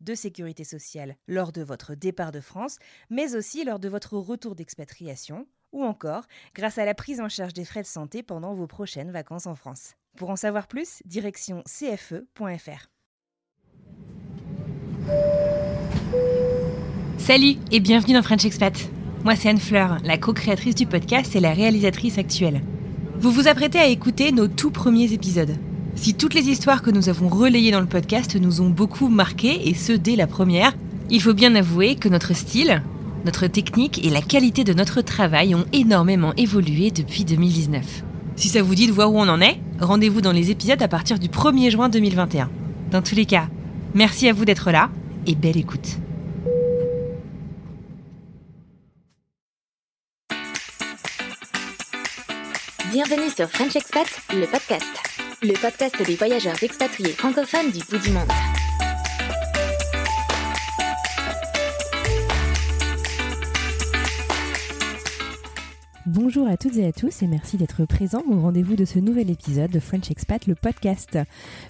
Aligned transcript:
de 0.00 0.14
sécurité 0.14 0.64
sociale 0.64 1.16
lors 1.28 1.52
de 1.52 1.62
votre 1.62 1.94
départ 1.94 2.32
de 2.32 2.40
France, 2.40 2.78
mais 3.10 3.34
aussi 3.34 3.64
lors 3.64 3.78
de 3.78 3.88
votre 3.88 4.16
retour 4.16 4.54
d'expatriation, 4.54 5.46
ou 5.72 5.84
encore 5.84 6.24
grâce 6.54 6.78
à 6.78 6.84
la 6.84 6.94
prise 6.94 7.20
en 7.20 7.28
charge 7.28 7.52
des 7.52 7.64
frais 7.64 7.82
de 7.82 7.86
santé 7.86 8.22
pendant 8.22 8.54
vos 8.54 8.66
prochaines 8.66 9.10
vacances 9.10 9.46
en 9.46 9.54
France. 9.54 9.94
Pour 10.16 10.30
en 10.30 10.36
savoir 10.36 10.66
plus, 10.66 11.02
direction 11.04 11.62
cfe.fr. 11.66 12.90
Salut 17.18 17.56
et 17.70 17.80
bienvenue 17.80 18.14
dans 18.14 18.22
French 18.22 18.44
Expat. 18.44 18.74
Moi 19.24 19.36
c'est 19.36 19.50
Anne 19.50 19.58
Fleur, 19.58 19.98
la 20.02 20.18
co-créatrice 20.18 20.74
du 20.74 20.86
podcast 20.86 21.36
et 21.36 21.40
la 21.40 21.52
réalisatrice 21.52 22.18
actuelle. 22.18 22.62
Vous 23.16 23.30
vous 23.30 23.48
apprêtez 23.48 23.78
à 23.78 23.86
écouter 23.86 24.32
nos 24.32 24.48
tout 24.48 24.70
premiers 24.70 25.12
épisodes. 25.12 25.54
Si 25.94 26.14
toutes 26.14 26.34
les 26.34 26.48
histoires 26.48 26.82
que 26.82 26.90
nous 26.90 27.08
avons 27.08 27.28
relayées 27.28 27.72
dans 27.72 27.80
le 27.80 27.86
podcast 27.86 28.36
nous 28.36 28.60
ont 28.60 28.70
beaucoup 28.70 29.08
marqué, 29.08 29.68
et 29.68 29.74
ce 29.74 29.92
dès 29.92 30.16
la 30.16 30.26
première, 30.26 30.74
il 31.10 31.20
faut 31.20 31.34
bien 31.34 31.54
avouer 31.54 31.96
que 31.96 32.08
notre 32.08 32.34
style, 32.34 32.82
notre 33.24 33.46
technique 33.48 34.04
et 34.04 34.10
la 34.10 34.22
qualité 34.22 34.64
de 34.64 34.72
notre 34.72 35.02
travail 35.02 35.54
ont 35.54 35.66
énormément 35.72 36.32
évolué 36.36 36.90
depuis 36.90 37.24
2019. 37.24 38.04
Si 38.36 38.48
ça 38.48 38.62
vous 38.62 38.74
dit 38.74 38.86
de 38.86 38.92
voir 38.92 39.12
où 39.12 39.18
on 39.18 39.28
en 39.28 39.40
est, 39.40 39.60
rendez-vous 39.80 40.20
dans 40.20 40.32
les 40.32 40.50
épisodes 40.50 40.80
à 40.80 40.88
partir 40.88 41.18
du 41.18 41.28
1er 41.28 41.70
juin 41.70 41.88
2021. 41.88 42.48
Dans 42.90 43.02
tous 43.02 43.14
les 43.14 43.26
cas, 43.26 43.48
merci 43.94 44.28
à 44.28 44.32
vous 44.32 44.44
d'être 44.44 44.70
là 44.70 44.88
et 45.26 45.34
belle 45.34 45.58
écoute. 45.58 45.98
Bienvenue 52.90 53.30
sur 53.30 53.48
French 53.48 53.76
Expat, 53.76 54.08
le 54.32 54.46
podcast. 54.46 55.19
Le 55.42 55.54
podcast 55.54 56.02
des 56.02 56.16
voyageurs 56.16 56.62
expatriés 56.62 57.14
francophones 57.14 57.70
du 57.70 57.82
bout 57.84 57.96
du 57.96 58.10
monde. 58.10 58.28
Bonjour 66.12 66.48
à 66.48 66.56
toutes 66.56 66.76
et 66.76 66.84
à 66.84 66.92
tous 66.92 67.22
et 67.22 67.28
merci 67.28 67.56
d'être 67.56 67.84
présents 67.84 68.24
au 68.28 68.40
rendez-vous 68.40 68.74
de 68.74 68.84
ce 68.84 68.98
nouvel 68.98 69.30
épisode 69.30 69.70
de 69.70 69.78
French 69.78 70.10
Expat, 70.10 70.44
le 70.48 70.56
podcast. 70.56 71.16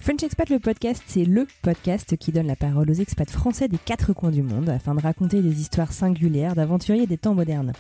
French 0.01 0.23
Expat, 0.23 0.49
le 0.49 0.59
podcast, 0.59 1.03
c'est 1.07 1.27
le 1.27 1.47
podcast 1.61 2.17
qui 2.17 2.33
donne 2.33 2.47
la 2.47 2.57
parole 2.57 2.91
aux 2.91 2.95
expats 2.95 3.29
français 3.29 3.69
des 3.69 3.77
quatre 3.77 4.15
coins 4.15 4.31
du 4.31 4.41
monde 4.41 4.71
afin 4.71 4.95
de 4.95 5.03
raconter 5.03 5.43
des 5.43 5.61
histoires 5.61 5.93
singulières 5.93 6.55
d'aventuriers 6.55 7.07
des 7.07 7.19
temps 7.19 7.35
modernes. 7.35 7.75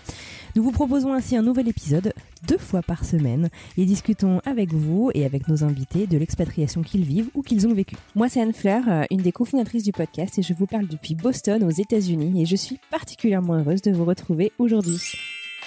Nous 0.54 0.62
vous 0.62 0.70
proposons 0.70 1.15
ainsi 1.15 1.34
un 1.34 1.43
nouvel 1.43 1.66
épisode 1.66 2.12
deux 2.47 2.59
fois 2.59 2.82
par 2.82 3.06
semaine 3.06 3.49
et 3.78 3.87
discutons 3.87 4.41
avec 4.44 4.75
vous 4.75 5.10
et 5.15 5.25
avec 5.25 5.49
nos 5.49 5.65
invités 5.65 6.06
de 6.06 6.19
l'expatriation 6.19 6.82
qu'ils 6.82 7.04
vivent 7.04 7.31
ou 7.34 7.41
qu'ils 7.41 7.66
ont 7.69 7.72
vécu. 7.72 7.97
Moi, 8.15 8.28
c'est 8.28 8.43
Anne 8.43 8.53
Fleur, 8.53 8.82
euh, 8.87 9.04
une 9.10 9.22
des 9.22 9.32
cofondatrices 9.32 9.84
du 9.84 9.93
podcast 9.93 10.38
et 10.38 10.43
je 10.43 10.53
vous 10.53 10.66
parle 10.66 10.88
depuis 10.88 11.15
Boston 11.15 11.65
aux 11.65 11.70
États-Unis 11.70 12.43
et 12.43 12.44
je 12.44 12.56
suis 12.56 12.78
particulièrement 12.91 13.54
heureuse 13.54 13.81
de 13.81 13.93
vous 13.93 14.04
retrouver 14.04 14.53
aujourd'hui. 14.59 15.00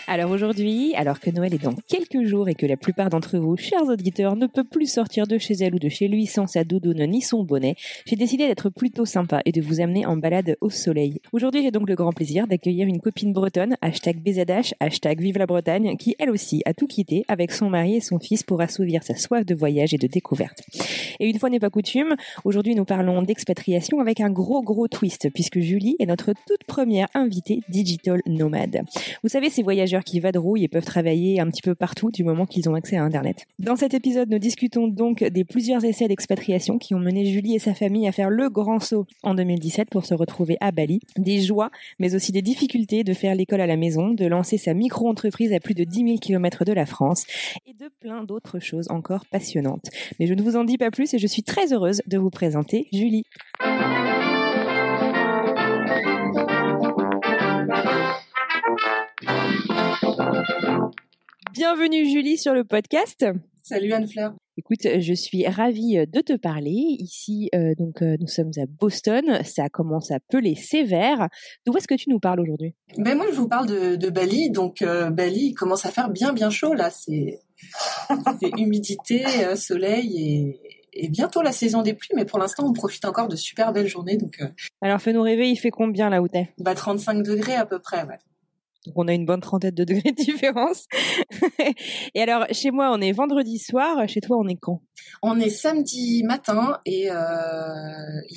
Alors 0.05 0.31
aujourd'hui, 0.31 0.93
alors 0.95 1.21
que 1.21 1.29
Noël 1.29 1.53
est 1.53 1.63
dans 1.63 1.75
quelques 1.87 2.23
jours 2.25 2.49
et 2.49 2.55
que 2.55 2.65
la 2.65 2.75
plupart 2.75 3.09
d'entre 3.09 3.37
vous, 3.37 3.55
chers 3.55 3.83
auditeurs, 3.83 4.35
ne 4.35 4.47
peut 4.47 4.65
plus 4.65 4.91
sortir 4.91 5.27
de 5.27 5.37
chez 5.37 5.53
elle 5.53 5.75
ou 5.75 5.79
de 5.79 5.87
chez 5.87 6.09
lui 6.09 6.25
sans 6.25 6.45
sa 6.45 6.65
doudoune 6.65 7.05
ni 7.07 7.21
son 7.21 7.43
bonnet, 7.43 7.75
j'ai 8.05 8.17
décidé 8.17 8.47
d'être 8.47 8.69
plutôt 8.69 9.05
sympa 9.05 9.41
et 9.45 9.53
de 9.53 9.61
vous 9.61 9.79
amener 9.79 10.05
en 10.05 10.17
balade 10.17 10.57
au 10.59 10.69
soleil. 10.69 11.21
Aujourd'hui, 11.31 11.63
j'ai 11.63 11.71
donc 11.71 11.87
le 11.87 11.95
grand 11.95 12.11
plaisir 12.11 12.47
d'accueillir 12.47 12.85
une 12.85 12.99
copine 12.99 13.31
bretonne, 13.31 13.77
hashtag 13.81 14.17
BZH, 14.17 14.73
hashtag 14.81 15.21
Vive 15.21 15.37
la 15.37 15.45
Bretagne, 15.45 15.95
qui 15.95 16.15
elle 16.19 16.31
aussi 16.31 16.61
a 16.65 16.73
tout 16.73 16.87
quitté 16.87 17.23
avec 17.29 17.53
son 17.53 17.69
mari 17.69 17.95
et 17.95 18.01
son 18.01 18.19
fils 18.19 18.43
pour 18.43 18.59
assouvir 18.59 19.03
sa 19.03 19.15
soif 19.15 19.45
de 19.45 19.55
voyage 19.55 19.93
et 19.93 19.97
de 19.97 20.07
découverte. 20.07 20.63
Et 21.21 21.29
une 21.29 21.39
fois 21.39 21.49
n'est 21.49 21.59
pas 21.59 21.69
coutume, 21.69 22.15
aujourd'hui 22.43 22.75
nous 22.75 22.85
parlons 22.85 23.21
d'expatriation 23.21 24.01
avec 24.01 24.19
un 24.19 24.29
gros 24.29 24.63
gros 24.63 24.89
twist 24.89 25.29
puisque 25.33 25.59
Julie 25.59 25.95
est 25.99 26.07
notre 26.07 26.33
toute 26.45 26.65
première 26.67 27.07
invitée 27.13 27.61
digital 27.69 28.21
nomade. 28.25 28.81
Vous 29.21 29.29
savez, 29.29 29.49
ces 29.49 29.63
voyageurs 29.63 29.92
qui 30.01 30.19
vadrouillent 30.19 30.63
et 30.63 30.67
peuvent 30.67 30.85
travailler 30.85 31.39
un 31.39 31.47
petit 31.49 31.61
peu 31.61 31.75
partout 31.75 32.09
du 32.09 32.23
moment 32.23 32.45
qu'ils 32.45 32.69
ont 32.69 32.75
accès 32.75 32.95
à 32.95 33.03
Internet. 33.03 33.45
Dans 33.59 33.75
cet 33.75 33.93
épisode, 33.93 34.29
nous 34.29 34.39
discutons 34.39 34.87
donc 34.87 35.23
des 35.23 35.43
plusieurs 35.43 35.83
essais 35.85 36.07
d'expatriation 36.07 36.77
qui 36.77 36.95
ont 36.95 36.99
mené 36.99 37.25
Julie 37.25 37.55
et 37.55 37.59
sa 37.59 37.73
famille 37.73 38.07
à 38.07 38.11
faire 38.11 38.29
le 38.29 38.49
grand 38.49 38.79
saut 38.79 39.05
en 39.21 39.35
2017 39.35 39.89
pour 39.89 40.05
se 40.05 40.13
retrouver 40.13 40.57
à 40.61 40.71
Bali. 40.71 41.01
Des 41.17 41.41
joies, 41.41 41.69
mais 41.99 42.15
aussi 42.15 42.31
des 42.31 42.41
difficultés 42.41 43.03
de 43.03 43.13
faire 43.13 43.35
l'école 43.35 43.61
à 43.61 43.67
la 43.67 43.77
maison, 43.77 44.09
de 44.09 44.25
lancer 44.25 44.57
sa 44.57 44.73
micro-entreprise 44.73 45.53
à 45.53 45.59
plus 45.59 45.73
de 45.73 45.83
10 45.83 46.05
000 46.05 46.17
km 46.17 46.65
de 46.65 46.73
la 46.73 46.85
France 46.85 47.25
et 47.67 47.73
de 47.73 47.89
plein 47.99 48.23
d'autres 48.23 48.59
choses 48.59 48.87
encore 48.89 49.25
passionnantes. 49.25 49.89
Mais 50.19 50.27
je 50.27 50.33
ne 50.33 50.41
vous 50.41 50.55
en 50.55 50.63
dis 50.63 50.77
pas 50.77 50.91
plus 50.91 51.13
et 51.13 51.19
je 51.19 51.27
suis 51.27 51.43
très 51.43 51.73
heureuse 51.73 52.01
de 52.07 52.17
vous 52.17 52.29
présenter 52.29 52.87
Julie. 52.91 53.25
Bienvenue 61.53 62.05
Julie 62.09 62.37
sur 62.37 62.53
le 62.53 62.63
podcast. 62.63 63.25
Salut 63.61 63.93
Anne-Fleur. 63.93 64.33
Écoute, 64.57 64.99
je 64.99 65.13
suis 65.13 65.47
ravie 65.47 66.05
de 66.05 66.21
te 66.21 66.35
parler. 66.35 66.71
Ici, 66.71 67.49
euh, 67.55 67.73
donc, 67.77 68.01
euh, 68.01 68.17
nous 68.19 68.27
sommes 68.27 68.51
à 68.57 68.65
Boston. 68.67 69.39
Ça 69.43 69.69
commence 69.69 70.11
à 70.11 70.19
peler 70.19 70.55
sévère. 70.55 71.29
D'où 71.65 71.75
est-ce 71.77 71.87
que 71.87 71.95
tu 71.95 72.09
nous 72.09 72.19
parles 72.19 72.39
aujourd'hui? 72.41 72.75
Ben 72.97 73.15
moi, 73.15 73.25
je 73.31 73.35
vous 73.35 73.47
parle 73.47 73.67
de, 73.67 73.95
de 73.95 74.09
Bali. 74.09 74.51
Donc, 74.51 74.81
euh, 74.81 75.09
Bali 75.09 75.47
il 75.49 75.53
commence 75.53 75.85
à 75.85 75.91
faire 75.91 76.09
bien, 76.09 76.33
bien 76.33 76.49
chaud 76.49 76.73
là. 76.73 76.89
C'est, 76.89 77.39
humidité, 78.57 79.23
euh, 79.45 79.55
soleil 79.55 80.17
et, 80.93 81.05
et 81.05 81.07
bientôt 81.09 81.41
la 81.41 81.51
saison 81.53 81.81
des 81.81 81.93
pluies. 81.93 82.15
Mais 82.15 82.25
pour 82.25 82.37
l'instant, 82.39 82.67
on 82.67 82.73
profite 82.73 83.05
encore 83.05 83.27
de 83.29 83.35
super 83.37 83.71
belles 83.71 83.87
journées. 83.87 84.17
Donc, 84.17 84.35
euh, 84.41 84.47
Alors, 84.81 85.01
fais-nous 85.01 85.21
rêver. 85.21 85.49
Il 85.49 85.55
fait 85.57 85.71
combien 85.71 86.09
là 86.09 86.21
où 86.21 86.27
t'es? 86.27 86.49
bah 86.57 86.75
35 86.75 87.23
degrés 87.23 87.55
à 87.55 87.65
peu 87.65 87.79
près. 87.79 88.03
Ouais. 88.03 88.17
Donc, 88.85 88.93
on 88.97 89.07
a 89.07 89.13
une 89.13 89.25
bonne 89.25 89.41
trentaine 89.41 89.73
de 89.73 89.83
degrés 89.83 90.11
de 90.17 90.23
différence. 90.23 90.87
et 92.15 92.21
alors, 92.21 92.45
chez 92.51 92.71
moi, 92.71 92.91
on 92.93 93.01
est 93.01 93.11
vendredi 93.11 93.57
soir. 93.59 94.07
Chez 94.07 94.21
toi, 94.21 94.37
on 94.37 94.47
est 94.47 94.55
quand? 94.55 94.81
On 95.21 95.39
est 95.39 95.49
samedi 95.49 96.23
matin 96.23 96.79
et 96.85 97.09
euh, 97.09 97.15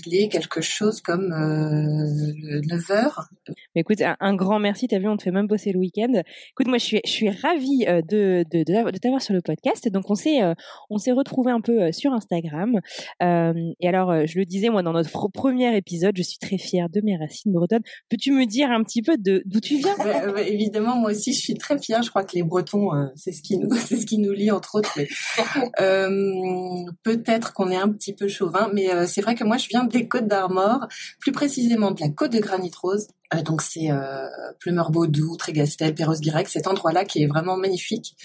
il 0.05 0.15
est 0.15 0.29
quelque 0.29 0.61
chose 0.61 1.01
comme 1.01 1.33
euh, 1.33 2.61
9 2.69 2.91
heures. 2.91 3.29
Mais 3.75 3.83
écoute, 3.83 4.01
un, 4.03 4.17
un 4.21 4.34
grand 4.34 4.59
merci. 4.59 4.89
T'as 4.89 4.99
vu, 4.99 5.09
on 5.09 5.17
te 5.17 5.23
fait 5.25 5.31
même 5.31 5.47
bosser 5.47 5.73
le 5.73 5.79
week-end. 5.79 6.12
Écoute, 6.51 6.67
moi, 6.69 6.78
je 6.78 6.84
suis, 6.84 7.01
je 7.05 7.11
suis 7.11 7.31
ravie 7.31 7.84
euh, 7.89 8.01
de, 8.03 8.45
de, 8.51 8.65
de, 8.65 8.91
de 8.91 8.99
t'avoir 8.99 9.22
sur 9.22 9.34
le 9.34 9.42
podcast. 9.42 9.89
Donc, 9.91 10.10
on 10.10 10.15
s'est, 10.15 10.42
euh, 10.42 10.54
on 10.91 10.99
s'est 10.99 11.13
retrouvé 11.13 11.51
un 11.53 11.60
peu 11.60 11.83
euh, 11.83 11.92
sur 11.92 12.13
Instagram. 12.13 12.81
Et 13.21 13.89
alors, 13.89 14.27
je 14.27 14.39
le 14.39 14.45
disais, 14.45 14.69
moi, 14.69 14.83
dans 14.83 14.92
notre 14.92 15.10
pr- 15.10 15.31
premier 15.33 15.77
épisode, 15.77 16.16
je 16.16 16.22
suis 16.22 16.39
très 16.39 16.59
fière 16.59 16.89
de 16.89 17.01
mes 17.01 17.16
racines 17.16 17.53
bretonnes. 17.53 17.83
Peux-tu 18.09 18.33
me 18.33 18.45
dire 18.47 18.71
un 18.71 18.83
petit 18.83 19.03
peu 19.03 19.16
de 19.19 19.42
d'où 19.47 19.60
tu 19.60 19.77
viens? 19.77 19.95
Évidemment, 20.42 20.97
moi 20.97 21.10
aussi, 21.10 21.33
je 21.33 21.41
suis 21.41 21.54
très 21.54 21.78
fière. 21.78 22.03
Je 22.03 22.10
crois 22.10 22.24
que 22.24 22.34
les 22.34 22.42
Bretons, 22.42 22.94
euh, 22.94 23.06
c'est 23.15 23.33
ce 23.33 23.42
qui 23.42 23.59
nous, 23.59 23.74
c'est 23.77 23.97
ce 23.97 24.06
qui 24.06 24.18
nous 24.18 24.33
lie 24.33 24.50
entre 24.50 24.77
autres. 24.77 24.92
Mais, 24.97 25.09
euh, 25.80 26.84
peut-être 27.03 27.53
qu'on 27.53 27.71
est 27.71 27.77
un 27.77 27.88
petit 27.88 28.15
peu 28.15 28.28
chauvin, 28.28 28.71
mais 28.72 28.92
euh, 28.92 29.06
c'est 29.06 29.21
vrai 29.21 29.34
que 29.34 29.44
moi, 29.44 29.56
je 29.56 29.68
viens 29.68 29.84
des 29.84 30.09
Côtes 30.09 30.27
d'Armor, 30.27 30.86
plus 31.21 31.33
précisément 31.33 31.91
de 31.91 32.00
la 32.00 32.09
Côte 32.09 32.33
de 32.33 32.38
Granit 32.38 32.72
Rose. 32.80 33.09
Donc 33.44 33.62
c'est 33.62 33.91
euh, 33.91 34.28
Plumeur-Baudou, 34.60 35.36
Trégastel, 35.36 35.94
Perros-Guirec, 35.94 36.48
cet 36.48 36.66
endroit-là 36.66 37.04
qui 37.04 37.22
est 37.22 37.27
vraiment 37.27 37.56
magnifique 37.56 38.16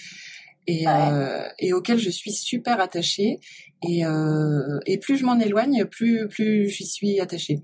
et, 0.66 0.86
euh, 0.88 1.48
et 1.58 1.72
auquel 1.72 1.98
je 1.98 2.10
suis 2.10 2.32
super 2.32 2.80
attachée. 2.80 3.40
Et, 3.82 4.06
euh, 4.06 4.78
et 4.86 4.98
plus 4.98 5.16
je 5.16 5.24
m'en 5.24 5.38
éloigne, 5.40 5.84
plus 5.86 6.28
plus 6.28 6.68
j'y 6.68 6.86
suis 6.86 7.20
attachée. 7.20 7.62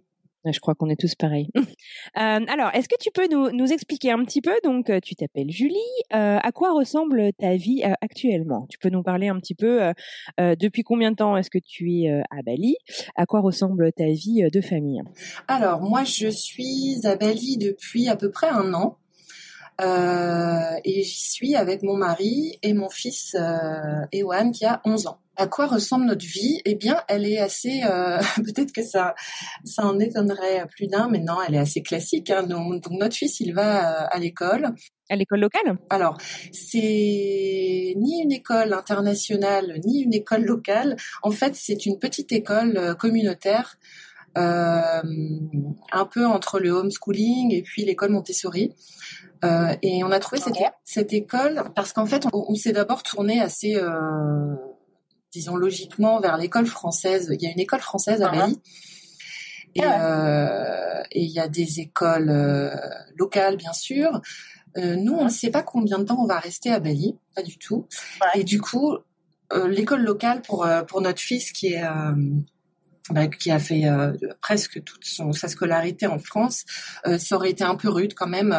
Je 0.53 0.61
crois 0.61 0.75
qu'on 0.75 0.89
est 0.89 1.01
tous 1.01 1.15
pareils. 1.15 1.49
Euh, 2.17 2.41
alors, 2.49 2.71
est-ce 2.75 2.89
que 2.89 2.97
tu 2.99 3.11
peux 3.13 3.29
nous, 3.29 3.73
expliquer 3.73 4.11
un 4.11 4.25
petit 4.25 4.41
peu? 4.41 4.55
Donc, 4.65 4.91
tu 5.03 5.15
t'appelles 5.15 5.51
Julie. 5.51 5.77
Euh, 6.15 6.39
à 6.43 6.53
quoi 6.53 6.73
ressemble 6.73 7.33
ta 7.39 7.55
vie 7.55 7.83
actuellement? 8.01 8.67
Tu 8.71 8.79
peux 8.79 8.89
nous 8.89 9.03
parler 9.03 9.29
un 9.29 9.39
petit 9.39 9.55
peu 9.55 9.93
depuis 10.39 10.83
combien 10.83 11.11
de 11.11 11.17
temps 11.17 11.37
est-ce 11.37 11.51
que 11.51 11.59
tu 11.59 11.93
es 11.93 12.09
à 12.09 12.43
Bali? 12.45 12.77
À 13.15 13.27
quoi 13.27 13.41
ressemble 13.41 13.93
ta 13.93 14.07
vie 14.07 14.49
de 14.51 14.61
famille? 14.61 15.03
Alors, 15.49 15.83
moi, 15.83 16.03
je 16.05 16.29
suis 16.29 17.01
à 17.05 17.15
Bali 17.15 17.59
depuis 17.59 18.09
à 18.09 18.17
peu 18.17 18.31
près 18.31 18.49
un 18.49 18.73
an. 18.75 18.97
et 19.81 21.03
j'y 21.03 21.31
suis 21.31 21.55
avec 21.57 21.83
mon 21.83 21.97
mari 21.97 22.59
et 22.63 22.73
mon 22.73 22.89
fils 22.89 23.37
Ewan 24.13 24.51
qui 24.51 24.65
a 24.65 24.81
11 24.85 25.07
ans 25.09 25.21
à 25.39 25.47
quoi 25.47 25.67
ressemble 25.67 26.07
notre 26.07 26.27
vie? 26.27 26.61
Eh 26.65 26.75
bien, 26.75 27.01
elle 27.09 27.25
est 27.25 27.39
assez. 27.39 27.83
Euh, 27.85 28.19
Peut-être 28.37 28.73
que 28.73 28.83
ça, 28.83 29.15
ça 29.65 29.87
en 29.87 29.99
étonnerait 29.99 30.67
plus 30.69 30.89
d'un, 30.89 31.09
mais 31.09 31.21
non, 31.21 31.37
elle 31.47 31.55
est 31.55 31.59
assez 31.59 31.81
classique. 31.83 32.31
Hein. 32.31 32.43
Donc, 32.43 32.91
notre 32.91 33.17
fils, 33.17 33.41
il 33.41 33.55
va 33.55 34.03
euh, 34.03 34.07
à 34.11 34.19
l'école. 34.19 34.75
À 35.09 35.17
l'école 35.17 35.41
locale? 35.41 35.79
Alors, 35.89 36.19
c'est 36.53 37.95
ni 37.97 38.21
une 38.23 38.33
école 38.33 38.75
internationale, 38.75 39.81
ni 39.87 40.03
une 40.03 40.13
école 40.13 40.43
locale. 40.43 40.97
En 41.23 41.31
fait, 41.31 41.55
c'est 41.55 41.87
une 41.87 41.99
petite 41.99 42.33
école 42.33 42.77
euh, 42.77 42.95
communautaire, 42.95 43.79
euh, 44.37 45.03
un 45.93 46.05
peu 46.05 46.27
entre 46.27 46.61
le 46.61 46.71
homeschooling 46.71 47.55
et 47.55 47.63
puis 47.63 47.85
l'école 47.85 48.11
Montessori. 48.11 48.75
Euh, 49.45 49.75
et 49.83 50.03
on 50.03 50.11
a 50.11 50.19
trouvé 50.19 50.41
cette, 50.41 50.57
cette 50.85 51.13
école 51.13 51.63
parce 51.75 51.93
qu'en 51.93 52.07
fait, 52.07 52.27
on, 52.33 52.47
on 52.49 52.55
s'est 52.55 52.73
d'abord 52.73 53.03
tourné 53.03 53.41
assez 53.41 53.77
euh, 53.77 54.55
disons 55.33 55.57
logiquement, 55.57 56.21
vers 56.21 56.37
l'école 56.37 56.67
française. 56.67 57.29
Il 57.33 57.43
y 57.43 57.47
a 57.47 57.51
une 57.51 57.61
école 57.61 57.81
française 57.81 58.23
à 58.23 58.31
uh-huh. 58.31 58.39
Bali. 58.39 58.61
Euh, 59.79 61.03
et 61.13 61.23
il 61.23 61.31
y 61.31 61.41
a 61.41 61.49
des 61.49 61.81
écoles 61.81 62.31
euh, 62.31 62.75
locales, 63.17 63.57
bien 63.57 63.73
sûr. 63.73 64.21
Euh, 64.77 64.97
nous, 64.97 65.15
on 65.15 65.25
ne 65.25 65.31
sait 65.31 65.51
pas 65.51 65.63
combien 65.63 65.99
de 65.99 66.05
temps 66.05 66.21
on 66.23 66.27
va 66.27 66.39
rester 66.39 66.71
à 66.71 66.81
Bali, 66.81 67.17
pas 67.35 67.43
du 67.43 67.59
tout. 67.59 67.87
Et 68.35 68.45
du 68.45 68.61
coup, 68.61 68.97
l'école 69.67 70.03
locale 70.03 70.43
pour 70.43 70.69
pour 70.87 71.01
notre 71.01 71.21
fils 71.21 71.53
qui 71.53 71.69
est 71.69 71.85
bah, 73.11 73.27
qui 73.29 73.51
a 73.51 73.59
fait 73.59 73.85
presque 74.43 74.85
toute 74.85 75.05
son, 75.05 75.33
sa 75.33 75.49
scolarité 75.49 76.07
en 76.07 76.19
France, 76.19 76.65
ça 77.19 77.37
aurait 77.37 77.51
été 77.51 77.65
un 77.65 77.77
peu 77.77 77.89
rude 77.89 78.15
quand 78.15 78.29
même. 78.29 78.55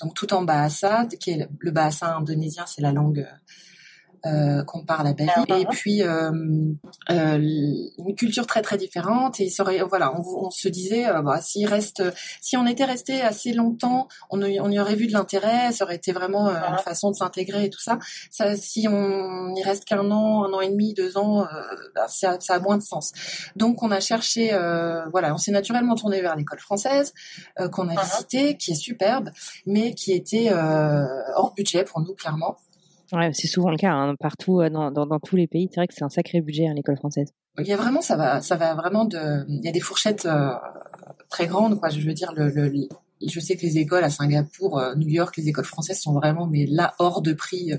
donc 0.00 0.14
tout 0.14 0.34
en 0.34 0.42
Bahasa, 0.42 1.06
qui 1.18 1.30
est 1.30 1.48
le 1.58 1.70
Bahasa 1.70 2.14
indonésien, 2.16 2.66
c'est 2.66 2.82
la 2.82 2.92
langue 2.92 3.26
euh, 4.26 4.64
qu'on 4.64 4.84
parle 4.84 5.06
à 5.08 5.12
Bali. 5.12 5.30
Et 5.60 5.66
puis 5.66 6.02
euh, 6.02 6.30
euh, 7.10 7.38
une 7.98 8.14
culture 8.16 8.46
très 8.46 8.62
très 8.62 8.76
différente. 8.76 9.40
Et 9.40 9.48
serait 9.48 9.80
voilà 9.88 10.12
on, 10.18 10.50
se 10.50 10.68
disait 10.68 11.06
euh, 11.06 11.22
bah, 11.22 11.40
s'il 11.40 11.66
reste 11.66 12.02
si 12.40 12.56
on 12.56 12.66
était 12.66 12.84
resté 12.84 13.22
assez 13.22 13.52
longtemps 13.52 14.08
on, 14.30 14.42
on 14.42 14.70
y 14.70 14.80
aurait 14.80 14.96
vu 14.96 15.06
de 15.06 15.12
l'intérêt. 15.12 15.72
Ça 15.72 15.84
aurait 15.84 15.96
été 15.96 16.12
vraiment 16.12 16.48
une 16.48 16.78
façon 16.78 17.10
de 17.10 17.16
s'intégrer 17.16 17.66
et 17.66 17.70
tout 17.70 17.80
ça. 17.80 17.98
Ça 18.30 18.56
si 18.56 18.88
on 18.88 19.54
y 19.54 19.62
reste 19.62 19.84
qu'un 19.84 20.10
an 20.10 20.44
un 20.44 20.52
an 20.52 20.60
et 20.60 20.70
demi 20.70 20.94
deux 20.94 21.16
ans 21.16 21.46
bah, 21.94 22.06
ça, 22.08 22.38
ça, 22.40 22.54
a 22.54 22.58
moins 22.58 22.78
de 22.78 22.82
sens. 22.82 23.12
Donc 23.54 23.82
on 23.82 23.90
a 23.90 24.00
cherché 24.00 24.50
voilà 25.10 25.34
on 25.34 25.38
s'est 25.38 25.52
naturellement 25.52 25.94
tourné 25.94 26.20
vers 26.20 26.36
l'école 26.36 26.58
française 26.58 27.12
qu'on 27.72 27.88
a 27.88 27.94
uh-huh. 27.94 28.04
visité 28.04 28.56
qui 28.56 28.72
est 28.72 28.76
superbe 28.76 29.30
mais 29.66 29.94
qui 29.94 30.12
était 30.12 30.52
hors 30.52 31.52
budget 31.54 31.84
pour 31.84 32.00
nous 32.00 32.14
clairement 32.14 32.56
Ouais, 33.12 33.30
c'est 33.32 33.46
souvent 33.46 33.70
le 33.70 33.76
cas 33.76 33.92
hein, 33.92 34.14
partout 34.18 34.60
euh, 34.60 34.68
dans, 34.68 35.20
tous 35.20 35.36
les 35.36 35.46
pays. 35.46 35.68
C'est 35.70 35.80
vrai 35.80 35.86
que 35.86 35.94
c'est 35.94 36.04
un 36.04 36.08
sacré 36.08 36.40
budget 36.40 36.66
hein, 36.66 36.74
l'école 36.74 36.96
française. 36.96 37.32
Il 37.58 37.66
y 37.66 37.72
a 37.72 37.76
vraiment 37.76 38.02
ça 38.02 38.16
va 38.16 38.42
ça 38.42 38.56
va 38.56 38.74
vraiment 38.74 39.04
de 39.06 39.44
il 39.48 39.64
y 39.64 39.68
a 39.68 39.72
des 39.72 39.80
fourchettes 39.80 40.26
euh, 40.26 40.50
très 41.30 41.46
grandes 41.46 41.78
quoi. 41.78 41.88
Je 41.88 42.00
veux 42.00 42.12
dire 42.12 42.32
le, 42.36 42.50
je 43.26 43.40
sais 43.40 43.56
que 43.56 43.62
les 43.62 43.78
écoles 43.78 44.04
à 44.04 44.10
Singapour, 44.10 44.78
euh, 44.78 44.94
New 44.94 45.08
York, 45.08 45.36
les 45.38 45.48
écoles 45.48 45.64
françaises 45.64 46.00
sont 46.00 46.12
vraiment 46.12 46.46
mais 46.46 46.66
là 46.66 46.94
hors 46.98 47.22
de 47.22 47.32
prix, 47.32 47.72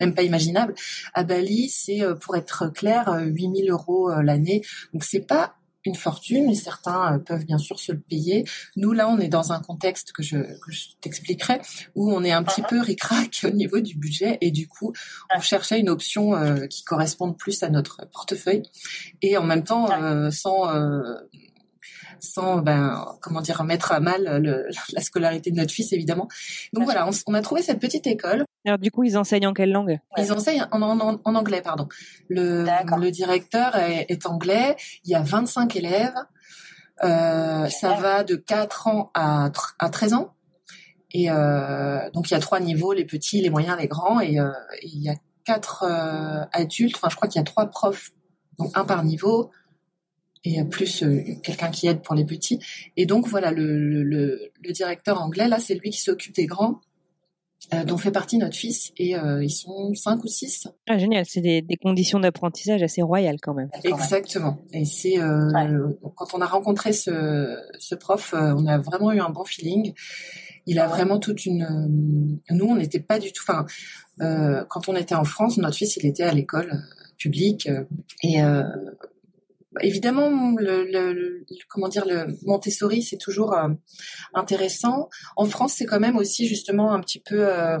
même 0.00 0.14
pas 0.14 0.22
imaginable. 0.22 0.74
À 1.14 1.24
Bali, 1.24 1.68
c'est 1.68 2.02
pour 2.20 2.36
être 2.36 2.68
clair 2.72 3.12
8000 3.20 3.70
euros 3.70 4.10
l'année. 4.22 4.62
Donc 4.92 5.02
c'est 5.02 5.26
pas 5.26 5.56
une 5.84 5.94
fortune 5.94 6.50
et 6.50 6.54
certains 6.54 7.14
euh, 7.14 7.18
peuvent 7.18 7.44
bien 7.44 7.58
sûr 7.58 7.78
se 7.78 7.92
le 7.92 8.00
payer. 8.00 8.44
Nous 8.76 8.92
là, 8.92 9.08
on 9.08 9.18
est 9.18 9.28
dans 9.28 9.52
un 9.52 9.60
contexte 9.60 10.12
que 10.12 10.22
je, 10.22 10.36
que 10.36 10.72
je 10.72 10.88
t'expliquerai 11.00 11.60
où 11.94 12.12
on 12.12 12.24
est 12.24 12.32
un 12.32 12.42
petit 12.42 12.62
uh-huh. 12.62 12.68
peu 12.68 12.80
ricrac 12.80 13.40
au 13.44 13.50
niveau 13.50 13.80
du 13.80 13.96
budget 13.96 14.38
et 14.40 14.50
du 14.50 14.68
coup, 14.68 14.92
on 15.34 15.40
cherchait 15.40 15.80
une 15.80 15.88
option 15.88 16.34
euh, 16.34 16.66
qui 16.66 16.84
corresponde 16.84 17.36
plus 17.36 17.62
à 17.62 17.68
notre 17.68 18.06
portefeuille 18.12 18.62
et 19.22 19.36
en 19.36 19.44
même 19.44 19.64
temps 19.64 19.90
euh, 19.90 20.30
sans 20.30 20.64
sans 22.20 22.58
ben 22.58 23.04
comment 23.20 23.40
dire 23.40 23.62
mettre 23.64 23.92
à 23.92 24.00
mal 24.00 24.42
le, 24.42 24.66
la 24.92 25.00
scolarité 25.00 25.50
de 25.50 25.56
notre 25.56 25.72
fils 25.72 25.92
évidemment. 25.92 26.28
Donc 26.72 26.84
voilà, 26.84 27.06
on, 27.06 27.10
on, 27.26 27.34
a 27.34 27.40
trouvé 27.40 27.62
cette 27.62 27.80
petite 27.80 28.06
école. 28.06 28.44
Alors 28.66 28.78
du 28.78 28.90
coup, 28.90 29.04
ils 29.04 29.18
enseignent 29.18 29.46
en 29.46 29.52
quelle 29.52 29.72
langue? 29.72 29.98
Ils 30.16 30.32
enseignent 30.32 30.66
en, 30.70 30.80
en, 30.80 31.20
en, 31.22 31.34
anglais, 31.34 31.60
pardon. 31.62 31.88
Le, 32.28 32.64
le 32.64 33.10
directeur 33.10 33.76
est, 33.76 34.06
est, 34.08 34.26
anglais. 34.26 34.76
Il 35.04 35.10
y 35.10 35.14
a 35.14 35.22
25 35.22 35.76
élèves. 35.76 36.14
Euh, 37.02 37.68
ça 37.68 37.94
va 37.94 38.24
de 38.24 38.36
4 38.36 38.86
ans 38.86 39.10
à, 39.14 39.50
à 39.78 39.90
13 39.90 40.14
ans. 40.14 40.34
Et 41.10 41.30
euh, 41.30 42.10
donc 42.10 42.30
il 42.30 42.34
y 42.34 42.36
a 42.36 42.40
trois 42.40 42.58
niveaux 42.58 42.92
les 42.92 43.04
petits, 43.04 43.40
les 43.40 43.50
moyens, 43.50 43.76
les 43.78 43.86
grands. 43.86 44.20
Et, 44.20 44.40
euh, 44.40 44.50
il 44.82 45.02
y 45.02 45.08
a 45.08 45.14
quatre 45.44 45.84
adultes. 46.52 46.96
Enfin, 46.96 47.08
je 47.10 47.16
crois 47.16 47.28
qu'il 47.28 47.38
y 47.38 47.42
a 47.42 47.44
trois 47.44 47.66
profs, 47.66 48.12
donc 48.58 48.70
un 48.74 48.84
par 48.84 49.04
niveau 49.04 49.50
et 50.44 50.62
plus 50.64 51.02
euh, 51.02 51.22
quelqu'un 51.42 51.70
qui 51.70 51.86
aide 51.86 52.02
pour 52.02 52.14
les 52.14 52.24
petits. 52.24 52.58
Et 52.96 53.06
donc 53.06 53.26
voilà, 53.28 53.50
le, 53.50 54.02
le, 54.02 54.52
le 54.62 54.72
directeur 54.72 55.20
anglais, 55.20 55.48
là, 55.48 55.58
c'est 55.58 55.74
lui 55.74 55.90
qui 55.90 56.00
s'occupe 56.00 56.34
des 56.34 56.46
grands, 56.46 56.80
euh, 57.72 57.84
dont 57.84 57.96
fait 57.96 58.10
partie 58.10 58.36
notre 58.36 58.56
fils, 58.56 58.92
et 58.98 59.16
euh, 59.16 59.42
ils 59.42 59.50
sont 59.50 59.94
cinq 59.94 60.22
ou 60.22 60.28
six. 60.28 60.68
Ah, 60.86 60.98
génial, 60.98 61.24
c'est 61.26 61.40
des, 61.40 61.62
des, 61.62 61.76
conditions 61.76 62.20
d'apprentissage 62.20 62.82
assez 62.82 63.00
royales 63.00 63.38
quand 63.40 63.54
même. 63.54 63.70
Exactement. 63.84 64.58
Et 64.72 64.84
c'est 64.84 65.18
euh, 65.18 65.88
quand 66.14 66.34
on 66.34 66.42
a 66.42 66.46
rencontré 66.46 66.92
ce, 66.92 67.58
ce 67.78 67.94
prof, 67.94 68.34
euh, 68.34 68.52
on 68.54 68.66
a 68.66 68.76
vraiment 68.76 69.12
eu 69.12 69.20
un 69.20 69.30
bon 69.30 69.44
feeling. 69.44 69.94
Il 70.66 70.78
a 70.78 70.86
vraiment 70.86 71.18
toute 71.18 71.46
une. 71.46 72.38
Nous, 72.50 72.64
on 72.66 72.76
n'était 72.76 73.00
pas 73.00 73.18
du 73.18 73.32
tout. 73.32 73.44
Enfin, 73.48 73.66
quand 74.68 74.88
on 74.88 74.96
était 74.96 75.14
en 75.14 75.24
France, 75.24 75.58
notre 75.58 75.76
fils, 75.76 75.96
il 75.96 76.06
était 76.06 76.22
à 76.22 76.32
l'école 76.32 76.82
publique 77.18 77.68
et 78.22 78.40
évidemment, 79.80 80.54
le, 80.58 80.84
le, 80.84 81.44
comment 81.68 81.88
dire, 81.88 82.04
le 82.06 82.26
Montessori, 82.42 83.02
c'est 83.02 83.16
toujours 83.16 83.54
euh, 83.54 83.68
intéressant. 84.34 85.08
En 85.36 85.46
France, 85.46 85.74
c'est 85.76 85.86
quand 85.86 86.00
même 86.00 86.16
aussi 86.16 86.46
justement 86.46 86.92
un 86.92 87.00
petit 87.00 87.20
peu, 87.20 87.46
euh, 87.48 87.78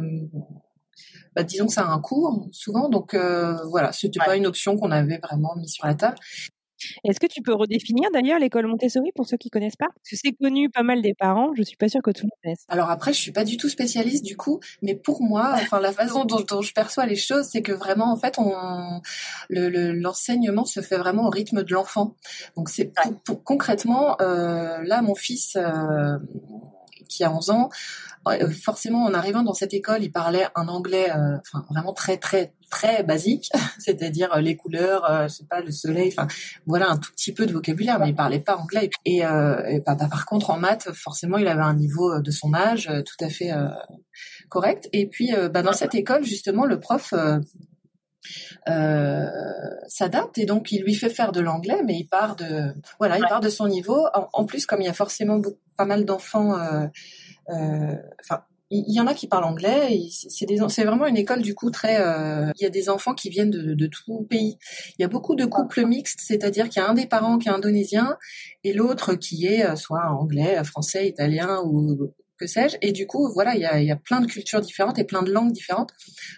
bah, 1.34 1.42
disons 1.42 1.66
que 1.66 1.72
ça 1.72 1.82
a 1.82 1.92
un 1.92 2.00
coût 2.00 2.48
souvent, 2.52 2.88
donc 2.88 3.14
euh, 3.14 3.56
voilà, 3.70 3.92
c'était 3.92 4.18
pas 4.24 4.36
une 4.36 4.46
option 4.46 4.76
qu'on 4.76 4.90
avait 4.90 5.18
vraiment 5.18 5.54
mis 5.56 5.68
sur 5.68 5.86
la 5.86 5.94
table. 5.94 6.16
Est-ce 7.04 7.20
que 7.20 7.26
tu 7.26 7.42
peux 7.42 7.54
redéfinir 7.54 8.10
d'ailleurs 8.12 8.38
l'école 8.38 8.66
Montessori 8.66 9.10
pour 9.14 9.26
ceux 9.26 9.36
qui 9.36 9.50
connaissent 9.50 9.76
pas? 9.76 9.86
Parce 9.86 10.10
que 10.10 10.16
c'est 10.16 10.32
connu 10.32 10.70
pas 10.70 10.82
mal 10.82 11.02
des 11.02 11.14
parents, 11.14 11.52
je 11.56 11.62
suis 11.62 11.76
pas 11.76 11.88
sûre 11.88 12.02
que 12.02 12.10
tout 12.10 12.22
le 12.22 12.26
monde 12.26 12.38
connaisse. 12.42 12.64
Alors 12.68 12.90
après, 12.90 13.12
je 13.12 13.18
suis 13.18 13.32
pas 13.32 13.44
du 13.44 13.56
tout 13.56 13.68
spécialiste 13.68 14.24
du 14.24 14.36
coup, 14.36 14.60
mais 14.82 14.94
pour 14.94 15.22
moi, 15.22 15.50
enfin 15.54 15.80
la 15.80 15.92
façon 15.92 16.24
dont, 16.24 16.62
je 16.62 16.72
perçois 16.72 17.06
les 17.06 17.16
choses, 17.16 17.46
c'est 17.50 17.62
que 17.62 17.72
vraiment 17.72 18.12
en 18.12 18.16
fait, 18.16 18.38
on 18.38 19.00
l'enseignement 19.50 20.62
le, 20.62 20.68
se 20.68 20.80
fait 20.80 20.96
vraiment 20.96 21.26
au 21.26 21.30
rythme 21.30 21.62
de 21.62 21.72
l'enfant. 21.72 22.16
Donc 22.56 22.68
c'est 22.68 22.92
pour, 23.24 23.42
concrètement, 23.44 24.16
euh, 24.20 24.82
là 24.82 25.02
mon 25.02 25.14
fils 25.14 25.56
euh, 25.56 26.18
qui 27.08 27.24
a 27.24 27.32
11 27.32 27.50
ans, 27.50 27.68
forcément, 28.62 29.04
en 29.04 29.14
arrivant 29.14 29.42
dans 29.42 29.54
cette 29.54 29.74
école, 29.74 30.02
il 30.02 30.10
parlait 30.10 30.46
un 30.54 30.68
anglais, 30.68 31.10
euh, 31.10 31.36
enfin 31.40 31.64
vraiment 31.70 31.92
très 31.92 32.16
très 32.16 32.54
très 32.70 33.02
basique, 33.02 33.50
c'est-à-dire 33.78 34.32
euh, 34.34 34.40
les 34.40 34.56
couleurs, 34.56 35.08
euh, 35.10 35.28
je 35.28 35.34
sais 35.34 35.44
pas, 35.44 35.60
le 35.60 35.70
soleil, 35.70 36.12
enfin 36.16 36.26
voilà 36.66 36.90
un 36.90 36.96
tout 36.96 37.12
petit 37.12 37.32
peu 37.32 37.46
de 37.46 37.52
vocabulaire, 37.52 37.98
mais 37.98 38.08
il 38.08 38.14
parlait 38.14 38.40
pas 38.40 38.56
anglais. 38.56 38.90
Et, 39.04 39.24
euh, 39.24 39.64
et 39.66 39.80
bah, 39.80 39.94
bah, 39.94 40.08
par 40.10 40.26
contre 40.26 40.50
en 40.50 40.58
maths, 40.58 40.90
forcément, 40.92 41.38
il 41.38 41.46
avait 41.46 41.62
un 41.62 41.74
niveau 41.74 42.20
de 42.20 42.30
son 42.30 42.54
âge 42.54 42.90
tout 43.04 43.24
à 43.24 43.28
fait 43.28 43.52
correct. 44.48 44.88
Et 44.92 45.06
puis 45.06 45.32
bah, 45.52 45.62
dans 45.62 45.72
cette 45.72 45.94
école, 45.94 46.24
justement, 46.24 46.64
le 46.64 46.80
prof 46.80 47.12
euh, 48.68 49.28
s'adapte 49.86 50.38
et 50.38 50.46
donc 50.46 50.72
il 50.72 50.82
lui 50.82 50.94
fait 50.94 51.10
faire 51.10 51.32
de 51.32 51.40
l'anglais, 51.40 51.82
mais 51.84 51.94
il 51.96 52.06
part 52.06 52.34
de 52.36 52.72
voilà, 52.98 53.18
il 53.18 53.26
part 53.26 53.40
de 53.40 53.50
son 53.50 53.68
niveau. 53.68 54.06
En, 54.32 54.44
plus, 54.46 54.64
comme 54.64 54.80
il 54.80 54.86
y 54.86 54.88
a 54.88 54.94
forcément 54.94 55.40
pas 55.76 55.84
mal 55.84 56.04
d'enfants, 56.04 56.58
euh, 56.58 56.86
enfin 57.48 58.44
il 58.70 58.94
y 58.94 59.00
en 59.00 59.06
a 59.06 59.14
qui 59.14 59.28
parlent 59.28 59.44
anglais. 59.44 60.00
C'est 60.10 60.84
vraiment 60.84 61.06
une 61.06 61.16
école 61.16 61.42
du 61.42 61.54
coup 61.54 61.70
très. 61.70 62.00
Euh, 62.00 62.50
il 62.56 62.62
y 62.62 62.66
a 62.66 62.70
des 62.70 62.88
enfants 62.88 63.14
qui 63.14 63.30
viennent 63.30 63.50
de, 63.50 63.74
de 63.74 63.86
tout 63.86 64.26
pays. 64.28 64.58
Il 64.98 65.02
y 65.02 65.04
a 65.04 65.08
beaucoup 65.08 65.36
de 65.36 65.44
couples 65.44 65.84
mixtes, 65.84 66.20
c'est-à-dire 66.22 66.68
qu'il 66.68 66.82
y 66.82 66.84
a 66.84 66.88
un 66.88 66.94
des 66.94 67.06
parents 67.06 67.38
qui 67.38 67.48
est 67.48 67.52
indonésien 67.52 68.16
et 68.64 68.72
l'autre 68.72 69.14
qui 69.14 69.46
est 69.46 69.64
euh, 69.64 69.76
soit 69.76 70.10
anglais, 70.10 70.62
français, 70.64 71.08
italien 71.08 71.60
ou 71.64 72.12
que 72.38 72.46
sais-je. 72.46 72.76
Et 72.82 72.92
du 72.92 73.06
coup, 73.06 73.32
voilà, 73.32 73.54
il 73.54 73.60
y 73.60 73.66
a, 73.66 73.80
y 73.80 73.92
a, 73.92 73.96
plein 73.96 74.20
de 74.20 74.26
cultures 74.26 74.60
différentes 74.60 74.98
et 74.98 75.04
plein 75.04 75.22
de 75.22 75.30
langues 75.30 75.52
différentes. 75.52 75.90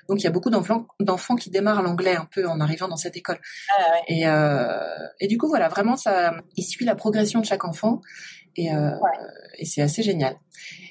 Donc, 0.09 0.21
il 0.21 0.25
y 0.25 0.27
a 0.27 0.31
beaucoup 0.31 0.51
d'enfants 0.51 1.37
qui 1.37 1.51
démarrent 1.51 1.83
l'anglais 1.83 2.17
un 2.17 2.29
peu 2.31 2.47
en 2.47 2.61
arrivant 2.61 2.89
dans 2.89 2.97
cette 2.97 3.17
école. 3.17 3.39
Ah, 3.71 3.93
ouais. 3.93 4.03
et, 4.09 4.27
euh, 4.27 5.07
et 5.21 5.27
du 5.27 5.39
coup, 5.39 5.49
voilà, 5.49 5.69
vraiment, 5.69 5.97
ça, 5.97 6.35
il 6.57 6.65
suit 6.65 6.85
la 6.85 6.95
progression 6.95 7.41
de 7.41 7.47
chaque 7.47 7.65
enfant. 7.65 8.01
Et, 8.57 8.73
euh, 8.73 8.91
et 9.59 9.65
c'est 9.65 9.83
assez 9.83 10.03
génial. 10.03 10.37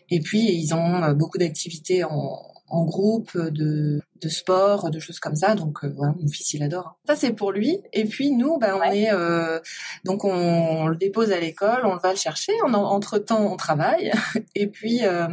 Et 0.09 0.19
puis, 0.19 0.39
ils 0.39 0.73
ont 0.73 1.11
beaucoup 1.13 1.37
d'activités 1.37 2.03
en, 2.03 2.39
en 2.67 2.83
groupe, 2.83 3.37
de, 3.37 4.01
de 4.21 4.29
sport, 4.29 4.89
de 4.89 4.99
choses 4.99 5.19
comme 5.19 5.35
ça. 5.35 5.55
Donc 5.55 5.83
euh, 5.83 5.93
voilà, 5.95 6.13
mon 6.19 6.27
fils 6.27 6.53
il 6.53 6.63
adore. 6.63 6.97
Ça 7.07 7.15
c'est 7.15 7.33
pour 7.33 7.51
lui. 7.51 7.79
Et 7.93 8.05
puis 8.05 8.31
nous, 8.31 8.57
ben 8.57 8.75
on 8.75 8.83
est 8.91 9.11
euh, 9.11 9.59
donc 10.03 10.23
on, 10.23 10.87
le 10.87 10.97
dépose 10.97 11.31
à 11.31 11.39
l'école, 11.39 11.85
on 11.85 11.97
va 11.97 12.11
le 12.11 12.17
chercher. 12.17 12.53
entre 12.61 13.17
temps, 13.19 13.51
on 13.51 13.55
travaille. 13.55 14.11
et 14.55 14.67
puis 14.67 15.05
euh, 15.05 15.27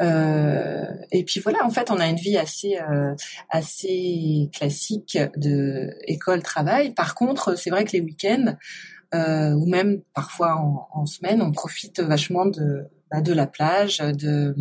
euh, 0.00 0.84
et 1.12 1.24
puis 1.24 1.40
voilà, 1.40 1.64
en 1.64 1.70
fait, 1.70 1.90
on 1.90 2.00
a 2.00 2.08
une 2.08 2.16
vie 2.16 2.36
assez 2.36 2.78
euh, 2.78 3.14
assez 3.50 4.50
classique 4.52 5.18
de 5.36 5.94
école 6.06 6.42
travail. 6.42 6.92
Par 6.92 7.14
contre, 7.14 7.56
c'est 7.56 7.70
vrai 7.70 7.84
que 7.84 7.92
les 7.92 8.00
week-ends 8.00 8.46
euh, 8.48 8.52
ou 9.14 9.66
même 9.66 10.02
parfois 10.14 10.56
en, 10.92 11.06
semaine, 11.06 11.42
on 11.42 11.52
profite 11.52 12.00
vachement 12.00 12.46
de 12.46 12.88
bah, 13.10 13.20
de 13.20 13.32
la 13.32 13.46
plage, 13.46 13.98
de 13.98 14.54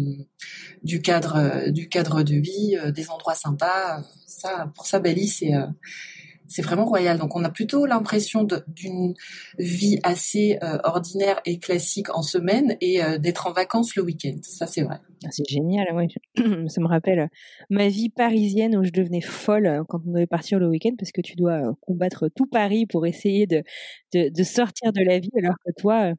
du 0.83 1.01
cadre 1.01 1.69
du 1.69 1.89
cadre 1.89 2.23
de 2.23 2.35
vie, 2.35 2.77
euh, 2.77 2.91
des 2.91 3.09
endroits 3.09 3.35
sympas. 3.35 4.03
Ça, 4.27 4.67
pour 4.75 4.85
ça, 4.85 4.99
Bali, 4.99 5.27
c'est 5.27 5.55
euh, 5.55 5.65
c'est 6.47 6.61
vraiment 6.61 6.85
royal. 6.85 7.17
Donc 7.17 7.35
on 7.35 7.43
a 7.43 7.49
plutôt 7.49 7.85
l'impression 7.85 8.47
d'une 8.67 9.13
vie 9.57 9.99
assez 10.03 10.57
euh, 10.63 10.77
ordinaire 10.83 11.39
et 11.45 11.59
classique 11.59 12.15
en 12.15 12.21
semaine 12.21 12.77
et 12.81 13.01
d'être 13.19 13.47
en 13.47 13.51
vacances 13.51 13.95
le 13.95 14.03
week-end. 14.03 14.37
Ça 14.43 14.67
c'est 14.67 14.83
vrai. 14.83 14.99
Ah, 15.25 15.29
c'est 15.31 15.47
génial, 15.47 15.87
ça 16.67 16.81
me 16.81 16.87
rappelle 16.87 17.29
ma 17.69 17.87
vie 17.87 18.09
parisienne 18.09 18.75
où 18.75 18.83
je 18.83 18.91
devenais 18.91 19.21
folle 19.21 19.83
quand 19.87 20.01
on 20.05 20.11
devait 20.11 20.27
partir 20.27 20.59
le 20.59 20.67
week-end 20.67 20.91
parce 20.97 21.13
que 21.13 21.21
tu 21.21 21.35
dois 21.35 21.61
combattre 21.79 22.27
tout 22.35 22.45
Paris 22.45 22.85
pour 22.85 23.05
essayer 23.05 23.47
de 23.47 23.63
sortir 24.43 24.91
de 24.91 25.01
la 25.01 25.19
vie 25.19 25.31
alors 25.37 25.55
que 25.65 25.71
toi, 25.77 26.13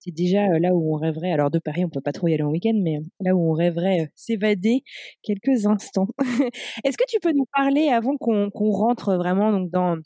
c'est 0.00 0.14
déjà 0.14 0.58
là 0.58 0.74
où 0.74 0.94
on 0.94 0.98
rêverait. 0.98 1.32
Alors 1.32 1.50
de 1.50 1.58
Paris, 1.58 1.84
on 1.84 1.88
peut 1.88 2.00
pas 2.00 2.12
trop 2.12 2.28
y 2.28 2.34
aller 2.34 2.42
en 2.42 2.50
week-end, 2.50 2.78
mais 2.82 2.98
là 3.20 3.34
où 3.34 3.50
on 3.50 3.52
rêverait 3.52 4.10
s'évader 4.14 4.82
quelques 5.22 5.66
instants. 5.66 6.08
Est-ce 6.84 6.96
que 6.96 7.04
tu 7.08 7.18
peux 7.20 7.32
nous 7.32 7.46
parler 7.54 7.88
avant 7.88 8.16
qu'on 8.16 8.70
rentre 8.70 9.16
vraiment 9.16 9.60
dans 9.60 9.96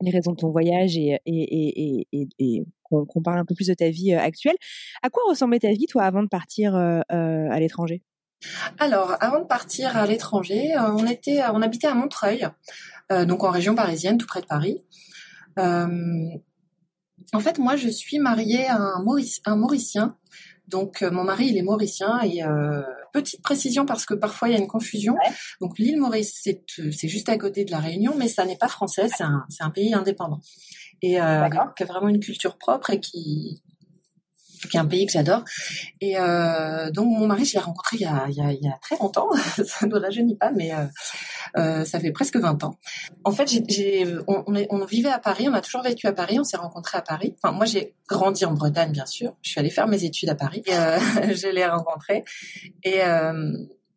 les 0.00 0.10
raisons 0.10 0.32
de 0.32 0.36
ton 0.36 0.50
voyage 0.50 0.96
et, 0.96 1.18
qu'on 2.84 3.22
parle 3.22 3.38
un 3.38 3.44
peu 3.44 3.54
plus 3.54 3.66
de 3.66 3.74
ta 3.74 3.90
vie 3.90 4.14
actuelle. 4.14 4.56
À 5.02 5.10
quoi 5.10 5.22
ressemblait 5.28 5.58
ta 5.58 5.72
vie, 5.72 5.86
toi, 5.86 6.04
avant 6.04 6.22
de 6.22 6.28
partir 6.28 6.74
à 6.74 7.60
l'étranger? 7.60 8.02
Alors, 8.78 9.16
avant 9.20 9.40
de 9.40 9.46
partir 9.46 9.96
à 9.96 10.06
l'étranger, 10.06 10.72
on 10.78 11.06
était, 11.06 11.42
on 11.52 11.60
habitait 11.62 11.88
à 11.88 11.94
Montreuil, 11.94 12.46
donc 13.10 13.42
en 13.42 13.50
région 13.50 13.74
parisienne, 13.74 14.18
tout 14.18 14.26
près 14.26 14.40
de 14.40 14.46
Paris. 14.46 14.82
En 17.32 17.40
fait, 17.40 17.58
moi, 17.58 17.76
je 17.76 17.88
suis 17.88 18.18
mariée 18.18 18.66
à 18.66 18.76
un, 18.76 19.02
Mauric 19.02 19.40
un 19.44 19.56
Mauricien. 19.56 20.16
Donc, 20.66 21.02
euh, 21.02 21.10
mon 21.10 21.24
mari, 21.24 21.46
il 21.46 21.56
est 21.56 21.62
mauricien. 21.62 22.20
Et 22.20 22.44
euh, 22.44 22.82
petite 23.12 23.42
précision, 23.42 23.86
parce 23.86 24.04
que 24.04 24.14
parfois, 24.14 24.48
il 24.48 24.52
y 24.52 24.54
a 24.54 24.58
une 24.58 24.66
confusion. 24.66 25.16
Donc, 25.60 25.78
l'île 25.78 25.98
Maurice, 25.98 26.46
euh, 26.46 26.90
c'est 26.92 27.08
juste 27.08 27.28
à 27.28 27.38
côté 27.38 27.64
de 27.64 27.70
la 27.70 27.78
Réunion, 27.78 28.14
mais 28.16 28.28
ça 28.28 28.44
n'est 28.44 28.56
pas 28.56 28.68
français, 28.68 29.08
c'est 29.08 29.24
un, 29.24 29.46
un, 29.60 29.70
pays 29.70 29.94
indépendant. 29.94 30.40
Et 31.00 31.20
euh, 31.20 31.48
qui 31.76 31.82
a 31.82 31.86
vraiment 31.86 32.08
une 32.08 32.20
culture 32.20 32.58
propre 32.58 32.90
et 32.90 33.00
qui, 33.00 33.62
qui 34.68 34.76
est 34.76 34.80
un 34.80 34.86
pays 34.86 35.06
que 35.06 35.12
j'adore. 35.12 35.44
Et 36.00 36.18
euh, 36.18 36.90
donc 36.90 37.06
mon 37.06 37.26
mari, 37.26 37.44
je 37.44 37.54
l'ai 37.54 37.60
rencontré 37.60 37.96
il 37.98 38.02
y, 38.02 38.06
a, 38.06 38.26
il, 38.28 38.34
y 38.36 38.40
a, 38.40 38.52
il 38.52 38.62
y 38.62 38.68
a, 38.68 38.78
très 38.80 38.96
longtemps, 38.98 39.28
ça 39.64 39.86
ne 39.86 39.98
rajeunit 39.98 40.36
pas, 40.36 40.50
mais 40.50 40.72
euh, 40.72 40.84
euh, 41.56 41.84
ça 41.84 42.00
fait 42.00 42.12
presque 42.12 42.36
20 42.36 42.64
ans. 42.64 42.76
En 43.24 43.32
fait, 43.32 43.48
j'ai, 43.48 44.06
on, 44.26 44.44
on, 44.46 44.66
on, 44.70 44.84
vivait 44.84 45.10
à 45.10 45.18
Paris, 45.18 45.48
on 45.48 45.54
a 45.54 45.60
toujours 45.60 45.82
vécu 45.82 46.06
à 46.06 46.12
Paris, 46.12 46.38
on 46.38 46.44
s'est 46.44 46.56
rencontrés 46.56 46.98
à 46.98 47.02
Paris. 47.02 47.34
Enfin, 47.42 47.54
moi, 47.54 47.66
j'ai 47.66 47.94
grandi 48.08 48.44
en 48.44 48.52
Bretagne, 48.52 48.92
bien 48.92 49.06
sûr. 49.06 49.34
Je 49.42 49.50
suis 49.50 49.60
allée 49.60 49.70
faire 49.70 49.86
mes 49.86 50.04
études 50.04 50.30
à 50.30 50.34
Paris. 50.34 50.62
Et, 50.66 50.74
euh, 50.74 50.98
je 51.34 51.48
l'ai 51.48 51.66
rencontré. 51.66 52.24
Et 52.84 53.02
euh, 53.02 53.52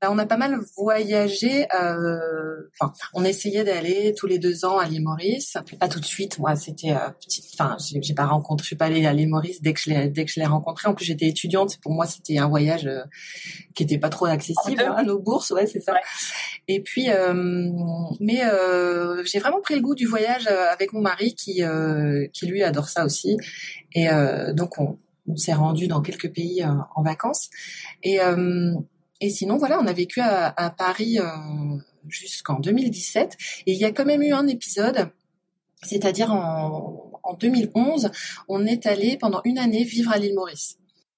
on 0.10 0.18
a 0.18 0.26
pas 0.26 0.38
mal 0.38 0.60
voyagé. 0.78 1.68
Euh, 1.76 2.70
enfin, 2.80 2.92
on 3.14 3.24
essayait 3.24 3.64
d'aller 3.64 4.14
tous 4.18 4.26
les 4.26 4.40
deux 4.40 4.66
ans 4.66 4.80
à 4.80 4.86
l'île 4.88 5.04
Maurice. 5.04 5.58
Pas 5.80 5.88
tout 5.88 6.00
de 6.00 6.06
suite. 6.06 6.40
Moi, 6.40 6.56
c'était 6.56 6.92
euh, 6.92 7.10
petite. 7.20 7.46
Enfin, 7.54 7.78
j'ai 7.80 8.14
pas 8.14 8.26
rencontré. 8.26 8.64
Je 8.64 8.68
suis 8.68 8.76
pas 8.76 8.86
allée 8.86 9.06
à 9.06 9.14
l'île 9.14 9.30
Maurice 9.30 9.62
dès 9.62 9.74
que 9.74 9.80
je 9.80 9.92
l'ai 9.92 10.10
dès 10.10 10.26
que 10.26 10.32
je 10.32 10.40
l'ai 10.40 10.46
rencontré. 10.46 10.88
En 10.88 10.96
plus, 10.96 11.06
j'étais 11.06 11.28
étudiante. 11.28 11.80
Pour 11.82 11.92
moi, 11.94 12.08
c'était 12.08 12.40
un 12.40 12.48
voyage 12.48 12.88
euh, 12.88 13.04
qui 13.76 13.84
était 13.84 14.00
pas 14.00 14.10
trop 14.10 14.26
accessible 14.26 14.82
à 14.82 15.04
nos 15.04 15.20
bourses. 15.20 15.52
Ouais, 15.52 15.68
c'est 15.68 15.82
ça. 15.82 15.94
Et 16.68 16.82
puis, 16.82 17.10
euh, 17.10 17.70
mais 18.20 18.44
euh, 18.44 19.24
j'ai 19.26 19.40
vraiment 19.40 19.62
pris 19.62 19.76
le 19.76 19.82
goût 19.82 19.96
du 19.96 20.08
voyage 20.08 20.48
avec 20.48 20.94
mon 20.94 21.02
mari 21.02 21.36
qui 21.36 21.62
qui 22.34 22.46
lui 22.48 22.64
adore 22.64 22.90
ça 22.90 23.06
aussi. 23.06 23.38
Et 23.94 24.08
donc 24.54 24.80
on 24.80 24.98
on 25.28 25.36
s'est 25.38 25.54
rendu 25.54 25.88
dans 25.88 26.02
quelques 26.02 26.34
pays 26.34 26.66
en 26.66 27.04
vacances. 27.04 27.50
Et 28.04 28.20
et 29.22 29.30
sinon, 29.30 29.58
voilà, 29.58 29.80
on 29.80 29.88
a 29.88 29.94
vécu 29.94 30.20
à, 30.20 30.48
à 30.48 30.70
Paris 30.72 31.20
euh, 31.20 31.26
jusqu'en 32.10 32.60
2017. 32.60 33.38
Et 33.68 33.74
il 33.74 33.78
y 33.78 33.86
a 33.86 33.92
quand 33.92 34.06
même 34.06 34.24
eu 34.24 34.34
un 34.34 34.48
épisode, 34.48 35.12
c'est-à-dire 35.84 36.32
en, 36.32 37.12
en 37.24 37.34
2011, 37.36 38.12
on 38.48 38.66
est 38.66 38.86
allé 38.88 39.18
pendant 39.18 39.42
une 39.46 39.60
année 39.60 39.84
vivre 39.84 40.12
à 40.12 40.18
l'île 40.18 40.36
Maurice. 40.36 40.78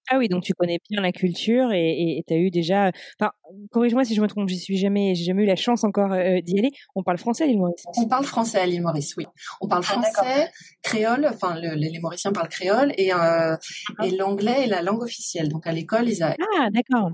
Ah 0.10 0.18
oui, 0.18 0.28
donc 0.28 0.44
tu 0.44 0.54
connais 0.54 0.80
bien 0.90 1.02
la 1.02 1.14
culture 1.14 1.72
et 1.72 2.24
tu 2.28 2.34
as 2.34 2.38
eu 2.38 2.52
déjà. 2.52 2.92
Enfin, 3.20 3.32
corrige-moi 3.72 4.04
si 4.04 4.16
je 4.16 4.22
me 4.22 4.28
trompe, 4.28 4.50
j'y 4.50 4.60
suis 4.60 4.78
jamais, 4.78 5.16
j'ai 5.16 5.24
jamais 5.24 5.44
eu 5.44 5.46
la 5.46 5.56
chance 5.56 5.86
encore 5.86 6.12
euh, 6.12 6.42
d'y 6.42 6.60
aller. 6.60 6.72
On 6.96 7.04
parle 7.04 7.18
français 7.18 7.46
à 7.46 7.48
l'île 7.48 7.60
Maurice. 7.60 7.86
On 7.96 8.08
parle 8.08 8.26
français 8.26 8.60
à 8.60 8.66
l'île 8.66 8.82
Maurice, 8.82 9.16
oui. 9.16 9.26
On 9.62 9.68
parle 9.70 9.84
ah, 9.88 9.94
français, 9.94 10.52
créole. 10.82 11.26
Enfin, 11.32 11.56
le, 11.58 11.76
les 11.76 12.00
Mauriciens 12.00 12.34
parlent 12.34 12.50
créole 12.50 12.92
et 12.98 13.14
euh, 13.14 13.56
et 14.04 14.12
l'anglais 14.12 14.66
est 14.66 14.68
la 14.68 14.82
langue 14.82 15.04
officielle. 15.04 15.48
Donc 15.48 15.68
à 15.68 15.72
l'école, 15.72 16.10
ils 16.10 16.22
a. 16.22 16.36
Ah 16.60 16.68
d'accord 16.70 17.12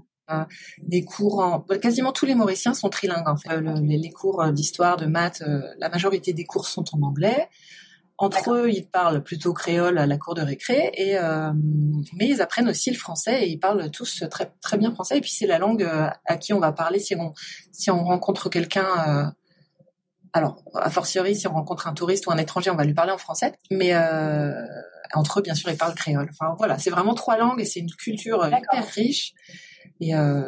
des 0.82 1.04
cours 1.04 1.40
en 1.40 1.60
quasiment 1.82 2.12
tous 2.12 2.26
les 2.26 2.36
Mauriciens 2.36 2.74
sont 2.74 2.90
trilingues 2.90 3.28
en 3.28 3.38
fait. 3.38 3.50
les, 3.60 4.12
cours 4.12 4.42
euh, 4.42 4.52
d'histoire, 4.52 4.98
de 4.98 5.06
maths, 5.06 5.44
euh, 5.48 5.62
la 5.80 5.90
majorité 5.90 6.34
des 6.34 6.46
cours 6.46 6.68
sont 6.68 6.86
en 6.94 7.02
anglais. 7.02 7.50
Entre 8.18 8.52
eux, 8.52 8.70
ils 8.70 8.86
parlent 8.86 9.24
plutôt 9.24 9.54
créole 9.54 9.98
à 9.98 10.06
la 10.06 10.18
cour 10.18 10.36
de 10.36 10.42
récré, 10.42 10.92
et 10.94 11.18
euh, 11.18 11.54
mais 12.18 12.28
ils 12.28 12.42
apprennent 12.42 12.68
aussi 12.68 12.92
le 12.92 12.98
français 12.98 13.44
et 13.44 13.50
ils 13.50 13.60
parlent 13.60 13.90
tous 13.92 14.26
très 14.30 14.52
très 14.62 14.78
bien 14.78 14.92
français. 14.92 15.20
Et 15.20 15.22
puis 15.22 15.32
c'est 15.32 15.48
la 15.48 15.58
langue 15.58 15.90
à 16.26 16.36
qui 16.36 16.52
on 16.52 16.60
va 16.60 16.74
parler 16.74 17.00
si 17.00 17.16
on 17.16 17.34
si 17.72 17.90
on 17.90 18.04
rencontre 18.04 18.50
quelqu'un. 18.50 19.34
alors, 20.34 20.62
a 20.76 20.90
fortiori, 20.90 21.34
si 21.34 21.48
on 21.48 21.54
rencontre 21.54 21.88
un 21.88 21.94
touriste 21.94 22.28
ou 22.28 22.32
un 22.32 22.38
étranger, 22.38 22.70
on 22.72 22.76
va 22.76 22.84
lui 22.84 22.94
parler 22.94 23.14
en 23.14 23.18
français. 23.18 23.54
Mais 23.72 23.94
entre 25.14 25.40
eux, 25.40 25.42
bien 25.42 25.56
sûr, 25.56 25.70
ils 25.70 25.78
parlent 25.78 25.96
créole. 25.96 26.30
Enfin 26.30 26.56
voilà, 26.58 26.78
c'est 26.78 26.90
vraiment 26.90 27.14
trois 27.14 27.38
langues 27.38 27.62
et 27.62 27.66
c'est 27.66 27.80
une 27.80 27.92
culture 27.92 28.46
hyper 28.46 28.86
riche. 28.96 29.34
Et 30.00 30.16
euh, 30.16 30.44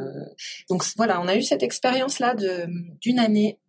donc 0.70 0.84
voilà, 0.96 1.22
on 1.22 1.28
a 1.28 1.36
eu 1.36 1.42
cette 1.42 1.64
expérience-là 1.64 2.36
d'une 3.02 3.20
année 3.20 3.60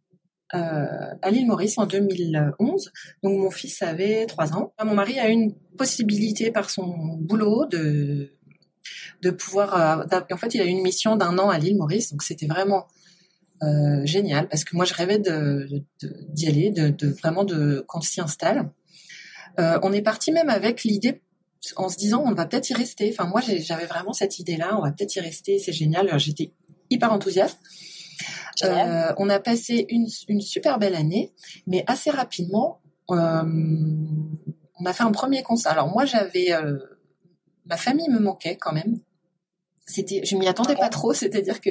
euh, 0.54 1.14
à 1.22 1.30
l'île 1.30 1.46
Maurice 1.46 1.78
en 1.78 1.86
2011. 1.86 2.92
Donc 3.22 3.38
mon 3.38 3.50
fils 3.50 3.82
avait 3.82 4.26
trois 4.26 4.52
ans. 4.52 4.72
Mon 4.84 4.94
mari 4.94 5.18
a 5.18 5.28
eu 5.28 5.32
une 5.32 5.54
possibilité 5.76 6.50
par 6.50 6.70
son 6.70 7.16
boulot 7.18 7.66
de 7.66 8.30
de 9.22 9.30
pouvoir. 9.30 10.02
Euh, 10.10 10.18
en 10.30 10.36
fait, 10.36 10.54
il 10.54 10.60
a 10.60 10.64
eu 10.64 10.68
une 10.68 10.82
mission 10.82 11.16
d'un 11.16 11.38
an 11.38 11.48
à 11.48 11.58
l'île 11.58 11.76
Maurice, 11.76 12.10
donc 12.10 12.22
c'était 12.22 12.46
vraiment 12.46 12.86
euh, 13.62 14.04
génial 14.04 14.48
parce 14.48 14.64
que 14.64 14.74
moi 14.74 14.84
je 14.84 14.92
rêvais 14.92 15.18
de 15.18 15.84
d'y 16.30 16.48
aller, 16.48 16.70
de, 16.70 16.88
de, 16.88 17.08
vraiment 17.08 17.44
de 17.44 17.84
qu'on 17.86 18.00
s'y 18.00 18.20
installe. 18.20 18.70
Euh, 19.60 19.78
on 19.82 19.92
est 19.92 20.02
parti 20.02 20.32
même 20.32 20.48
avec 20.48 20.82
l'idée 20.82 21.22
en 21.76 21.88
se 21.88 21.96
disant 21.96 22.22
on 22.24 22.32
va 22.32 22.46
peut-être 22.46 22.70
y 22.70 22.74
rester. 22.74 23.10
Enfin 23.12 23.28
moi 23.28 23.40
j'avais 23.40 23.86
vraiment 23.86 24.12
cette 24.12 24.38
idée-là, 24.38 24.76
on 24.78 24.82
va 24.82 24.92
peut-être 24.92 25.14
y 25.16 25.20
rester, 25.20 25.58
c'est 25.58 25.72
génial. 25.72 26.18
J'étais 26.18 26.52
hyper 26.90 27.12
enthousiaste. 27.12 27.58
Euh, 28.64 29.12
on 29.16 29.28
a 29.28 29.40
passé 29.40 29.86
une, 29.88 30.06
une, 30.28 30.40
super 30.40 30.78
belle 30.78 30.94
année, 30.94 31.32
mais 31.66 31.84
assez 31.86 32.10
rapidement, 32.10 32.80
euh, 33.10 33.42
on 34.78 34.86
a 34.86 34.92
fait 34.92 35.02
un 35.02 35.12
premier 35.12 35.42
concert. 35.42 35.72
Alors 35.72 35.88
moi 35.88 36.04
j'avais, 36.04 36.52
euh, 36.52 36.78
ma 37.66 37.76
famille 37.76 38.08
me 38.08 38.18
manquait 38.18 38.56
quand 38.56 38.72
même. 38.72 38.98
C'était, 39.86 40.24
je 40.24 40.36
m'y 40.36 40.46
attendais 40.48 40.76
pas 40.76 40.88
trop, 40.88 41.12
c'est-à-dire 41.14 41.60
que 41.60 41.70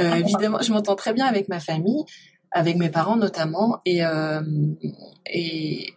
euh, 0.00 0.14
évidemment 0.14 0.60
je 0.60 0.72
m'entends 0.72 0.96
très 0.96 1.12
bien 1.12 1.26
avec 1.26 1.48
ma 1.48 1.60
famille, 1.60 2.04
avec 2.50 2.76
mes 2.76 2.90
parents 2.90 3.16
notamment, 3.16 3.80
et 3.84 4.04
euh, 4.04 4.42
et 5.26 5.92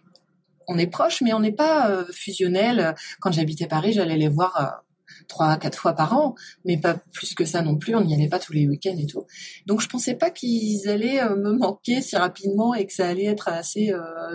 on 0.68 0.78
est 0.78 0.86
proche, 0.86 1.20
mais 1.20 1.32
on 1.32 1.40
n'est 1.40 1.52
pas 1.52 1.90
euh, 1.90 2.04
fusionnel. 2.12 2.94
Quand 3.20 3.32
j'habitais 3.32 3.66
Paris, 3.66 3.92
j'allais 3.92 4.16
les 4.16 4.28
voir 4.28 4.56
euh, 4.60 5.24
trois, 5.28 5.56
quatre 5.56 5.78
fois 5.78 5.92
par 5.94 6.16
an, 6.16 6.34
mais 6.64 6.78
pas 6.78 6.96
plus 7.12 7.34
que 7.34 7.44
ça 7.44 7.62
non 7.62 7.76
plus. 7.76 7.94
On 7.94 8.04
n'y 8.04 8.14
allait 8.14 8.28
pas 8.28 8.38
tous 8.38 8.52
les 8.52 8.66
week-ends 8.66 8.96
et 8.98 9.06
tout. 9.06 9.26
Donc 9.66 9.80
je 9.80 9.88
pensais 9.88 10.14
pas 10.14 10.30
qu'ils 10.30 10.88
allaient 10.88 11.22
euh, 11.22 11.36
me 11.36 11.52
manquer 11.52 12.02
si 12.02 12.16
rapidement 12.16 12.74
et 12.74 12.86
que 12.86 12.92
ça 12.92 13.08
allait 13.08 13.26
être 13.26 13.48
assez 13.48 13.92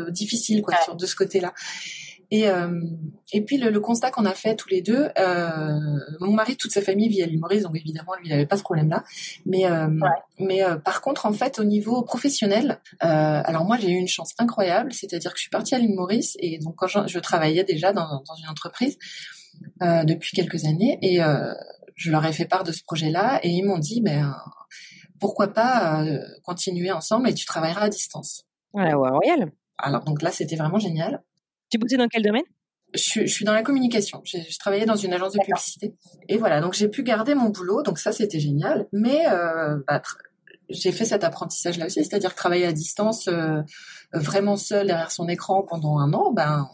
difficile 0.10 0.62
quoi 0.62 0.76
de 0.96 1.06
ce 1.06 1.16
côté-là. 1.16 1.54
Et, 2.30 2.50
euh, 2.50 2.82
et 3.32 3.42
puis 3.42 3.58
le, 3.58 3.80
constat 3.80 4.12
qu'on 4.12 4.26
a 4.26 4.34
fait 4.34 4.56
tous 4.56 4.70
les 4.70 4.82
deux, 4.82 5.08
euh, 5.18 5.80
mon 6.20 6.34
mari, 6.34 6.58
toute 6.58 6.72
sa 6.72 6.82
famille 6.82 7.08
vit 7.08 7.24
à 7.24 7.26
l'île 7.26 7.40
Maurice, 7.40 7.64
donc 7.64 7.76
évidemment 7.76 8.16
lui 8.16 8.28
il 8.28 8.32
n'avait 8.32 8.46
pas 8.46 8.58
ce 8.58 8.64
problème-là. 8.64 9.04
Mais 9.46 9.66
euh, 9.66 9.88
mais 10.40 10.64
euh, 10.64 10.76
par 10.76 11.02
contre 11.02 11.26
en 11.26 11.32
fait 11.32 11.58
au 11.60 11.64
niveau 11.64 12.04
professionnel, 12.04 12.82
euh, 13.04 13.42
alors 13.46 13.64
moi 13.64 13.78
j'ai 13.78 13.92
eu 13.92 13.96
une 13.96 14.10
chance 14.10 14.34
incroyable, 14.40 14.92
c'est-à-dire 14.92 15.32
que 15.32 15.38
je 15.38 15.44
suis 15.44 15.50
partie 15.50 15.76
à 15.76 15.80
l'île 15.80 15.96
Maurice 15.96 16.36
et 16.40 16.60
donc 16.60 16.76
quand 16.76 16.88
je, 16.88 17.00
je 17.08 17.20
travaillais 17.20 17.64
déjà 17.64 17.94
dans, 17.94 18.22
dans 18.28 18.36
une 18.36 18.50
entreprise 18.50 18.98
depuis 19.82 20.36
quelques 20.36 20.66
années 20.66 21.00
et 21.02 21.20
je 21.96 22.12
leur 22.12 22.24
ai 22.26 22.32
fait 22.32 22.46
part 22.46 22.64
de 22.64 22.72
ce 22.72 22.84
projet-là 22.84 23.40
et 23.42 23.50
ils 23.50 23.64
m'ont 23.64 23.80
dit 23.80 24.02
ben 24.02 24.36
pourquoi 25.20 25.48
pas 25.48 26.06
continuer 26.44 26.92
ensemble 26.92 27.30
et 27.30 27.34
tu 27.34 27.46
travailleras 27.46 27.86
à 27.86 27.90
distance. 27.90 28.44
Voilà, 28.74 29.00
ouais, 29.00 29.10
royal. 29.10 29.52
Alors 29.80 30.04
donc 30.04 30.22
là 30.22 30.30
c'était 30.30 30.58
vraiment 30.58 30.78
génial. 30.78 31.24
Tu 31.70 31.78
bossais 31.78 31.98
dans 31.98 32.08
quel 32.08 32.24
domaine? 32.24 32.44
Je, 32.94 33.22
je, 33.22 33.26
suis 33.26 33.44
dans 33.44 33.54
la 33.54 33.64
communication. 33.64 34.22
Je, 34.24 34.38
je 34.50 34.60
travaillais 34.60 34.86
dans 34.86 34.96
une 34.96 35.14
agence 35.14 35.34
de 35.34 35.40
publicité. 35.40 35.94
Et 36.30 36.38
voilà, 36.38 36.62
donc 36.62 36.74
j'ai 36.74 36.88
pu 36.88 37.04
garder 37.04 37.36
mon 37.36 37.50
boulot, 37.50 37.84
donc 37.84 38.00
ça 38.00 38.12
c'était 38.12 38.40
génial. 38.40 38.88
Mais 38.94 39.28
euh, 39.30 39.78
bah, 39.88 40.02
j'ai 40.70 40.92
fait 40.92 41.06
cet 41.06 41.24
apprentissage 41.24 41.78
là 41.78 41.86
aussi, 41.86 42.04
c'est-à-dire 42.04 42.36
travailler 42.36 42.66
à 42.66 42.74
distance, 42.74 43.28
euh, 43.28 43.62
vraiment 44.14 44.58
seul 44.58 44.88
derrière 44.88 45.12
son 45.12 45.28
écran 45.28 45.64
pendant 45.64 46.00
un 46.00 46.14
an, 46.14 46.32
ben 46.32 46.70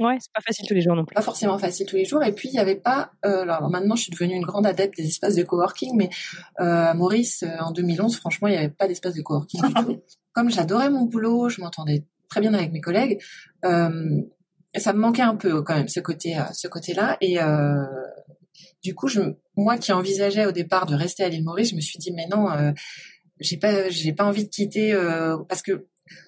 Ouais, 0.00 0.16
c'est 0.18 0.32
pas 0.32 0.40
facile 0.40 0.66
tous 0.66 0.74
les 0.74 0.80
jours 0.80 0.96
non 0.96 1.04
plus. 1.04 1.14
Pas 1.14 1.22
forcément 1.22 1.56
facile 1.56 1.86
tous 1.86 1.94
les 1.94 2.04
jours. 2.04 2.20
Et 2.24 2.32
puis 2.32 2.48
il 2.48 2.54
y 2.56 2.58
avait 2.58 2.74
pas. 2.74 3.12
Euh, 3.24 3.42
alors 3.42 3.70
maintenant, 3.70 3.94
je 3.94 4.02
suis 4.02 4.10
devenue 4.10 4.34
une 4.34 4.44
grande 4.44 4.66
adepte 4.66 4.96
des 4.96 5.06
espaces 5.06 5.36
de 5.36 5.44
coworking, 5.44 5.92
mais 5.94 6.10
euh, 6.58 6.86
à 6.86 6.94
Maurice 6.94 7.44
en 7.60 7.70
2011, 7.70 8.16
franchement, 8.16 8.48
il 8.48 8.52
n'y 8.52 8.56
avait 8.56 8.70
pas 8.70 8.88
d'espace 8.88 9.14
de 9.14 9.22
coworking 9.22 9.62
du 9.62 9.74
tout. 9.74 10.02
Comme 10.32 10.50
j'adorais 10.50 10.90
mon 10.90 11.04
boulot, 11.04 11.48
je 11.48 11.60
m'entendais 11.60 12.02
très 12.34 12.40
bien 12.40 12.54
avec 12.54 12.72
mes 12.72 12.80
collègues. 12.80 13.22
Euh, 13.64 14.22
ça 14.76 14.92
me 14.92 14.98
manquait 14.98 15.22
un 15.22 15.36
peu 15.36 15.62
quand 15.62 15.76
même 15.76 15.88
ce 15.88 16.00
côté, 16.00 16.36
euh, 16.36 16.42
ce 16.52 16.66
côté-là. 16.66 17.16
Et 17.20 17.40
euh, 17.40 17.84
du 18.82 18.94
coup, 18.94 19.08
moi 19.56 19.78
qui 19.78 19.92
envisageais 19.92 20.46
au 20.46 20.52
départ 20.52 20.86
de 20.86 20.96
rester 20.96 21.22
à 21.22 21.28
l'île 21.28 21.44
Maurice, 21.44 21.70
je 21.70 21.76
me 21.76 21.80
suis 21.80 21.98
dit 21.98 22.12
mais 22.12 22.26
non, 22.26 22.48
j'ai 23.40 23.56
pas, 23.56 23.88
j'ai 23.88 24.12
pas 24.12 24.24
envie 24.24 24.44
de 24.44 24.50
quitter 24.50 24.92
parce 25.48 25.62
que 25.62 25.86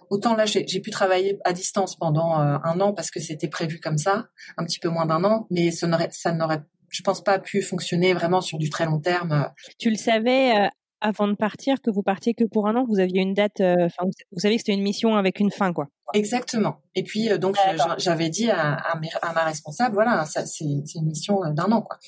autant 0.08 0.34
là 0.36 0.46
j'ai 0.46 0.80
pu 0.80 0.90
travailler 0.90 1.38
à 1.44 1.52
distance 1.52 1.96
pendant 1.96 2.36
un 2.36 2.80
an 2.80 2.94
parce 2.94 3.10
que 3.10 3.20
c'était 3.20 3.48
prévu 3.48 3.78
comme 3.78 3.98
ça, 3.98 4.28
un 4.56 4.64
petit 4.64 4.78
peu 4.78 4.88
moins 4.88 5.04
d'un 5.06 5.22
an, 5.24 5.46
mais 5.50 5.70
ça 5.70 5.86
n'aurait, 5.86 6.62
je 6.88 7.02
pense 7.02 7.22
pas 7.22 7.38
pu 7.38 7.60
fonctionner 7.60 8.14
vraiment 8.14 8.40
sur 8.40 8.58
du 8.58 8.70
très 8.70 8.86
long 8.86 9.00
terme. 9.00 9.50
Tu 9.78 9.90
le 9.90 9.96
savais 9.96 10.70
avant 11.02 11.28
de 11.28 11.34
partir 11.34 11.82
que 11.82 11.90
vous 11.90 12.02
partiez 12.02 12.32
que 12.32 12.44
pour 12.44 12.68
un 12.68 12.76
an, 12.76 12.86
vous 12.88 13.00
aviez 13.00 13.20
une 13.20 13.34
date, 13.34 13.60
vous, 13.60 14.40
savez 14.40 14.54
que 14.54 14.62
c'était 14.62 14.74
une 14.74 14.82
mission 14.82 15.14
avec 15.14 15.40
une 15.40 15.50
fin 15.50 15.74
quoi. 15.74 15.88
Exactement. 16.14 16.80
Et 16.94 17.02
puis 17.02 17.30
euh, 17.30 17.38
donc 17.38 17.56
j'avais 17.98 18.28
dit 18.28 18.50
à, 18.50 18.74
à, 18.74 19.00
à, 19.22 19.32
ma 19.32 19.44
responsable, 19.44 19.94
voilà, 19.94 20.24
ça 20.24 20.46
c'est 20.46 20.64
une 20.64 21.06
mission 21.06 21.44
euh, 21.44 21.50
d'un 21.50 21.72
an 21.72 21.82
quoi. 21.82 21.98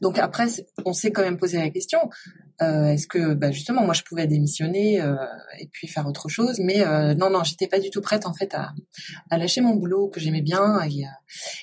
Donc 0.00 0.18
après 0.18 0.46
on 0.84 0.92
s'est 0.92 1.10
quand 1.10 1.22
même 1.22 1.36
posé 1.36 1.58
la 1.58 1.68
question, 1.70 1.98
euh, 2.62 2.86
est-ce 2.86 3.08
que 3.08 3.34
bah, 3.34 3.50
justement 3.50 3.82
moi 3.84 3.92
je 3.92 4.02
pouvais 4.02 4.26
démissionner 4.28 5.00
euh, 5.00 5.16
et 5.58 5.66
puis 5.66 5.88
faire 5.88 6.06
autre 6.06 6.28
chose, 6.28 6.60
mais 6.60 6.86
euh, 6.86 7.14
non 7.14 7.30
non 7.30 7.42
j'étais 7.42 7.66
pas 7.66 7.80
du 7.80 7.90
tout 7.90 8.00
prête 8.00 8.24
en 8.24 8.34
fait 8.34 8.54
à, 8.54 8.72
à 9.30 9.36
lâcher 9.38 9.62
mon 9.62 9.74
boulot 9.74 10.08
que 10.08 10.20
j'aimais 10.20 10.42
bien 10.42 10.78
et, 10.84 11.04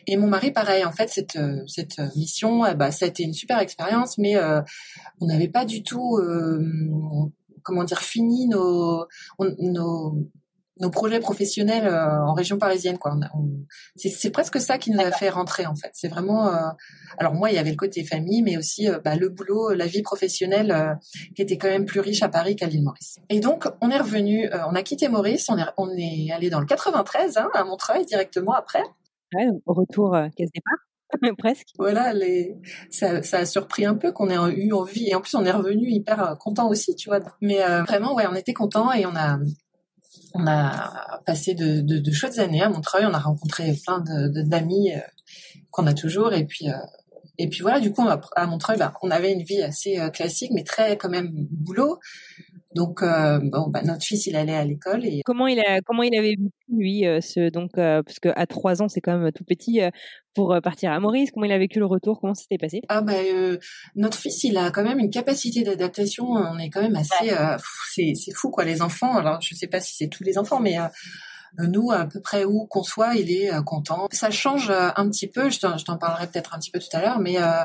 et, 0.08 0.18
mon 0.18 0.28
mari 0.28 0.52
pareil 0.52 0.84
en 0.84 0.92
fait 0.92 1.10
cette 1.10 1.40
cette 1.68 2.00
mission 2.16 2.74
bah 2.76 2.92
ça 2.92 3.06
a 3.06 3.08
été 3.08 3.24
une 3.24 3.34
super 3.34 3.60
expérience, 3.60 4.18
mais 4.18 4.36
on 5.22 5.26
n'avait 5.26 5.48
pas 5.48 5.64
du 5.64 5.84
tout 5.84 6.20
comment 7.64 7.84
dire 7.86 8.02
fini 8.02 8.48
nos 8.48 9.08
nos 9.40 10.28
nos 10.80 10.90
projets 10.90 11.20
professionnels 11.20 11.88
euh, 11.88 12.26
en 12.26 12.34
région 12.34 12.58
parisienne 12.58 12.98
quoi. 12.98 13.16
c'est 13.96 14.32
presque 14.32 14.60
ça 14.60 14.78
qui 14.78 14.92
nous 14.92 15.00
a 15.00 15.12
fait 15.12 15.30
rentrer 15.30 15.66
en 15.66 15.76
fait. 15.76 15.92
C'est 15.94 16.08
vraiment 16.08 16.48
euh, 16.48 16.70
alors 17.18 17.34
moi 17.34 17.50
il 17.50 17.56
y 17.56 17.60
avait 17.60 17.72
le 17.72 17.76
côté 17.76 18.04
famille 18.04 18.42
mais 18.44 18.58
aussi 18.58 18.90
euh, 18.90 19.00
bah, 19.04 19.16
le 19.16 19.30
boulot, 19.30 19.74
la 19.74 19.86
vie 19.86 20.02
professionnelle 20.02 20.98
qui 21.36 21.42
était 21.42 21.58
quand 21.58 21.68
même 21.68 21.86
plus 21.86 22.00
riche 22.00 22.24
à 22.24 22.30
Paris 22.30 22.56
qu'à 22.56 22.68
l'île 22.68 22.84
Maurice. 22.84 23.20
Et 23.30 23.40
donc 23.40 23.68
on 23.82 23.90
est 23.90 23.98
revenu, 23.98 24.50
on 24.70 24.76
a 24.76 24.84
quitté 24.84 25.08
Maurice, 25.08 25.50
on 25.50 25.58
est 25.58 25.66
on 25.78 25.90
est 25.98 26.32
allé 26.32 26.50
dans 26.50 26.60
le 26.60 26.66
93 26.66 27.38
hein, 27.38 27.50
à 27.54 27.64
Montreuil 27.64 28.06
directement 28.06 28.54
après. 28.54 28.84
Ouais, 29.34 29.48
au 29.66 29.74
retour 29.74 30.12
casse 30.36 30.50
départ. 30.54 30.80
presque. 31.38 31.68
Voilà, 31.78 32.14
les... 32.14 32.58
ça, 32.90 33.24
ça 33.24 33.40
a 33.40 33.46
surpris 33.46 33.86
un 33.86 33.96
peu 33.96 34.12
qu'on 34.12 34.30
ait 34.30 34.54
eu 34.56 34.74
envie 34.74 35.08
et 35.10 35.16
en 35.16 35.22
plus 35.22 35.36
on 35.36 35.46
est 35.46 35.52
revenu 35.52 35.90
hyper 35.90 36.38
content 36.38 36.68
aussi, 36.68 36.96
tu 36.96 37.10
vois. 37.10 37.20
Mais 37.42 37.60
vraiment, 37.88 38.14
ouais, 38.14 38.26
on 38.30 38.36
était 38.36 38.54
content 38.54 38.92
et 38.92 39.06
on 39.06 39.16
a 39.16 39.40
on 40.38 40.48
a 40.48 41.22
passé 41.26 41.54
de, 41.54 41.82
de, 41.82 41.98
de, 41.98 42.12
chouettes 42.12 42.40
années 42.40 42.62
à 42.62 42.70
Montreuil. 42.70 43.06
On 43.06 43.14
a 43.14 43.20
rencontré 43.20 43.74
plein 43.86 44.00
de 44.00 44.42
d'amis 44.44 44.94
euh, 44.94 45.00
qu'on 45.72 45.88
a 45.88 45.94
toujours. 45.94 46.34
Et 46.34 46.46
puis, 46.46 46.70
euh, 46.70 46.78
et 47.38 47.48
puis 47.48 47.62
voilà, 47.62 47.80
du 47.80 47.92
coup, 47.92 48.08
à 48.36 48.48
Montreuil, 48.48 48.78
bah, 48.78 48.94
on 49.02 49.12
avait 49.12 49.32
une 49.32 49.44
vie 49.44 49.62
assez 49.62 50.00
euh, 50.00 50.10
classique, 50.10 50.52
mais 50.54 50.64
très 50.64 50.98
quand 50.98 51.10
même 51.10 51.30
boulot. 51.34 52.00
Donc, 52.78 53.02
euh, 53.02 53.40
bon, 53.42 53.70
bah, 53.70 53.82
notre 53.84 54.04
fils, 54.04 54.28
il 54.28 54.36
allait 54.36 54.54
à 54.54 54.64
l'école 54.64 55.04
et 55.04 55.22
comment 55.26 55.48
il 55.48 55.60
a, 55.60 55.82
comment 55.82 56.04
il 56.04 56.16
avait 56.16 56.36
vécu 56.36 56.52
lui, 56.70 57.04
ce 57.22 57.50
donc, 57.50 57.72
parce 57.74 58.20
qu'à 58.20 58.46
trois 58.46 58.82
ans, 58.82 58.88
c'est 58.88 59.02
quand 59.02 59.18
même 59.18 59.32
tout 59.32 59.44
petit 59.44 59.82
pour 60.36 60.56
partir 60.64 60.92
à 60.92 61.00
Maurice. 61.00 61.32
Comment 61.32 61.46
il 61.46 61.52
a 61.52 61.58
vécu 61.58 61.80
le 61.80 61.86
retour? 61.86 62.20
Comment 62.22 62.36
c'était 62.36 62.58
passé? 62.58 62.82
Ah 62.90 63.02
bah, 63.02 63.14
notre 63.96 64.18
fils, 64.18 64.44
il 64.44 64.58
a 64.58 64.70
quand 64.72 64.84
même 64.84 65.00
une 65.00 65.10
capacité 65.10 65.64
d'adaptation. 65.64 66.26
On 66.26 66.58
est 66.60 66.70
quand 66.70 66.82
même 66.82 66.96
assez, 66.96 67.34
c'est 67.94 68.14
c'est 68.16 68.34
fou 68.34 68.52
quoi, 68.52 68.64
les 68.64 68.82
enfants. 68.82 69.16
Alors, 69.18 69.42
je 69.42 69.56
sais 69.56 69.68
pas 69.68 69.80
si 69.80 69.96
c'est 69.96 70.08
tous 70.08 70.24
les 70.24 70.38
enfants, 70.38 70.60
mais 70.60 70.78
nous, 71.58 71.92
à 71.92 72.06
peu 72.06 72.20
près 72.20 72.46
où 72.46 72.66
qu'on 72.66 72.84
soit, 72.84 73.16
il 73.16 73.32
est 73.32 73.54
euh, 73.54 73.62
content. 73.62 74.08
Ça 74.12 74.32
change 74.32 74.70
euh, 74.70 74.90
un 74.96 75.10
petit 75.10 75.28
peu, 75.28 75.50
je 75.50 75.60
t'en 75.60 75.98
parlerai 75.98 76.28
peut-être 76.28 76.54
un 76.54 76.60
petit 76.60 76.72
peu 76.72 76.80
tout 76.80 76.88
à 76.94 77.02
l'heure, 77.02 77.20
mais 77.20 77.38
euh, 77.38 77.64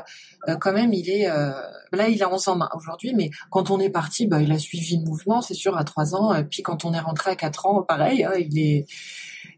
quand 0.59 0.73
même, 0.73 0.93
il 0.93 1.09
est 1.09 1.27
là, 1.27 2.07
il 2.09 2.21
a 2.21 2.31
11 2.31 2.47
ans 2.49 2.59
aujourd'hui, 2.75 3.13
mais 3.15 3.29
quand 3.49 3.71
on 3.71 3.79
est 3.79 3.89
parti, 3.89 4.27
bah, 4.27 4.41
il 4.41 4.51
a 4.51 4.59
suivi 4.59 4.97
le 4.97 5.03
mouvement, 5.03 5.41
c'est 5.41 5.53
sûr, 5.53 5.77
à 5.77 5.83
3 5.83 6.15
ans. 6.15 6.43
Puis 6.43 6.63
quand 6.63 6.83
on 6.83 6.93
est 6.93 6.99
rentré 6.99 7.31
à 7.31 7.35
4 7.35 7.65
ans, 7.65 7.81
pareil, 7.83 8.25
hein, 8.25 8.33
il 8.37 8.59
est 8.59 8.85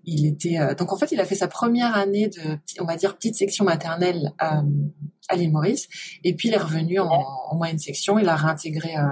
il 0.06 0.26
était 0.26 0.58
donc 0.76 0.94
en 0.94 0.98
fait 0.98 1.12
il 1.12 1.20
a 1.20 1.26
fait 1.26 1.36
sa 1.36 1.48
première 1.48 1.96
année 1.96 2.28
de 2.28 2.58
on 2.80 2.86
va 2.86 2.96
dire 2.96 3.16
petite 3.16 3.36
section 3.36 3.66
maternelle 3.66 4.34
à 5.30 5.36
l'île 5.36 5.52
Maurice. 5.52 5.88
Et 6.24 6.36
puis 6.36 6.50
il 6.50 6.54
est 6.54 6.60
revenu 6.60 7.00
en, 7.00 7.08
en 7.08 7.56
moyenne 7.56 7.80
section, 7.80 8.20
il 8.20 8.28
a 8.30 8.36
réintégré 8.36 8.96
euh, 8.98 9.08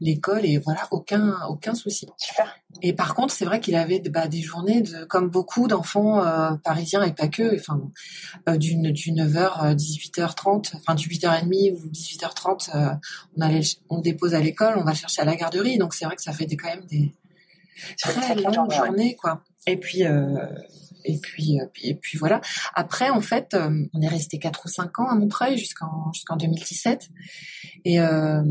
l'école 0.00 0.44
et 0.44 0.58
voilà, 0.58 0.86
aucun 0.90 1.34
aucun 1.48 1.74
souci. 1.74 2.06
Super. 2.16 2.54
Et 2.82 2.92
par 2.92 3.14
contre, 3.14 3.32
c'est 3.32 3.44
vrai 3.44 3.60
qu'il 3.60 3.74
avait 3.74 4.00
bah, 4.00 4.28
des 4.28 4.40
journées 4.40 4.82
de, 4.82 5.04
comme 5.04 5.30
beaucoup 5.30 5.68
d'enfants 5.68 6.24
euh, 6.24 6.54
parisiens 6.62 7.02
et 7.02 7.12
pas 7.12 7.28
que, 7.28 7.56
enfin 7.56 7.80
euh, 8.48 8.56
d'une 8.56 8.92
du 8.92 9.12
9h 9.12 9.74
18h30, 9.74 10.76
enfin 10.76 10.94
du 10.94 11.08
8h30 11.08 11.72
ou 11.72 11.88
18h30, 11.88 12.76
euh, 12.76 12.94
on 13.36 13.40
allait 13.40 13.60
on 13.88 14.00
dépose 14.00 14.34
à 14.34 14.40
l'école, 14.40 14.74
on 14.76 14.84
va 14.84 14.94
chercher 14.94 15.22
à 15.22 15.24
la 15.24 15.36
garderie. 15.36 15.78
Donc 15.78 15.94
c'est 15.94 16.04
vrai 16.04 16.16
que 16.16 16.22
ça 16.22 16.32
fait 16.32 16.46
des, 16.46 16.56
quand 16.56 16.68
même 16.68 16.84
des 16.86 17.12
très 18.00 18.34
longues 18.34 18.72
journées 18.72 19.16
quoi. 19.16 19.42
Et 19.66 19.76
puis 19.76 20.04
et 21.04 21.18
puis, 21.18 21.58
euh, 21.60 21.66
et 21.82 21.94
puis 21.94 22.18
voilà. 22.18 22.40
Après, 22.74 23.08
en 23.10 23.20
fait, 23.20 23.54
euh, 23.54 23.84
on 23.94 24.00
est 24.02 24.08
resté 24.08 24.38
quatre 24.38 24.66
ou 24.66 24.68
cinq 24.68 24.98
ans 24.98 25.08
à 25.08 25.14
Montreuil 25.14 25.56
jusqu'en 25.56 26.12
jusqu'en 26.12 26.36
2017. 26.36 27.08
Et 27.84 28.00
euh, 28.00 28.42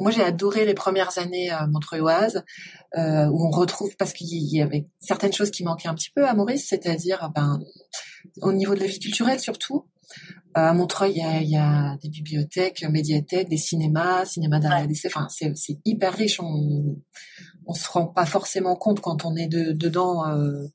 moi, 0.00 0.10
j'ai 0.10 0.22
adoré 0.22 0.64
les 0.64 0.74
premières 0.74 1.18
années 1.18 1.52
euh, 1.52 1.66
montreuilloises 1.68 2.42
euh, 2.96 3.26
où 3.26 3.46
on 3.46 3.50
retrouve 3.50 3.96
parce 3.96 4.12
qu'il 4.12 4.28
y 4.28 4.60
avait 4.60 4.86
certaines 4.98 5.32
choses 5.32 5.50
qui 5.50 5.62
manquaient 5.62 5.88
un 5.88 5.94
petit 5.94 6.10
peu 6.10 6.26
à 6.26 6.34
Maurice, 6.34 6.66
c'est-à-dire 6.68 7.30
ben 7.34 7.60
au 8.42 8.52
niveau 8.52 8.74
de 8.74 8.80
la 8.80 8.86
vie 8.86 8.98
culturelle 8.98 9.40
surtout. 9.40 9.86
à 10.54 10.72
Montreuil, 10.72 11.12
il 11.12 11.18
y 11.18 11.22
a, 11.22 11.42
y 11.42 11.56
a, 11.56 11.96
des 12.02 12.08
bibliothèques, 12.08 12.82
médiathèques, 12.84 13.48
des 13.48 13.56
cinémas, 13.56 14.24
cinéma 14.24 14.58
d'art 14.58 14.80
ouais. 14.80 14.92
Enfin, 15.06 15.28
c'est 15.28 15.78
hyper 15.84 16.14
riche. 16.14 16.40
On 16.40 16.96
on 17.66 17.74
se 17.74 17.88
rend 17.90 18.06
pas 18.06 18.26
forcément 18.26 18.76
compte 18.76 19.00
quand 19.00 19.24
on 19.24 19.36
est 19.36 19.48
de, 19.48 19.72
dedans. 19.72 20.28
Euh, 20.28 20.66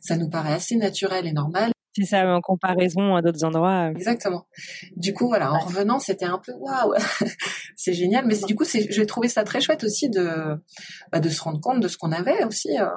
ça 0.00 0.16
nous 0.16 0.28
paraît 0.28 0.52
assez 0.52 0.76
naturel 0.76 1.26
et 1.26 1.32
normal. 1.32 1.72
C'est 1.96 2.06
ça, 2.06 2.26
en 2.26 2.40
comparaison 2.40 3.14
à 3.14 3.22
d'autres 3.22 3.44
endroits. 3.44 3.88
Euh. 3.88 3.94
Exactement. 3.94 4.46
Du 4.96 5.14
coup, 5.14 5.28
voilà, 5.28 5.52
en 5.52 5.60
revenant, 5.60 6.00
c'était 6.00 6.24
un 6.24 6.40
peu 6.44 6.52
waouh, 6.52 6.94
c'est 7.76 7.92
génial. 7.92 8.26
Mais 8.26 8.36
du 8.48 8.56
coup, 8.56 8.64
j'ai 8.64 9.06
trouvé 9.06 9.28
ça 9.28 9.44
très 9.44 9.60
chouette 9.60 9.84
aussi 9.84 10.10
de 10.10 10.58
bah, 11.12 11.20
de 11.20 11.28
se 11.28 11.40
rendre 11.40 11.60
compte 11.60 11.80
de 11.80 11.88
ce 11.88 11.96
qu'on 11.96 12.12
avait 12.12 12.44
aussi. 12.44 12.78
Euh, 12.78 12.88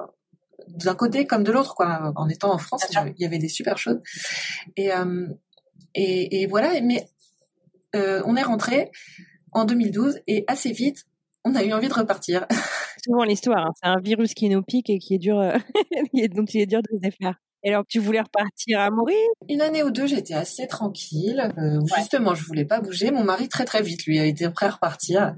d'un 0.68 0.96
côté 0.96 1.26
comme 1.26 1.44
de 1.44 1.52
l'autre 1.52 1.76
quoi 1.76 2.12
en 2.16 2.28
étant 2.28 2.54
en 2.54 2.58
France 2.58 2.86
il 2.92 3.22
y 3.22 3.26
avait 3.26 3.38
des 3.38 3.48
super 3.48 3.78
choses 3.78 4.00
et 4.76 4.92
euh, 4.92 5.28
et, 5.96 6.42
et, 6.42 6.46
voilà 6.46 6.82
mais 6.82 7.08
euh, 7.96 8.22
on 8.26 8.36
est 8.36 8.44
rentré 8.44 8.92
en 9.54 9.66
2012 9.66 10.20
et 10.28 10.44
assez 10.48 10.72
vite 10.72 11.06
on 11.48 11.56
a 11.56 11.64
eu 11.64 11.74
envie 11.74 11.88
de 11.88 11.94
repartir 11.94 12.46
souvent 13.04 13.24
l'histoire. 13.24 13.68
Hein. 13.68 13.72
C'est 13.82 13.88
un 13.88 14.00
virus 14.02 14.34
qui 14.34 14.50
nous 14.50 14.62
pique 14.62 14.90
et 14.90 15.00
qui 15.00 15.16
est 15.16 15.20
dur, 15.20 15.40
euh, 15.40 15.54
dont 16.36 16.46
il 16.46 16.62
est 16.62 16.66
dur 16.66 16.82
de 16.82 16.96
se 16.96 17.02
défaire. 17.02 17.36
Et 17.64 17.70
alors, 17.70 17.84
tu 17.88 18.00
voulais 18.00 18.22
repartir 18.22 18.80
à 18.80 18.92
mourir 18.92 19.18
Une 19.50 19.62
année 19.62 19.84
ou 19.84 19.90
deux, 19.90 20.06
j'étais 20.06 20.36
assez 20.36 20.68
tranquille. 20.68 21.52
Euh, 21.58 21.80
Justement, 21.98 22.36
je 22.36 22.44
voulais 22.44 22.66
pas 22.66 22.80
bouger. 22.80 23.12
Mon 23.12 23.24
mari, 23.24 23.50
très 23.50 23.66
très 23.66 23.82
vite, 23.82 24.06
lui, 24.06 24.20
a 24.20 24.26
été 24.26 24.48
prêt 24.50 24.68
à 24.68 24.72
repartir. 24.72 25.34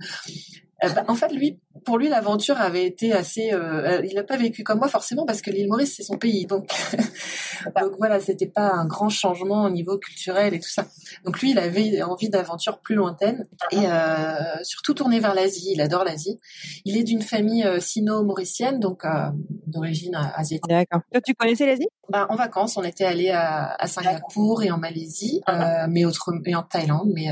Euh, 0.84 0.89
bah, 0.89 1.04
en 1.08 1.15
fait, 1.15 1.32
lui, 1.34 1.60
pour 1.86 1.98
lui, 1.98 2.10
l'aventure 2.10 2.60
avait 2.60 2.86
été 2.86 3.13
assez. 3.13 3.52
Euh, 3.54 4.02
il 4.06 4.15
n'a 4.15 4.24
pas 4.24 4.38
vécu 4.38 4.63
comme 4.63 4.80
moi 4.80 4.88
forcément 4.88 5.26
parce 5.26 5.42
que 5.42 5.52
l'île 5.52 5.68
Maurice 5.68 5.96
c'est 5.96 6.04
son 6.04 6.18
pays, 6.18 6.46
donc 6.46 6.70
donc 7.82 7.94
voilà, 7.98 8.20
c'était 8.20 8.48
pas 8.48 8.72
un 8.72 8.86
grand 8.86 9.10
changement 9.10 9.63
au 9.63 9.70
niveau 9.70 9.98
culturel 9.98 10.54
et 10.54 10.60
tout 10.60 10.70
ça. 10.70 10.86
Donc 11.26 11.42
lui, 11.42 11.52
il 11.52 11.60
avait 11.60 12.02
envie 12.02 12.30
d'aventure 12.30 12.80
plus 12.80 12.96
lointaine 12.96 13.48
et 13.72 13.86
euh, 13.86 14.63
surtout 14.63 14.94
tourné 14.94 15.20
vers 15.20 15.34
l'Asie. 15.34 15.72
Il 15.74 15.82
adore 15.82 16.04
l'Asie. 16.04 16.39
Il 16.86 16.98
est 16.98 17.04
d'une 17.04 17.22
famille 17.22 17.63
euh, 17.63 17.80
sino-mauricienne, 17.80 18.80
donc 18.80 19.06
euh, 19.06 19.30
d'origine 19.68 20.15
asiatique. 20.15 20.68
D'accord. 20.68 21.02
Toi, 21.12 21.22
tu 21.22 21.34
connaissais 21.34 21.65
l'Asie? 21.65 21.88
Bah, 22.10 22.28
En 22.30 22.36
vacances, 22.36 22.78
on 22.78 22.84
était 22.84 23.06
allé 23.06 23.30
à, 23.30 23.76
à 23.76 23.88
Singapour 23.88 24.63
et 24.63 24.72
en 24.72 24.78
Malaisie, 24.78 25.42
uh-huh. 25.48 25.88
mais 25.89 26.06
autre, 26.06 26.32
et 26.46 26.56
en 26.56 26.63
Thaïlande, 26.63 27.12
mais 27.13 27.28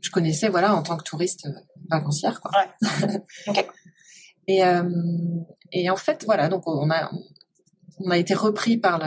je 0.00 0.10
connaissais 0.10 0.48
voilà 0.48 0.74
en 0.74 0.82
tant 0.82 0.96
que 0.96 1.04
touriste 1.04 1.48
vacancière 1.90 2.40
quoi. 2.40 2.50
Ouais. 3.48 3.66
et 4.48 4.62
et 5.72 5.90
en 5.90 5.96
fait 5.96 6.24
voilà 6.24 6.48
donc 6.48 6.66
on 6.66 6.90
a 6.90 7.10
on 8.00 8.10
a 8.10 8.18
été 8.18 8.34
repris 8.34 8.76
par 8.76 8.98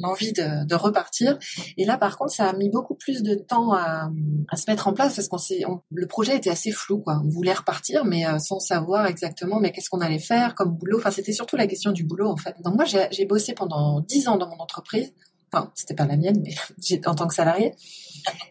l'envie 0.00 0.32
de, 0.32 0.66
de, 0.66 0.74
repartir. 0.74 1.38
Et 1.76 1.84
là, 1.84 1.96
par 1.96 2.18
contre, 2.18 2.32
ça 2.32 2.48
a 2.48 2.52
mis 2.52 2.68
beaucoup 2.68 2.94
plus 2.94 3.22
de 3.22 3.34
temps 3.34 3.72
à, 3.72 4.10
à 4.48 4.56
se 4.56 4.70
mettre 4.70 4.88
en 4.88 4.92
place 4.92 5.16
parce 5.16 5.28
qu'on 5.28 5.38
s'est, 5.38 5.62
le 5.90 6.06
projet 6.06 6.36
était 6.36 6.50
assez 6.50 6.70
flou, 6.70 7.00
quoi. 7.00 7.20
On 7.24 7.28
voulait 7.28 7.52
repartir, 7.52 8.04
mais 8.04 8.26
euh, 8.26 8.38
sans 8.38 8.60
savoir 8.60 9.06
exactement, 9.06 9.58
mais 9.60 9.72
qu'est-ce 9.72 9.88
qu'on 9.90 10.00
allait 10.00 10.18
faire 10.18 10.54
comme 10.54 10.76
boulot. 10.76 10.98
Enfin, 10.98 11.10
c'était 11.10 11.32
surtout 11.32 11.56
la 11.56 11.66
question 11.66 11.92
du 11.92 12.04
boulot, 12.04 12.28
en 12.28 12.36
fait. 12.36 12.56
Donc 12.62 12.74
moi, 12.74 12.84
j'ai 12.84 13.24
bossé 13.24 13.54
pendant 13.54 14.00
dix 14.00 14.28
ans 14.28 14.36
dans 14.36 14.48
mon 14.48 14.58
entreprise. 14.58 15.12
Enfin, 15.52 15.70
c'était 15.74 15.94
pas 15.94 16.06
la 16.06 16.16
mienne, 16.16 16.42
mais 16.42 16.54
en 17.06 17.14
tant 17.14 17.26
que 17.26 17.34
salarié. 17.34 17.74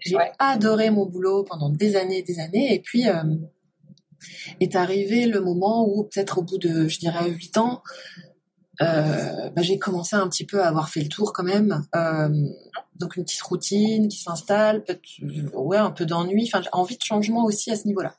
J'ai 0.06 0.18
adoré 0.40 0.90
mon 0.90 1.06
boulot 1.06 1.44
pendant 1.44 1.70
des 1.70 1.96
années 1.96 2.20
et 2.20 2.24
des 2.24 2.40
années. 2.40 2.74
Et 2.74 2.80
puis, 2.80 3.08
euh, 3.08 3.24
est 4.60 4.76
arrivé 4.76 5.26
le 5.26 5.42
moment 5.42 5.88
où, 5.88 6.04
peut-être 6.04 6.40
au 6.40 6.44
bout 6.44 6.58
de, 6.58 6.88
je 6.88 7.00
dirais, 7.00 7.30
huit 7.30 7.58
ans, 7.58 7.82
euh, 8.82 9.50
bah, 9.52 9.62
j'ai 9.62 9.78
commencé 9.78 10.16
un 10.16 10.28
petit 10.28 10.46
peu 10.46 10.62
à 10.62 10.68
avoir 10.68 10.90
fait 10.90 11.02
le 11.02 11.10
tour 11.10 11.34
quand 11.34 11.44
même. 11.44 11.86
Euh, 11.96 12.30
donc 12.96 13.16
une 13.16 13.24
petite 13.24 13.42
routine 13.42 14.08
qui 14.08 14.18
s'installe, 14.18 14.84
ouais, 15.54 15.78
un 15.78 15.92
peu 15.92 16.06
d'ennui, 16.06 16.50
enfin 16.52 16.64
envie 16.72 16.98
de 16.98 17.04
changement 17.04 17.46
aussi 17.46 17.72
à 17.72 17.76
ce 17.76 17.88
niveau-là. 17.88 18.16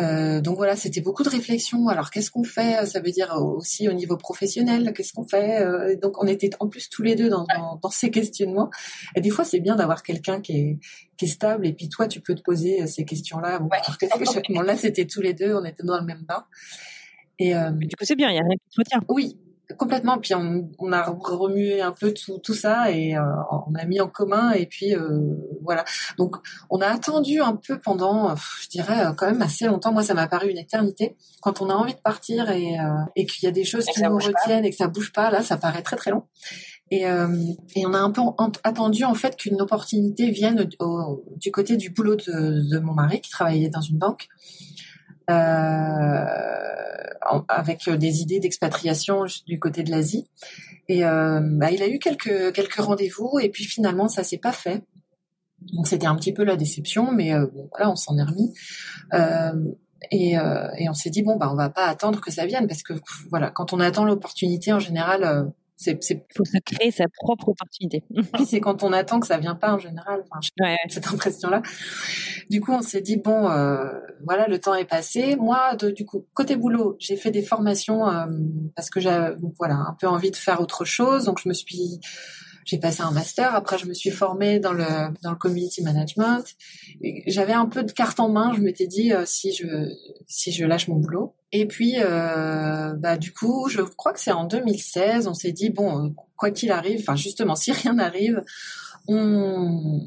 Euh, 0.00 0.40
donc 0.40 0.56
voilà, 0.56 0.74
c'était 0.74 1.00
beaucoup 1.00 1.22
de 1.22 1.28
réflexion. 1.28 1.88
Alors 1.88 2.10
qu'est-ce 2.10 2.30
qu'on 2.30 2.44
fait 2.44 2.84
Ça 2.86 3.00
veut 3.00 3.10
dire 3.10 3.34
aussi 3.40 3.88
au 3.88 3.92
niveau 3.92 4.16
professionnel, 4.16 4.92
qu'est-ce 4.92 5.12
qu'on 5.12 5.26
fait 5.26 5.60
euh, 5.62 5.96
Donc 5.96 6.22
on 6.22 6.26
était 6.26 6.50
en 6.60 6.68
plus 6.68 6.88
tous 6.88 7.02
les 7.02 7.14
deux 7.14 7.28
dans, 7.28 7.46
dans, 7.56 7.78
dans 7.82 7.90
ces 7.90 8.10
questionnements. 8.10 8.70
Et 9.14 9.20
des 9.20 9.30
fois, 9.30 9.44
c'est 9.44 9.60
bien 9.60 9.76
d'avoir 9.76 10.02
quelqu'un 10.02 10.40
qui 10.40 10.56
est, 10.56 10.78
qui 11.16 11.26
est 11.26 11.28
stable. 11.28 11.66
Et 11.66 11.72
puis 11.72 11.88
toi, 11.88 12.08
tu 12.08 12.20
peux 12.20 12.34
te 12.34 12.42
poser 12.42 12.86
ces 12.86 13.04
questions-là. 13.04 13.60
Bon, 13.60 13.68
bon 14.50 14.60
là, 14.62 14.76
c'était 14.76 15.06
tous 15.06 15.20
les 15.20 15.34
deux, 15.34 15.54
on 15.54 15.64
était 15.64 15.84
dans 15.84 15.98
le 15.98 16.04
même 16.04 16.24
bain. 16.26 16.44
Et 17.38 17.56
euh, 17.56 17.70
du 17.70 17.96
coup, 17.96 18.04
c'est 18.04 18.16
bien, 18.16 18.30
il 18.30 18.36
y 18.36 18.38
a 18.38 18.42
rien 18.42 18.56
qui 18.56 18.76
te 18.76 18.80
retient. 18.80 19.00
Oui, 19.08 19.36
complètement. 19.78 20.18
Puis 20.18 20.34
on, 20.34 20.70
on, 20.78 20.92
a 20.92 21.02
remué 21.02 21.80
un 21.80 21.92
peu 21.92 22.12
tout, 22.12 22.38
tout 22.38 22.54
ça 22.54 22.90
et 22.90 23.16
euh, 23.16 23.22
on 23.68 23.74
a 23.74 23.84
mis 23.84 24.00
en 24.00 24.08
commun. 24.08 24.52
Et 24.52 24.66
puis 24.66 24.94
euh, 24.94 25.36
voilà. 25.62 25.84
Donc 26.18 26.36
on 26.70 26.80
a 26.80 26.86
attendu 26.86 27.40
un 27.40 27.56
peu 27.56 27.78
pendant, 27.78 28.34
je 28.62 28.68
dirais 28.68 29.06
quand 29.16 29.26
même 29.26 29.42
assez 29.42 29.66
longtemps. 29.66 29.92
Moi, 29.92 30.02
ça 30.02 30.14
m'a 30.14 30.26
paru 30.26 30.50
une 30.50 30.58
éternité. 30.58 31.16
Quand 31.42 31.60
on 31.60 31.70
a 31.70 31.74
envie 31.74 31.94
de 31.94 32.00
partir 32.00 32.50
et, 32.50 32.76
et 33.16 33.26
qu'il 33.26 33.44
y 33.44 33.48
a 33.48 33.52
des 33.52 33.64
choses 33.64 33.84
qui 33.86 34.02
nous 34.02 34.16
retiennent 34.16 34.64
et 34.64 34.70
que 34.70 34.76
ça 34.76 34.88
bouge 34.88 35.12
pas, 35.12 35.30
là, 35.30 35.42
ça 35.42 35.56
paraît 35.56 35.82
très 35.82 35.96
très 35.96 36.10
long. 36.10 36.24
Et, 36.90 37.06
euh, 37.06 37.28
et, 37.74 37.86
on 37.86 37.94
a 37.94 37.98
un 37.98 38.10
peu 38.10 38.20
attendu 38.62 39.04
en 39.04 39.14
fait 39.14 39.36
qu'une 39.36 39.60
opportunité 39.60 40.30
vienne 40.30 40.68
du 41.36 41.50
côté 41.50 41.76
du 41.76 41.90
boulot 41.90 42.16
de, 42.16 42.70
de, 42.70 42.78
mon 42.78 42.92
mari 42.92 43.20
qui 43.20 43.30
travaillait 43.30 43.70
dans 43.70 43.80
une 43.80 43.96
banque 43.96 44.28
euh, 45.30 46.24
avec 47.48 47.88
des 47.88 48.20
idées 48.20 48.40
d'expatriation 48.40 49.24
du 49.46 49.58
côté 49.58 49.82
de 49.82 49.90
l'Asie. 49.90 50.28
Et 50.88 51.04
euh, 51.04 51.40
bah, 51.42 51.70
il 51.70 51.82
a 51.82 51.88
eu 51.88 51.98
quelques 51.98 52.52
quelques 52.52 52.74
rendez-vous 52.74 53.38
et 53.40 53.48
puis 53.48 53.64
finalement 53.64 54.08
ça 54.08 54.22
s'est 54.22 54.38
pas 54.38 54.52
fait. 54.52 54.82
Donc 55.72 55.86
c'était 55.88 56.06
un 56.06 56.16
petit 56.16 56.32
peu 56.32 56.44
la 56.44 56.56
déception, 56.56 57.10
mais 57.12 57.32
euh, 57.32 57.46
bon, 57.46 57.68
voilà, 57.70 57.90
on 57.90 57.96
s'en 57.96 58.18
est 58.18 58.22
remis. 58.22 58.52
Euh, 59.14 59.52
et, 60.10 60.38
euh, 60.38 60.68
et, 60.76 60.88
on 60.88 60.94
s'est 60.94 61.10
dit 61.10 61.22
bon 61.22 61.36
bah 61.36 61.48
on 61.50 61.56
va 61.56 61.70
pas 61.70 61.86
attendre 61.86 62.20
que 62.20 62.30
ça 62.30 62.44
vienne 62.44 62.66
parce 62.66 62.82
que 62.82 62.92
voilà 63.30 63.50
quand 63.50 63.72
on 63.72 63.80
attend 63.80 64.04
l'opportunité 64.04 64.72
en 64.72 64.78
général 64.78 65.24
euh, 65.24 65.44
c'est, 65.76 66.02
c'est... 66.02 66.24
faut 66.36 66.44
se 66.44 66.58
créer 66.64 66.90
sa 66.90 67.04
propre 67.08 67.48
opportunité. 67.48 68.04
Puis 68.34 68.46
c'est 68.46 68.60
quand 68.60 68.82
on 68.82 68.92
attend 68.92 69.20
que 69.20 69.26
ça 69.26 69.38
vient 69.38 69.54
pas 69.54 69.74
en 69.74 69.78
général. 69.78 70.22
Enfin, 70.30 70.40
ouais. 70.60 70.76
cette 70.88 71.08
impression-là. 71.08 71.62
Du 72.50 72.60
coup, 72.60 72.72
on 72.72 72.82
s'est 72.82 73.00
dit 73.00 73.16
bon, 73.16 73.48
euh, 73.48 73.92
voilà, 74.24 74.46
le 74.46 74.58
temps 74.58 74.74
est 74.74 74.84
passé. 74.84 75.36
Moi, 75.36 75.76
de, 75.76 75.90
du 75.90 76.04
coup, 76.04 76.26
côté 76.34 76.56
boulot, 76.56 76.96
j'ai 77.00 77.16
fait 77.16 77.30
des 77.30 77.42
formations 77.42 78.08
euh, 78.08 78.26
parce 78.76 78.90
que 78.90 79.00
j'ai, 79.00 79.30
voilà, 79.58 79.74
un 79.74 79.96
peu 79.98 80.06
envie 80.06 80.30
de 80.30 80.36
faire 80.36 80.60
autre 80.60 80.84
chose. 80.84 81.24
Donc, 81.24 81.40
je 81.42 81.48
me 81.48 81.54
suis 81.54 82.00
j'ai 82.64 82.78
passé 82.78 83.02
un 83.02 83.10
master. 83.10 83.54
Après, 83.54 83.78
je 83.78 83.86
me 83.86 83.94
suis 83.94 84.10
formée 84.10 84.58
dans 84.58 84.72
le 84.72 84.84
dans 85.22 85.30
le 85.30 85.36
community 85.36 85.82
management. 85.82 86.44
J'avais 87.26 87.52
un 87.52 87.66
peu 87.66 87.82
de 87.82 87.92
carte 87.92 88.20
en 88.20 88.28
main. 88.28 88.52
Je 88.54 88.60
m'étais 88.60 88.86
dit 88.86 89.12
euh, 89.12 89.24
si 89.26 89.52
je 89.52 89.66
si 90.26 90.52
je 90.52 90.64
lâche 90.64 90.88
mon 90.88 90.96
boulot. 90.96 91.34
Et 91.52 91.66
puis, 91.66 91.94
euh, 91.98 92.94
bah 92.96 93.16
du 93.16 93.32
coup, 93.32 93.68
je 93.68 93.82
crois 93.82 94.12
que 94.12 94.20
c'est 94.20 94.32
en 94.32 94.44
2016. 94.44 95.28
On 95.28 95.34
s'est 95.34 95.52
dit 95.52 95.70
bon, 95.70 96.14
quoi 96.36 96.50
qu'il 96.50 96.72
arrive, 96.72 97.00
enfin 97.00 97.16
justement, 97.16 97.54
si 97.54 97.72
rien 97.72 97.94
n'arrive, 97.94 98.42
on, 99.06 100.02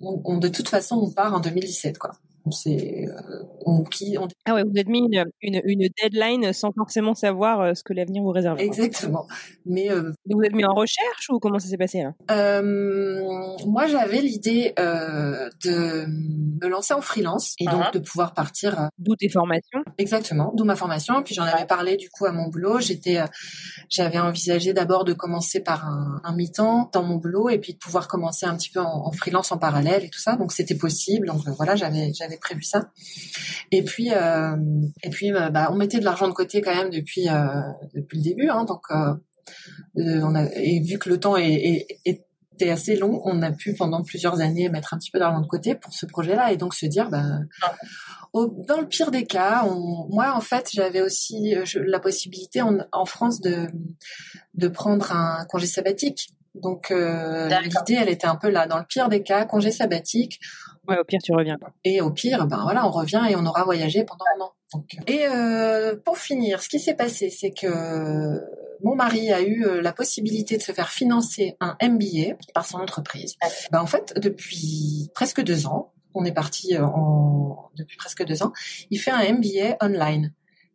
on, 0.00 0.38
de 0.38 0.48
toute 0.48 0.68
façon, 0.68 0.96
on 0.96 1.10
part 1.10 1.34
en 1.34 1.40
2017, 1.40 1.98
quoi 1.98 2.12
c'est 2.50 3.06
euh, 3.06 3.42
on, 3.64 3.84
qui 3.84 4.16
on... 4.18 4.26
ah 4.46 4.54
ouais 4.54 4.62
vous 4.64 4.76
avez 4.76 4.90
mis 4.90 5.00
une, 5.00 5.24
une, 5.40 5.60
une, 5.64 5.88
deadline 6.02 6.52
sans 6.52 6.72
forcément 6.72 7.14
savoir 7.14 7.60
euh, 7.60 7.74
ce 7.74 7.82
que 7.82 7.92
l'avenir 7.92 8.22
vous 8.22 8.30
réserve 8.30 8.58
exactement. 8.58 9.26
Mais 9.64 9.90
euh... 9.90 10.12
vous 10.28 10.42
êtes 10.42 10.54
mis 10.54 10.64
en 10.64 10.74
recherche 10.74 11.30
ou 11.30 11.38
comment 11.38 11.58
ça 11.58 11.68
s'est 11.68 11.78
passé 11.78 12.02
là? 12.02 12.14
Euh, 12.30 13.20
moi 13.66 13.86
j'avais 13.86 14.20
l'idée 14.20 14.72
euh, 14.78 15.48
de 15.64 16.06
me 16.06 16.68
lancer 16.68 16.94
en 16.94 17.00
freelance 17.00 17.54
et 17.58 17.66
donc 17.66 17.74
uh-huh. 17.74 17.92
de 17.92 17.98
pouvoir 18.00 18.34
partir 18.34 18.88
d'où 18.98 19.14
tes 19.16 19.28
formations. 19.28 19.82
Exactement 19.98 20.52
d'où 20.54 20.64
ma 20.64 20.76
formation. 20.76 21.22
Puis 21.22 21.34
j'en 21.34 21.44
avais 21.44 21.66
parlé 21.66 21.96
du 21.96 22.10
coup 22.10 22.26
à 22.26 22.32
mon 22.32 22.48
boulot. 22.48 22.80
J'étais 22.80 23.20
j'avais 23.88 24.18
envisagé 24.18 24.72
d'abord 24.72 25.04
de 25.04 25.12
commencer 25.12 25.60
par 25.60 25.86
un, 25.86 26.20
un 26.24 26.34
mi-temps 26.34 26.90
dans 26.92 27.02
mon 27.02 27.16
boulot 27.16 27.48
et 27.50 27.58
puis 27.58 27.74
de 27.74 27.78
pouvoir 27.78 28.08
commencer 28.08 28.46
un 28.46 28.56
petit 28.56 28.70
peu 28.70 28.80
en, 28.80 29.06
en 29.06 29.12
freelance 29.12 29.52
en 29.52 29.58
parallèle 29.58 30.04
et 30.04 30.10
tout 30.10 30.18
ça. 30.18 30.36
Donc 30.36 30.52
c'était 30.52 30.74
possible. 30.74 31.28
Donc 31.28 31.42
voilà 31.56 31.76
j'avais 31.76 32.12
j'avais 32.12 32.31
prévu 32.38 32.62
ça. 32.62 32.90
Et 33.70 33.82
puis, 33.82 34.12
euh, 34.12 34.56
et 35.02 35.10
puis, 35.10 35.32
euh, 35.32 35.50
bah, 35.50 35.70
on 35.72 35.76
mettait 35.76 35.98
de 35.98 36.04
l'argent 36.04 36.28
de 36.28 36.32
côté 36.32 36.60
quand 36.60 36.74
même 36.74 36.90
depuis 36.90 37.28
euh, 37.28 37.46
depuis 37.94 38.18
le 38.18 38.24
début, 38.24 38.48
hein, 38.48 38.64
donc 38.64 38.82
on 39.96 40.34
a 40.34 40.44
et 40.54 40.80
vu 40.80 40.98
que 40.98 41.08
le 41.08 41.18
temps 41.18 41.36
est, 41.36 41.86
était 42.04 42.70
assez 42.70 42.96
long, 42.96 43.22
on 43.24 43.42
a 43.42 43.50
pu 43.50 43.74
pendant 43.74 44.02
plusieurs 44.02 44.40
années 44.40 44.68
mettre 44.68 44.94
un 44.94 44.98
petit 44.98 45.10
peu 45.10 45.18
d'argent 45.18 45.40
de 45.40 45.46
côté 45.46 45.74
pour 45.74 45.92
ce 45.94 46.06
projet-là 46.06 46.52
et 46.52 46.56
donc 46.56 46.74
se 46.74 46.86
dire, 46.86 47.10
bah, 47.10 47.24
dans 48.34 48.80
le 48.80 48.86
pire 48.86 49.10
des 49.10 49.24
cas, 49.24 49.64
on, 49.66 50.06
moi 50.10 50.32
en 50.34 50.40
fait 50.40 50.68
j'avais 50.72 51.02
aussi 51.02 51.54
la 51.74 51.98
possibilité 51.98 52.62
en, 52.62 52.78
en, 52.92 53.04
France 53.04 53.40
de 53.40 53.66
de 54.54 54.68
prendre 54.68 55.12
un 55.12 55.44
congé 55.46 55.66
sabbatique. 55.66 56.30
Donc 56.54 56.90
l'idée 56.90 57.98
elle 57.98 58.10
était 58.10 58.26
un 58.26 58.36
peu 58.36 58.50
là, 58.50 58.66
dans 58.66 58.78
le 58.78 58.84
pire 58.84 59.08
des 59.08 59.22
cas, 59.22 59.44
congé 59.46 59.70
sabbatique 59.70 60.40
Ouais, 60.88 60.98
au 60.98 61.04
pire, 61.04 61.20
tu 61.22 61.32
reviens. 61.32 61.58
Et 61.84 62.00
au 62.00 62.10
pire, 62.10 62.46
ben 62.46 62.62
voilà, 62.62 62.86
on 62.86 62.90
revient 62.90 63.22
et 63.30 63.36
on 63.36 63.46
aura 63.46 63.64
voyagé 63.64 64.04
pendant 64.04 64.24
un 64.36 64.44
an. 64.44 64.52
Donc, 64.74 64.96
et 65.06 65.26
euh, 65.26 65.96
pour 66.04 66.18
finir, 66.18 66.62
ce 66.62 66.68
qui 66.68 66.80
s'est 66.80 66.94
passé, 66.94 67.30
c'est 67.30 67.52
que 67.52 68.40
mon 68.82 68.96
mari 68.96 69.32
a 69.32 69.42
eu 69.42 69.64
euh, 69.64 69.80
la 69.80 69.92
possibilité 69.92 70.56
de 70.56 70.62
se 70.62 70.72
faire 70.72 70.90
financer 70.90 71.56
un 71.60 71.76
MBA 71.80 72.36
par 72.52 72.66
son 72.66 72.78
entreprise. 72.78 73.36
Ben, 73.70 73.80
en 73.80 73.86
fait, 73.86 74.14
depuis 74.16 75.10
presque 75.14 75.42
deux 75.42 75.66
ans, 75.66 75.92
on 76.14 76.24
est 76.24 76.32
parti 76.32 76.74
euh, 76.76 76.84
en 76.84 77.70
depuis 77.76 77.96
presque 77.96 78.24
deux 78.24 78.42
ans, 78.42 78.52
il 78.90 78.98
fait 78.98 79.10
un 79.10 79.32
MBA 79.32 79.76
online. 79.80 80.32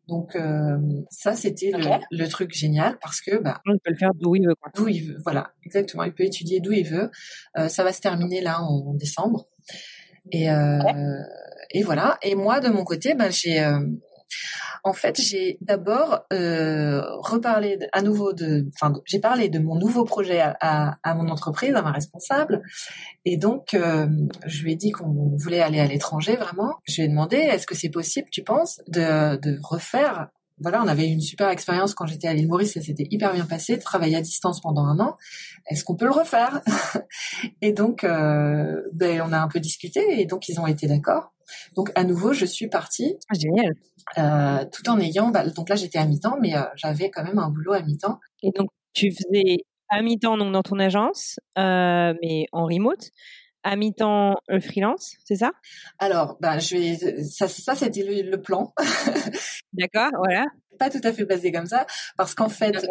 Donc 0.07 0.37
euh, 0.37 0.77
ça 1.09 1.35
c'était 1.35 1.71
le, 1.71 1.83
le, 2.11 2.27
truc 2.29 2.53
génial 2.53 2.97
parce 3.01 3.19
que 3.19 3.37
bah 3.39 3.61
on 3.67 3.73
peut 3.73 3.91
le 3.91 3.97
faire 3.97 4.13
d'où 4.15 4.35
il 4.35 4.47
veut. 4.47 4.55
D'où 4.73 4.87
il 4.87 5.03
veut, 5.03 5.17
voilà, 5.21 5.51
exactement. 5.65 6.03
Il 6.03 6.13
peut 6.13 6.23
étudier 6.23 6.61
d'où 6.61 6.71
il 6.71 6.87
veut. 6.87 7.11
Euh, 7.57 7.67
ça 7.67 7.83
va 7.83 7.91
se 7.91 7.99
terminer 7.99 8.39
là 8.39 8.61
en 8.61 8.93
décembre. 8.93 9.47
Et, 10.31 10.49
euh, 10.49 10.79
et 11.71 11.83
voilà. 11.83 12.17
Et 12.21 12.35
moi, 12.35 12.59
de 12.59 12.69
mon 12.69 12.83
côté, 12.83 13.13
ben, 13.13 13.31
j'ai, 13.31 13.61
euh, 13.61 13.79
en 14.83 14.93
fait, 14.93 15.19
j'ai 15.19 15.57
d'abord 15.61 16.25
euh, 16.31 17.01
reparlé 17.17 17.77
à 17.91 18.01
nouveau 18.01 18.33
de, 18.33 18.67
enfin, 18.73 18.93
j'ai 19.05 19.19
parlé 19.19 19.49
de 19.49 19.59
mon 19.59 19.75
nouveau 19.75 20.05
projet 20.05 20.39
à, 20.39 20.55
à, 20.61 20.97
à, 21.03 21.13
mon 21.13 21.29
entreprise, 21.29 21.75
à 21.75 21.81
ma 21.81 21.91
responsable, 21.91 22.61
et 23.25 23.37
donc 23.37 23.73
euh, 23.73 24.07
je 24.45 24.63
lui 24.63 24.73
ai 24.73 24.75
dit 24.75 24.91
qu'on 24.91 25.35
voulait 25.37 25.61
aller 25.61 25.79
à 25.79 25.87
l'étranger 25.87 26.35
vraiment. 26.35 26.75
Je 26.85 26.95
lui 26.95 27.03
ai 27.03 27.07
demandé, 27.09 27.37
est-ce 27.37 27.67
que 27.67 27.75
c'est 27.75 27.89
possible, 27.89 28.29
tu 28.31 28.43
penses, 28.43 28.81
de, 28.87 29.37
de 29.37 29.59
refaire 29.61 30.29
voilà, 30.59 30.81
on 30.81 30.87
avait 30.87 31.07
eu 31.07 31.11
une 31.11 31.21
super 31.21 31.49
expérience 31.49 31.93
quand 31.93 32.05
j'étais 32.05 32.27
à 32.27 32.33
l'île 32.33 32.47
Maurice, 32.47 32.73
ça 32.73 32.81
s'était 32.81 33.07
hyper 33.11 33.33
bien 33.33 33.45
passé, 33.45 33.77
de 33.77 33.81
travailler 33.81 34.15
à 34.15 34.21
distance 34.21 34.61
pendant 34.61 34.85
un 34.85 34.99
an. 34.99 35.17
Est-ce 35.67 35.83
qu'on 35.83 35.95
peut 35.95 36.05
le 36.05 36.11
refaire? 36.11 36.61
Et 37.61 37.73
donc, 37.73 38.03
euh, 38.03 38.81
ben, 38.93 39.21
on 39.21 39.31
a 39.33 39.39
un 39.39 39.47
peu 39.47 39.59
discuté 39.59 40.19
et 40.19 40.25
donc 40.25 40.49
ils 40.49 40.59
ont 40.59 40.67
été 40.67 40.87
d'accord. 40.87 41.33
Donc 41.75 41.91
à 41.95 42.03
nouveau, 42.03 42.33
je 42.33 42.45
suis 42.45 42.67
partie. 42.67 43.17
Génial. 43.31 43.73
Euh, 44.17 44.65
tout 44.71 44.89
en 44.89 44.99
ayant, 44.99 45.29
bah, 45.29 45.47
donc 45.47 45.69
là 45.69 45.75
j'étais 45.75 45.99
à 45.99 46.05
mi-temps, 46.05 46.37
mais 46.41 46.55
euh, 46.55 46.63
j'avais 46.75 47.09
quand 47.09 47.23
même 47.23 47.39
un 47.39 47.49
boulot 47.49 47.73
à 47.73 47.81
mi-temps. 47.81 48.19
Et 48.43 48.51
donc 48.51 48.69
tu 48.93 49.11
faisais 49.11 49.57
à 49.89 50.01
mi-temps 50.01 50.37
donc 50.37 50.53
dans 50.53 50.63
ton 50.63 50.79
agence, 50.79 51.39
euh, 51.57 52.13
mais 52.21 52.45
en 52.51 52.65
remote. 52.65 53.11
À 53.67 53.75
mi-temps 53.75 54.37
freelance, 54.61 55.17
c'est 55.25 55.35
ça? 55.35 55.51
Alors, 55.99 56.37
bah, 56.39 56.57
je 56.57 56.77
vais, 56.77 57.23
ça, 57.25 57.49
ça 57.49 57.75
c'était 57.75 58.01
le, 58.03 58.41
plan. 58.41 58.73
D'accord, 59.73 60.11
voilà. 60.17 60.45
Pas 60.79 60.89
tout 60.89 61.01
à 61.03 61.11
fait 61.11 61.25
basé 61.25 61.51
comme 61.51 61.65
ça, 61.65 61.85
parce 62.15 62.33
qu'en 62.33 62.47
fait, 62.47 62.87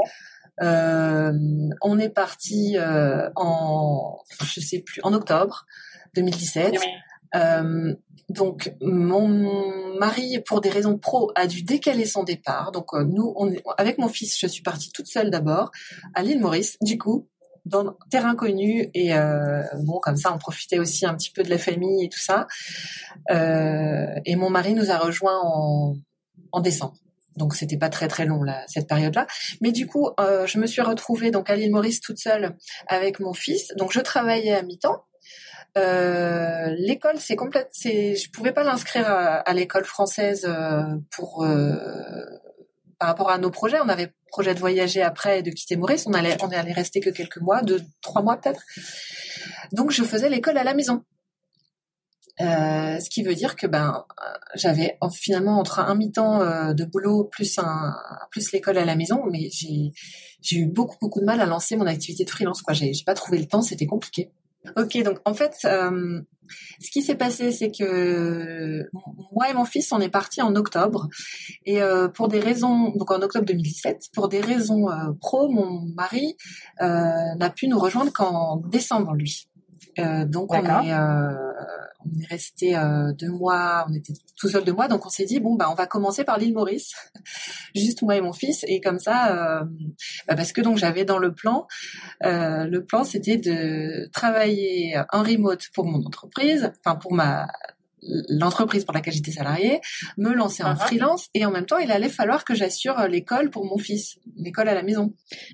euh, 0.61 1.33
on 1.81 1.99
est 1.99 2.11
parti 2.11 2.77
euh, 2.77 3.31
en, 3.37 4.19
je 4.45 4.61
sais 4.61 4.81
plus, 4.81 5.01
en 5.03 5.15
octobre 5.15 5.65
2017. 6.15 6.75
Euh, 7.35 7.95
donc 8.29 8.75
mon 8.81 9.97
mari, 9.99 10.41
pour 10.47 10.61
des 10.61 10.71
raisons 10.71 10.99
pro, 10.99 11.33
a 11.37 11.47
dû 11.47 11.63
décaler 11.63 12.05
son 12.05 12.23
départ. 12.23 12.73
Donc 12.73 12.93
euh, 12.93 13.05
nous, 13.05 13.33
on 13.37 13.51
est, 13.51 13.63
avec 13.79 13.99
mon 13.99 14.09
fils, 14.09 14.39
je 14.39 14.47
suis 14.47 14.63
partie 14.63 14.91
toute 14.93 15.07
seule 15.07 15.31
d'abord 15.31 15.71
à 16.15 16.23
l'île 16.23 16.41
Maurice. 16.41 16.77
Du 16.83 16.99
coup, 16.99 17.29
dans 17.67 17.97
terrain 18.11 18.35
connu 18.35 18.89
et 18.95 19.15
euh, 19.15 19.63
bon 19.85 19.99
comme 20.01 20.17
ça, 20.17 20.33
on 20.33 20.39
profitait 20.39 20.79
aussi 20.79 21.05
un 21.05 21.15
petit 21.15 21.31
peu 21.31 21.43
de 21.43 21.51
la 21.51 21.59
famille 21.59 22.05
et 22.05 22.09
tout 22.09 22.19
ça. 22.19 22.47
Euh, 23.31 24.07
et 24.25 24.37
mon 24.37 24.49
mari 24.49 24.75
nous 24.75 24.91
a 24.91 24.97
rejoint 24.97 25.39
en, 25.43 25.97
en 26.53 26.61
décembre. 26.61 26.95
Donc 27.37 27.55
c'était 27.55 27.77
pas 27.77 27.91
très 27.91 28.09
très 28.09 28.25
long 28.25 28.43
là, 28.43 28.65
cette 28.67 28.89
période-là. 28.89 29.27
Mais 29.61 29.73
du 29.73 29.87
coup, 29.87 30.09
euh, 30.19 30.47
je 30.47 30.59
me 30.59 30.67
suis 30.67 30.81
retrouvée 30.81 31.31
donc 31.31 31.51
à 31.51 31.57
l'île 31.57 31.71
Maurice 31.71 32.01
toute 32.01 32.19
seule 32.19 32.57
avec 32.87 33.21
mon 33.21 33.35
fils. 33.35 33.75
Donc 33.77 33.93
je 33.93 34.01
travaillais 34.01 34.55
à 34.55 34.63
mi-temps 34.63 35.05
euh, 35.77 36.75
l'école, 36.79 37.19
c'est 37.19 37.37
complète. 37.37 37.69
C'est, 37.73 38.15
je 38.15 38.31
pouvais 38.31 38.53
pas 38.53 38.65
l'inscrire 38.65 39.09
à, 39.09 39.53
l'école 39.53 39.85
française 39.85 40.47
euh, 40.49 40.83
pour 41.11 41.45
euh, 41.45 41.77
par 42.99 43.09
rapport 43.09 43.31
à 43.31 43.39
nos 43.39 43.51
projets. 43.51 43.79
On 43.81 43.89
avait 43.89 44.13
projet 44.29 44.55
de 44.55 44.61
voyager 44.61 45.03
après 45.03 45.43
de 45.43 45.51
quitter 45.51 45.77
Maurice. 45.77 46.07
On 46.07 46.15
allait, 46.15 46.37
on 46.43 46.49
allé 46.49 46.73
rester 46.73 47.01
que 47.01 47.11
quelques 47.11 47.39
mois, 47.39 47.63
deux, 47.63 47.83
trois 48.03 48.23
mois 48.23 48.37
peut-être. 48.37 48.63
Donc 49.73 49.91
je 49.91 50.03
faisais 50.03 50.29
l'école 50.29 50.59
à 50.59 50.65
la 50.65 50.75
maison. 50.75 51.05
Euh, 52.43 53.01
ce 53.01 53.09
qui 53.09 53.23
veut 53.23 53.35
dire 53.35 53.57
que 53.57 53.67
ben 53.67 54.05
j'avais 54.55 54.99
finalement 55.11 55.59
entre 55.59 55.79
un 55.79 55.95
mi-temps 55.95 56.41
de 56.75 56.85
boulot 56.85 57.25
plus 57.25 57.59
un 57.59 57.97
plus 58.31 58.53
l'école 58.53 58.77
à 58.77 58.85
la 58.85 58.95
maison, 58.95 59.25
mais 59.31 59.49
j'ai 59.51 60.57
eu 60.57 60.67
beaucoup 60.67 60.97
beaucoup 61.01 61.21
de 61.21 61.25
mal 61.25 61.41
à 61.41 61.47
lancer 61.47 61.77
mon 61.77 61.87
activité 61.87 62.25
de 62.25 62.31
freelance 62.31 62.61
quoi. 62.61 62.75
J'ai 62.75 62.93
pas 63.07 63.15
trouvé 63.15 63.39
le 63.39 63.47
temps, 63.47 63.63
c'était 63.63 63.87
compliqué. 63.87 64.33
Ok, 64.77 65.01
donc 65.03 65.19
en 65.25 65.35
fait, 65.35 65.57
euh, 65.65 66.21
ce 66.81 66.91
qui 66.91 67.03
s'est 67.03 67.15
passé, 67.15 67.53
c'est 67.53 67.71
que 67.71 68.89
moi 69.33 69.49
et 69.49 69.55
mon 69.55 69.65
fils, 69.65 69.93
on 69.93 70.01
est 70.01 70.09
partis 70.09 70.43
en 70.43 70.55
octobre, 70.57 71.09
et 71.65 71.83
euh, 71.83 72.09
pour 72.09 72.29
des 72.29 72.41
raisons, 72.41 72.91
donc 72.97 73.11
en 73.11 73.23
octobre 73.23 73.47
2017, 73.47 74.09
pour 74.13 74.29
des 74.29 74.41
raisons 74.41 74.91
euh, 74.91 75.13
pro, 75.21 75.49
mon 75.49 75.83
mari 75.95 76.37
n'a 76.81 77.51
pu 77.51 77.69
nous 77.69 77.79
rejoindre 77.79 78.13
qu'en 78.13 78.57
décembre, 78.57 79.15
lui. 79.15 79.49
Donc 80.27 80.53
on 80.53 80.65
est 80.65 80.93
on 82.07 82.21
est 82.21 82.27
resté 82.27 82.77
euh, 82.77 83.13
deux 83.13 83.31
mois, 83.31 83.87
on 83.89 83.95
était 83.95 84.13
tout 84.37 84.49
seul 84.49 84.65
deux 84.65 84.73
mois, 84.73 84.89
donc 84.89 85.07
on 85.07 85.09
s'est 85.09 85.25
dit 85.25 85.41
bon 85.41 85.55
bah 85.55 85.69
on 85.71 85.75
va 85.75 85.87
commencer 85.87 86.25
par 86.25 86.39
l'île 86.39 86.55
Maurice, 86.55 86.95
juste 87.75 88.03
moi 88.03 88.17
et 88.17 88.21
mon 88.21 88.33
fils, 88.33 88.65
et 88.69 88.81
comme 88.81 88.99
ça, 88.99 89.61
euh, 89.61 89.65
bah, 90.29 90.37
parce 90.37 90.53
que 90.53 90.61
donc 90.61 90.79
j'avais 90.79 91.05
dans 91.05 91.19
le 91.19 91.33
plan, 91.33 91.67
euh, 92.25 92.65
le 92.65 92.85
plan 92.85 93.05
c'était 93.05 93.37
de 93.37 94.09
travailler 94.13 95.01
en 95.13 95.23
remote 95.23 95.69
pour 95.75 95.87
mon 95.87 96.05
entreprise, 96.05 96.71
enfin 96.85 96.97
pour 96.97 97.15
ma 97.15 97.47
l'entreprise 98.29 98.85
pour 98.85 98.95
laquelle 98.95 99.15
j'étais 99.15 99.33
salariée, 99.33 99.81
me 100.17 100.33
lancer 100.35 100.63
en 100.63 100.73
uh-huh. 100.73 100.87
freelance 100.87 101.29
et 101.35 101.45
en 101.45 101.51
même 101.51 101.67
temps, 101.67 101.79
il 101.79 101.91
allait 101.91 102.09
falloir 102.09 102.45
que 102.45 102.55
j'assure 102.55 102.99
euh, 102.99 103.09
l'école 103.09 103.51
pour 103.51 103.65
mon 103.65 103.79
fils, 103.79 104.19
l'école 104.37 104.69
à 104.69 104.75
la 104.75 104.83
maison. 104.83 105.13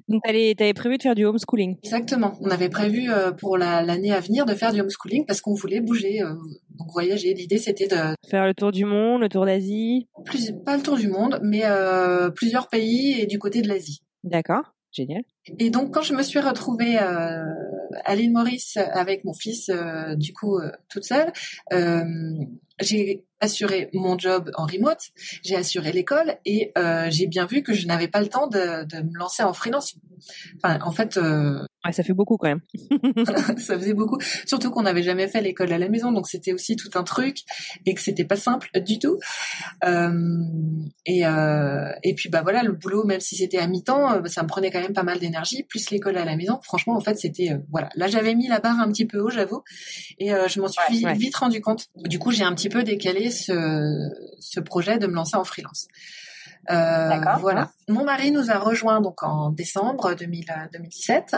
Donc, 0.09 0.23
tu 0.25 0.31
avais 0.31 0.75
prévu 0.75 0.99
de 0.99 1.03
faire 1.03 1.15
du 1.15 1.25
homeschooling 1.25 1.77
Exactement. 1.83 2.38
On 2.41 2.51
avait 2.51 2.69
prévu 2.69 3.11
euh, 3.11 3.33
pour 3.33 3.59
l'année 3.59 4.12
à 4.12 4.21
venir 4.21 4.47
de 4.47 4.55
faire 4.55 4.73
du 4.73 4.81
homeschooling 4.81 5.27
parce 5.27 5.41
qu'on 5.41 5.55
voulait 5.55 5.81
bouger, 5.81 6.23
euh, 6.23 6.35
donc 6.79 6.91
voyager. 6.93 7.35
L'idée, 7.35 7.59
c'était 7.59 7.87
de 7.87 8.15
faire 8.29 8.47
le 8.47 8.55
tour 8.55 8.73
du 8.73 8.85
monde, 8.85 9.23
le 9.23 9.29
tour 9.29 9.47
d'Asie. 9.47 10.09
Plus, 10.25 10.53
pas 10.65 10.77
le 10.77 10.83
tour 10.83 10.97
du 10.97 11.09
monde, 11.09 11.41
mais 11.43 11.62
plusieurs 12.35 12.69
pays 12.69 13.21
et 13.21 13.27
du 13.27 13.38
côté 13.38 13.62
de 13.62 13.69
l'Asie. 13.69 14.03
D'accord. 14.25 14.73
Et 15.59 15.70
donc 15.70 15.92
quand 15.92 16.02
je 16.02 16.14
me 16.14 16.22
suis 16.22 16.40
retrouvée 16.40 16.98
euh, 17.00 17.44
à 18.05 18.14
l'île 18.14 18.33
Maurice 18.33 18.76
avec 18.76 19.24
mon 19.24 19.33
fils, 19.33 19.68
euh, 19.68 20.14
du 20.14 20.33
coup 20.33 20.59
euh, 20.59 20.70
toute 20.88 21.05
seule, 21.05 21.33
euh, 21.72 22.05
j'ai 22.81 23.24
assuré 23.42 23.90
mon 23.92 24.18
job 24.18 24.50
en 24.55 24.64
remote, 24.64 25.11
j'ai 25.42 25.57
assuré 25.57 25.92
l'école 25.92 26.37
et 26.46 26.72
j'ai 27.11 27.26
bien 27.26 27.46
vu 27.46 27.62
que 27.62 27.72
je 27.72 27.87
n'avais 27.87 28.09
pas 28.09 28.20
le 28.20 28.28
temps 28.28 28.46
de, 28.46 28.85
de, 28.85 29.02
me 29.02 29.18
lancer 29.18 29.42
en 29.42 29.52
freelance. 29.52 29.94
Enfin, 30.62 30.78
en 30.83 30.92
fait, 30.92 31.18
Ouais, 31.85 31.92
ça 31.92 32.05
fait 32.05 32.12
beaucoup 32.12 32.37
quand 32.37 32.48
même. 32.48 32.61
ça 33.59 33.76
faisait 33.76 33.94
beaucoup, 33.94 34.18
surtout 34.46 34.70
qu'on 34.70 34.83
n'avait 34.83 35.02
jamais 35.02 35.26
fait 35.26 35.40
l'école 35.40 35.72
à 35.72 35.78
la 35.78 35.88
maison, 35.88 36.12
donc 36.12 36.28
c'était 36.28 36.52
aussi 36.52 36.76
tout 36.76 36.90
un 36.94 37.02
truc 37.02 37.38
et 37.87 37.94
que 37.94 38.00
c'était 38.00 38.24
pas 38.24 38.37
simple 38.37 38.70
du 38.81 38.98
tout. 39.00 39.18
Euh, 39.85 40.38
et 41.07 41.26
euh, 41.26 41.90
et 42.05 42.14
puis 42.14 42.28
bah 42.28 42.42
voilà, 42.42 42.62
le 42.62 42.72
boulot, 42.72 43.05
même 43.05 43.20
si 43.20 43.35
c'était 43.35 43.59
à 43.59 43.66
mi-temps, 43.66 44.12
euh, 44.12 44.24
ça 44.26 44.44
me 44.44 44.48
prenait 44.48 44.70
quand 44.70 44.81
même 44.81 44.92
pas 44.92 45.02
mal 45.02 45.18
d'énergie, 45.18 45.64
plus 45.64 45.90
l'école 45.90 46.16
à 46.16 46.24
la 46.24 46.37
maison. 46.37 46.61
Franchement, 46.62 46.94
en 46.94 47.00
fait, 47.00 47.18
c'était 47.18 47.50
euh, 47.50 47.59
voilà. 47.70 47.88
Là, 47.96 48.07
j'avais 48.07 48.37
mis 48.37 48.46
la 48.46 48.61
barre 48.61 48.78
un 48.78 48.88
petit 48.88 49.07
peu 49.07 49.18
haut, 49.18 49.31
j'avoue, 49.31 49.64
et 50.18 50.33
euh, 50.33 50.46
je 50.46 50.61
m'en 50.61 50.68
suis 50.68 51.05
vite 51.16 51.37
rendu 51.37 51.61
compte. 51.61 51.87
Du 51.96 52.20
coup, 52.20 52.31
j'ai 52.31 52.44
un 52.44 52.55
petit 52.55 52.68
peu 52.68 52.85
décalé 52.85 53.31
ce 53.33 54.09
ce 54.38 54.61
projet 54.61 54.99
de 54.99 55.09
me 55.09 55.14
lancer 55.14 55.37
en 55.37 55.45
freelance. 55.45 55.88
Euh, 56.71 57.11
voilà. 57.40 57.71
Mon 57.88 58.05
mari 58.05 58.31
nous 58.31 58.51
a 58.51 58.59
rejoint 58.59 59.01
donc 59.01 59.23
en 59.23 59.51
décembre 59.51 60.14
2017 60.14 61.37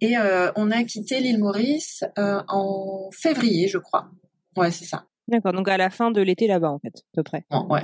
et 0.00 0.16
euh, 0.16 0.50
on 0.56 0.70
a 0.70 0.82
quitté 0.84 1.20
l'île 1.20 1.38
Maurice 1.38 2.04
euh, 2.18 2.40
en 2.48 3.10
février, 3.12 3.68
je 3.68 3.78
crois. 3.78 4.08
Ouais, 4.56 4.70
c'est 4.70 4.86
ça. 4.86 5.04
D'accord, 5.26 5.52
donc 5.52 5.68
à 5.68 5.78
la 5.78 5.88
fin 5.88 6.10
de 6.10 6.20
l'été 6.20 6.46
là-bas 6.46 6.70
en 6.70 6.78
fait, 6.78 6.98
à 6.98 7.14
peu 7.14 7.22
près. 7.22 7.44
ouais. 7.50 7.80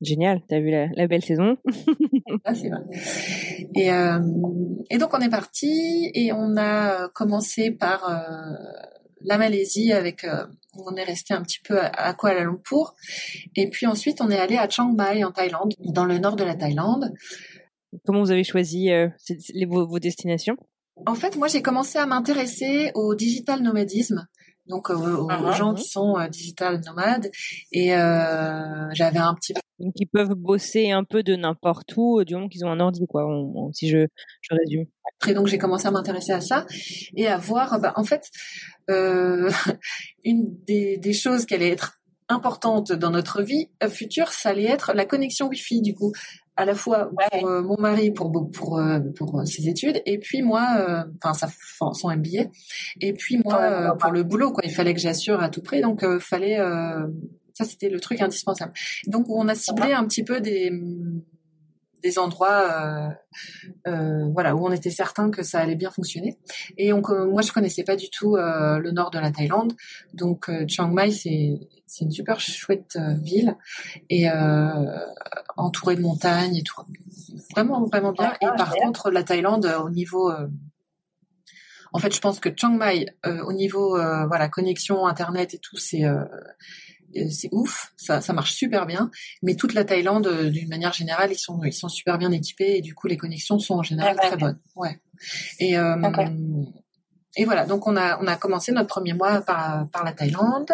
Génial, 0.00 0.40
t'as 0.48 0.58
vu 0.58 0.70
la, 0.70 1.06
belle 1.06 1.22
saison. 1.22 1.56
ah, 2.44 2.54
c'est 2.54 2.68
vrai. 2.68 2.80
Et, 3.76 3.92
euh, 3.92 4.18
et 4.90 4.98
donc 4.98 5.14
on 5.14 5.20
est 5.20 5.30
parti 5.30 6.10
et 6.14 6.32
on 6.32 6.56
a 6.56 7.08
commencé 7.10 7.70
par 7.70 8.24
la 9.20 9.38
Malaisie 9.38 9.92
avec 9.92 10.26
on 10.76 10.96
est 10.96 11.04
resté 11.04 11.34
un 11.34 11.42
petit 11.42 11.60
peu 11.60 11.78
à 11.80 12.14
Kuala 12.14 12.44
Lumpur. 12.44 12.94
Et 13.56 13.68
puis 13.68 13.86
ensuite 13.86 14.20
on 14.20 14.30
est 14.30 14.38
allé 14.38 14.56
à 14.56 14.68
Chiang 14.68 14.92
Mai 14.92 15.24
en 15.24 15.32
Thaïlande, 15.32 15.74
dans 15.80 16.04
le 16.04 16.18
nord 16.18 16.36
de 16.36 16.44
la 16.44 16.54
Thaïlande. 16.54 17.12
Comment 18.04 18.20
vous 18.20 18.30
avez 18.30 18.44
choisi 18.44 18.90
euh, 18.90 19.08
vos, 19.68 19.98
destinations? 19.98 20.56
En 21.06 21.14
fait, 21.14 21.36
moi 21.36 21.48
j'ai 21.48 21.62
commencé 21.62 21.98
à 21.98 22.06
m'intéresser 22.06 22.90
au 22.94 23.14
digital 23.14 23.62
nomadisme 23.62 24.26
donc 24.66 24.90
euh, 24.90 24.94
aux, 24.94 25.28
ah, 25.30 25.52
gens 25.52 25.72
ah. 25.72 25.74
qui 25.74 25.88
sont 25.88 26.16
digital 26.28 26.80
nomades. 26.84 27.30
Et 27.72 27.88
j'avais 27.88 29.18
un 29.18 29.34
petit 29.34 29.54
donc 29.80 29.92
ils 29.96 30.06
peuvent 30.06 30.34
bosser 30.34 30.92
un 30.92 31.02
peu 31.02 31.24
de 31.24 31.34
n'importe 31.34 31.96
où 31.96 32.22
du 32.22 32.34
moment 32.34 32.48
qu'ils 32.48 32.64
ont 32.64 32.70
un 32.70 32.78
ordi 32.78 33.06
quoi 33.08 33.26
si 33.72 33.88
je 33.88 34.06
je 34.40 34.54
résume. 34.54 34.86
Après 35.20 35.34
donc 35.34 35.48
j'ai 35.48 35.58
commencé 35.58 35.88
à 35.88 35.90
m'intéresser 35.90 36.32
à 36.32 36.40
ça 36.40 36.64
et 37.16 37.26
à 37.26 37.38
voir 37.38 37.80
bah, 37.80 37.92
en 37.96 38.04
fait 38.04 38.30
euh, 38.88 39.50
une 40.24 40.56
des, 40.66 40.96
des 40.96 41.12
choses 41.12 41.44
qui 41.44 41.54
allait 41.54 41.70
être 41.70 41.98
importante 42.28 42.92
dans 42.92 43.10
notre 43.10 43.42
vie 43.42 43.68
future, 43.90 44.28
ça 44.28 44.50
allait 44.50 44.64
être 44.64 44.92
la 44.94 45.04
connexion 45.04 45.48
Wi-Fi 45.48 45.82
du 45.82 45.94
coup, 45.94 46.12
à 46.56 46.64
la 46.64 46.74
fois 46.74 47.10
pour 47.10 47.48
euh, 47.48 47.62
mon 47.62 47.76
mari 47.78 48.10
pour 48.10 48.30
pour 48.52 48.78
euh, 48.78 49.00
pour, 49.16 49.42
ses 49.46 49.68
études 49.68 50.02
et 50.06 50.18
puis 50.18 50.42
moi, 50.42 51.06
enfin 51.22 51.34
sa 51.34 51.48
son 51.92 52.10
MBA, 52.10 52.50
et 53.00 53.12
puis 53.12 53.38
moi 53.38 53.96
pour 53.98 54.12
le 54.12 54.22
boulot 54.22 54.52
quoi. 54.52 54.62
Il 54.64 54.72
fallait 54.72 54.94
que 54.94 55.00
j'assure 55.00 55.40
à 55.40 55.48
tout 55.48 55.62
prix, 55.62 55.80
donc 55.80 56.04
fallait 56.18 56.58
ça 57.54 57.64
c'était 57.64 57.88
le 57.88 58.00
truc 58.00 58.20
indispensable. 58.20 58.72
Donc 59.06 59.28
on 59.28 59.48
a 59.48 59.54
ciblé 59.54 59.92
un 59.92 60.04
petit 60.06 60.24
peu 60.24 60.40
des 60.40 60.72
des 62.04 62.18
endroits 62.18 62.70
euh, 62.70 63.08
euh, 63.88 64.28
voilà 64.34 64.54
où 64.54 64.66
on 64.66 64.70
était 64.70 64.90
certain 64.90 65.30
que 65.30 65.42
ça 65.42 65.58
allait 65.58 65.74
bien 65.74 65.90
fonctionner. 65.90 66.38
Et 66.76 66.92
on, 66.92 67.00
moi 67.26 67.42
je 67.42 67.50
connaissais 67.50 67.82
pas 67.82 67.96
du 67.96 68.10
tout 68.10 68.36
euh, 68.36 68.78
le 68.78 68.90
nord 68.92 69.10
de 69.10 69.18
la 69.18 69.32
Thaïlande, 69.32 69.72
donc 70.12 70.50
Chiang 70.68 70.88
Mai 70.88 71.10
c'est 71.10 71.58
c'est 71.86 72.04
une 72.04 72.10
super 72.10 72.40
chouette 72.40 72.98
ville 73.22 73.56
et 74.10 74.26
entourée 75.56 75.96
de 75.96 76.02
montagnes 76.02 76.56
et 76.56 76.62
tout, 76.62 76.82
vraiment 77.52 77.84
vraiment 77.84 78.12
bien. 78.12 78.34
Et 78.40 78.46
par 78.56 78.74
contre 78.74 79.10
la 79.10 79.22
Thaïlande 79.22 79.66
au 79.82 79.90
niveau 79.90 80.30
en 81.92 82.00
fait, 82.00 82.12
je 82.12 82.20
pense 82.20 82.40
que 82.40 82.50
Chiang 82.54 82.76
Mai, 82.76 83.06
au 83.46 83.52
niveau 83.52 83.96
voilà 83.96 84.48
connexion 84.48 85.06
internet 85.06 85.54
et 85.54 85.58
tout, 85.58 85.76
c'est 85.76 86.04
c'est 87.30 87.48
ouf, 87.52 87.92
ça, 87.96 88.20
ça 88.20 88.32
marche 88.32 88.52
super 88.52 88.86
bien. 88.86 89.10
Mais 89.42 89.54
toute 89.54 89.74
la 89.74 89.84
Thaïlande, 89.84 90.26
euh, 90.26 90.50
d'une 90.50 90.68
manière 90.68 90.92
générale, 90.92 91.30
ils 91.32 91.38
sont, 91.38 91.62
ils 91.64 91.72
sont 91.72 91.88
super 91.88 92.18
bien 92.18 92.32
équipés 92.32 92.76
et 92.76 92.80
du 92.80 92.94
coup 92.94 93.06
les 93.06 93.16
connexions 93.16 93.58
sont 93.58 93.74
en 93.74 93.82
général 93.82 94.16
très 94.16 94.36
bonnes. 94.36 94.58
Ouais. 94.76 94.98
Et 95.58 95.78
euh, 95.78 95.96
et 97.36 97.44
voilà, 97.44 97.66
donc 97.66 97.86
on 97.86 97.96
a 97.96 98.20
on 98.22 98.26
a 98.26 98.36
commencé 98.36 98.72
notre 98.72 98.88
premier 98.88 99.12
mois 99.12 99.40
par 99.40 99.88
par 99.90 100.04
la 100.04 100.12
Thaïlande. 100.12 100.70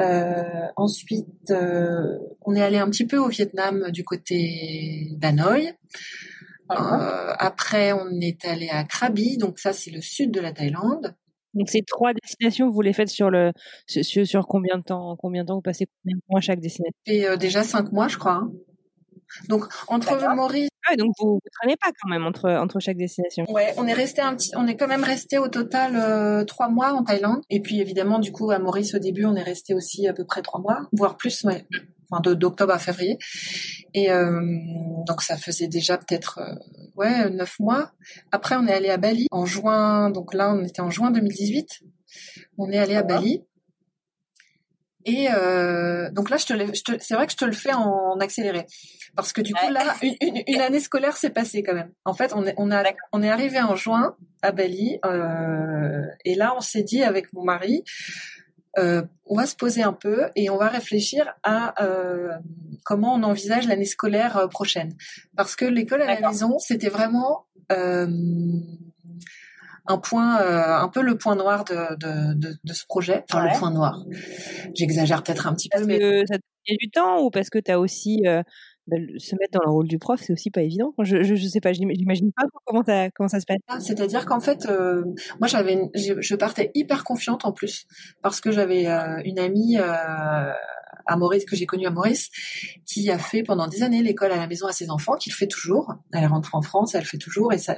Euh, 0.00 0.66
ensuite, 0.76 1.50
euh, 1.50 2.18
on 2.42 2.54
est 2.54 2.62
allé 2.62 2.78
un 2.78 2.90
petit 2.90 3.06
peu 3.06 3.16
au 3.16 3.28
Vietnam 3.28 3.90
du 3.90 4.04
côté 4.04 5.08
d'Hanoï. 5.12 5.72
Euh, 6.70 7.34
après, 7.38 7.92
on 7.92 8.20
est 8.20 8.44
allé 8.44 8.68
à 8.70 8.84
Krabi, 8.84 9.36
donc 9.36 9.58
ça 9.58 9.72
c'est 9.72 9.90
le 9.90 10.00
sud 10.00 10.30
de 10.30 10.40
la 10.40 10.52
Thaïlande. 10.52 11.14
Donc 11.54 11.68
ces 11.68 11.82
trois 11.82 12.12
destinations, 12.12 12.68
vous 12.70 12.80
les 12.80 12.92
faites 12.92 13.08
sur 13.08 13.30
le 13.30 13.52
sur, 13.86 14.26
sur 14.26 14.46
combien 14.46 14.78
de 14.78 14.82
temps 14.82 15.16
Combien 15.16 15.42
de 15.42 15.48
temps 15.48 15.54
vous 15.56 15.62
passez 15.62 15.86
combien 16.02 16.16
de 16.16 16.22
mois 16.28 16.40
chaque 16.40 16.60
destination? 16.60 16.94
Et 17.06 17.26
euh, 17.26 17.36
déjà 17.36 17.62
cinq 17.62 17.92
mois, 17.92 18.08
je 18.08 18.18
crois. 18.18 18.34
Hein. 18.34 18.52
Donc 19.48 19.64
entre 19.88 20.34
Maurice. 20.34 20.68
Ah 20.86 20.96
donc 20.96 21.14
vous, 21.18 21.40
ne 21.42 21.50
traînez 21.60 21.76
pas 21.76 21.90
quand 22.00 22.10
même 22.10 22.26
entre 22.26 22.50
entre 22.50 22.78
chaque 22.78 22.98
destination. 22.98 23.46
Ouais, 23.48 23.72
on 23.78 23.86
est 23.86 23.94
resté 23.94 24.20
un 24.20 24.34
petit, 24.36 24.50
on 24.54 24.66
est 24.66 24.76
quand 24.76 24.86
même 24.86 25.04
resté 25.04 25.38
au 25.38 25.48
total 25.48 25.96
euh, 25.96 26.44
trois 26.44 26.68
mois 26.68 26.92
en 26.92 27.02
Thaïlande. 27.02 27.40
Et 27.48 27.60
puis 27.60 27.80
évidemment 27.80 28.18
du 28.18 28.32
coup 28.32 28.50
à 28.50 28.58
Maurice 28.58 28.94
au 28.94 28.98
début 28.98 29.24
on 29.24 29.34
est 29.34 29.42
resté 29.42 29.74
aussi 29.74 30.06
à 30.06 30.12
peu 30.12 30.24
près 30.24 30.42
trois 30.42 30.60
mois, 30.60 30.88
voire 30.92 31.16
plus, 31.16 31.42
ouais. 31.44 31.66
Enfin 32.14 32.34
d'octobre 32.34 32.72
à 32.72 32.78
février. 32.78 33.18
Et 33.94 34.10
euh, 34.10 34.40
donc 35.06 35.22
ça 35.22 35.36
faisait 35.36 35.68
déjà 35.68 35.98
peut-être 35.98 36.38
euh, 36.38 36.54
ouais 36.96 37.30
neuf 37.30 37.58
mois. 37.60 37.92
Après 38.32 38.56
on 38.56 38.66
est 38.66 38.72
allé 38.72 38.90
à 38.90 38.96
Bali 38.96 39.26
en 39.30 39.46
juin. 39.46 40.10
Donc 40.10 40.34
là 40.34 40.52
on 40.54 40.64
était 40.64 40.82
en 40.82 40.90
juin 40.90 41.10
2018. 41.10 41.82
On 42.58 42.70
est 42.70 42.78
allé 42.78 42.94
à 42.94 43.02
Bali. 43.02 43.42
Et 45.04 45.28
euh, 45.30 46.10
donc 46.10 46.30
là, 46.30 46.38
je 46.38 46.46
te, 46.46 46.92
c'est 47.00 47.14
vrai 47.14 47.26
que 47.26 47.32
je 47.32 47.36
te 47.36 47.44
le 47.44 47.52
fais 47.52 47.74
en 47.74 48.18
accéléré. 48.20 48.66
Parce 49.14 49.32
que 49.32 49.42
du 49.42 49.52
coup, 49.52 49.70
là, 49.70 49.94
une, 50.02 50.60
année 50.60 50.80
scolaire 50.80 51.16
s'est 51.16 51.30
passée 51.30 51.62
quand 51.62 51.74
même. 51.74 51.92
En 52.04 52.14
fait, 52.14 52.32
on 52.34 52.44
est, 52.46 52.54
on 52.56 52.70
a, 52.70 52.82
on 53.12 53.22
est 53.22 53.28
arrivé 53.28 53.60
en 53.60 53.76
juin 53.76 54.16
à 54.42 54.50
Bali, 54.50 54.98
euh, 55.04 56.02
et 56.24 56.34
là, 56.34 56.54
on 56.56 56.60
s'est 56.60 56.82
dit 56.82 57.02
avec 57.02 57.32
mon 57.32 57.44
mari, 57.44 57.84
euh, 58.78 59.02
on 59.26 59.36
va 59.36 59.46
se 59.46 59.56
poser 59.56 59.82
un 59.82 59.92
peu 59.92 60.28
et 60.36 60.50
on 60.50 60.56
va 60.56 60.68
réfléchir 60.68 61.34
à 61.42 61.82
euh, 61.82 62.32
comment 62.84 63.14
on 63.14 63.22
envisage 63.22 63.66
l'année 63.68 63.84
scolaire 63.84 64.36
euh, 64.36 64.48
prochaine. 64.48 64.94
Parce 65.36 65.56
que 65.56 65.64
l'école 65.64 66.02
à 66.02 66.20
la 66.20 66.28
maison, 66.28 66.58
c'était 66.58 66.88
vraiment 66.88 67.46
euh, 67.72 68.06
un 69.86 69.98
point, 69.98 70.40
euh, 70.40 70.76
un 70.76 70.88
peu 70.88 71.02
le 71.02 71.16
point 71.16 71.36
noir 71.36 71.64
de, 71.64 71.94
de, 71.96 72.34
de, 72.34 72.56
de 72.62 72.72
ce 72.72 72.84
projet. 72.86 73.24
Enfin, 73.30 73.44
le 73.44 73.58
point 73.58 73.70
noir. 73.70 74.04
J'exagère 74.74 75.22
peut-être 75.22 75.46
un 75.46 75.54
petit 75.54 75.68
peu, 75.68 75.84
mais 75.84 76.24
ça 76.26 76.38
te 76.38 76.42
du 76.78 76.90
temps 76.90 77.20
ou 77.20 77.30
parce 77.30 77.50
que 77.50 77.58
tu 77.58 77.70
as 77.70 77.78
aussi 77.78 78.22
bah, 78.86 78.98
se 79.16 79.34
mettre 79.36 79.52
dans 79.52 79.64
le 79.64 79.70
rôle 79.70 79.88
du 79.88 79.98
prof, 79.98 80.20
c'est 80.22 80.32
aussi 80.32 80.50
pas 80.50 80.60
évident. 80.60 80.92
Je, 81.02 81.22
je, 81.22 81.34
je 81.34 81.46
sais 81.46 81.60
pas, 81.60 81.72
j'imagine 81.72 82.32
pas 82.32 82.44
comment 82.66 82.84
ça, 82.84 83.08
comment 83.10 83.28
ça 83.28 83.40
se 83.40 83.46
passe. 83.46 83.56
Ah, 83.66 83.80
c'est-à-dire 83.80 84.26
qu'en 84.26 84.40
fait, 84.40 84.66
euh, 84.66 85.04
moi 85.40 85.48
j'avais, 85.48 85.78
je, 85.94 86.34
partais 86.34 86.70
hyper 86.74 87.02
confiante 87.02 87.46
en 87.46 87.52
plus 87.52 87.86
parce 88.20 88.42
que 88.42 88.52
j'avais 88.52 88.86
euh, 88.86 89.22
une 89.24 89.38
amie 89.38 89.78
euh, 89.78 90.52
à 91.06 91.16
Maurice 91.16 91.46
que 91.46 91.56
j'ai 91.56 91.64
connue 91.64 91.86
à 91.86 91.90
Maurice 91.90 92.28
qui 92.84 93.10
a 93.10 93.18
fait 93.18 93.42
pendant 93.42 93.68
des 93.68 93.82
années 93.82 94.02
l'école 94.02 94.32
à 94.32 94.36
la 94.36 94.46
maison 94.46 94.66
à 94.66 94.72
ses 94.72 94.90
enfants, 94.90 95.16
qu'il 95.16 95.32
fait 95.32 95.46
toujours. 95.46 95.94
Elle 96.12 96.26
rentre 96.26 96.54
en 96.54 96.60
France, 96.60 96.94
elle 96.94 97.06
fait 97.06 97.16
toujours 97.18 97.54
et 97.54 97.58
ça, 97.58 97.74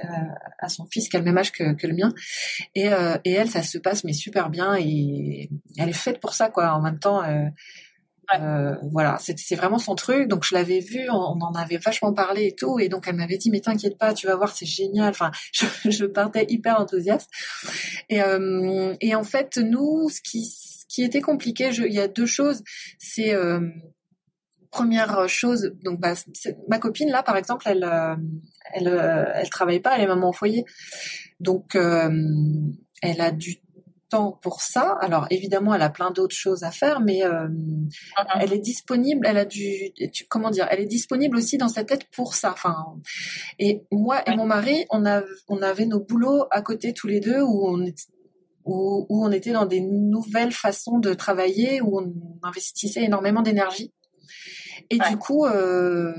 à 0.59 0.67
son 0.67 0.85
fils 0.87 1.07
qui 1.07 1.15
a 1.15 1.19
le 1.19 1.25
même 1.25 1.37
âge 1.37 1.53
que, 1.53 1.73
que 1.73 1.87
le 1.87 1.93
mien. 1.93 2.13
Et, 2.75 2.87
et 3.23 3.31
elle, 3.31 3.49
ça 3.49 3.63
se 3.63 3.77
passe 3.77 4.03
mais 4.03 4.13
super 4.13 4.49
bien 4.49 4.75
et 4.77 5.49
elle 5.77 5.87
est 5.87 5.93
faite 5.93 6.19
pour 6.19 6.33
ça 6.33 6.49
quoi. 6.49 6.73
En 6.73 6.81
même 6.81 6.99
temps. 6.99 7.21
Euh, 8.35 8.75
voilà, 8.91 9.17
c'est 9.19 9.55
vraiment 9.55 9.79
son 9.79 9.95
truc. 9.95 10.27
Donc 10.27 10.43
je 10.43 10.53
l'avais 10.53 10.79
vu, 10.79 11.09
on, 11.09 11.15
en 11.15 11.53
avait 11.53 11.77
vachement 11.77 12.13
parlé 12.13 12.47
et 12.47 12.55
tout, 12.55 12.79
et 12.79 12.89
donc 12.89 13.07
elle 13.07 13.15
m'avait 13.15 13.37
dit 13.37 13.49
mais 13.49 13.61
t'inquiète 13.61 13.97
pas, 13.97 14.13
tu 14.13 14.27
vas 14.27 14.35
voir, 14.35 14.55
c'est 14.55 14.65
génial. 14.65 15.09
Enfin, 15.09 15.31
je, 15.85 16.05
partais 16.05 16.45
hyper 16.49 16.79
enthousiaste. 16.79 17.29
Et, 18.09 18.21
euh, 18.21 18.95
et 19.01 19.15
en 19.15 19.23
fait, 19.23 19.57
nous, 19.57 20.09
ce 20.09 20.21
qui, 20.21 20.45
ce 20.45 20.85
qui 20.89 21.03
était 21.03 21.21
compliqué, 21.21 21.69
il 21.73 21.93
y 21.93 21.99
a 21.99 22.07
deux 22.07 22.25
choses. 22.25 22.63
C'est 22.99 23.33
euh, 23.33 23.61
première 24.71 25.27
chose, 25.29 25.73
donc 25.83 25.99
bah, 25.99 26.13
ma 26.67 26.79
copine 26.79 27.09
là, 27.09 27.23
par 27.23 27.37
exemple, 27.37 27.65
elle, 27.67 27.83
euh, 27.83 28.15
elle, 28.73 28.87
elle 29.35 29.49
travaille 29.49 29.79
pas, 29.79 29.95
elle 29.95 30.03
est 30.03 30.07
maman 30.07 30.29
au 30.29 30.33
foyer, 30.33 30.65
donc 31.39 31.75
elle 31.75 33.21
a 33.21 33.31
du 33.31 33.57
temps 34.09 34.37
pour 34.41 34.61
ça. 34.61 34.97
Alors 35.01 35.27
évidemment, 35.29 35.73
elle 35.73 35.81
a 35.81 35.89
plein 35.89 36.11
d'autres 36.11 36.35
choses 36.35 36.63
à 36.63 36.71
faire, 36.71 37.01
mais 37.01 37.23
euh, 37.23 37.47
mm-hmm. 37.47 38.39
elle 38.39 38.53
est 38.53 38.59
disponible. 38.59 39.25
Elle 39.27 39.37
a 39.37 39.45
du, 39.45 39.93
comment 40.29 40.49
dire, 40.49 40.67
elle 40.69 40.79
est 40.79 40.85
disponible 40.85 41.37
aussi 41.37 41.57
dans 41.57 41.69
sa 41.69 41.83
tête 41.83 42.05
pour 42.15 42.33
ça. 42.33 42.51
Enfin, 42.51 42.75
et 43.59 43.83
moi 43.91 44.21
et 44.29 44.35
mon 44.35 44.45
mari, 44.45 44.85
on 44.89 45.05
a, 45.05 45.21
on 45.47 45.61
avait 45.61 45.85
nos 45.85 45.99
boulots 45.99 46.45
à 46.51 46.61
côté 46.61 46.93
tous 46.93 47.07
les 47.07 47.19
deux 47.19 47.41
où 47.41 47.67
on 47.67 47.85
où, 48.67 49.05
on 49.09 49.31
était 49.31 49.53
dans 49.53 49.65
des 49.65 49.81
nouvelles 49.81 50.51
façons 50.51 50.99
de 50.99 51.13
travailler, 51.13 51.81
où 51.81 51.99
on 51.99 52.13
investissait 52.43 53.03
énormément 53.03 53.41
d'énergie. 53.41 53.93
Et 54.89 54.99
du 54.99 55.17
coup, 55.17 55.45
euh, 55.45 56.13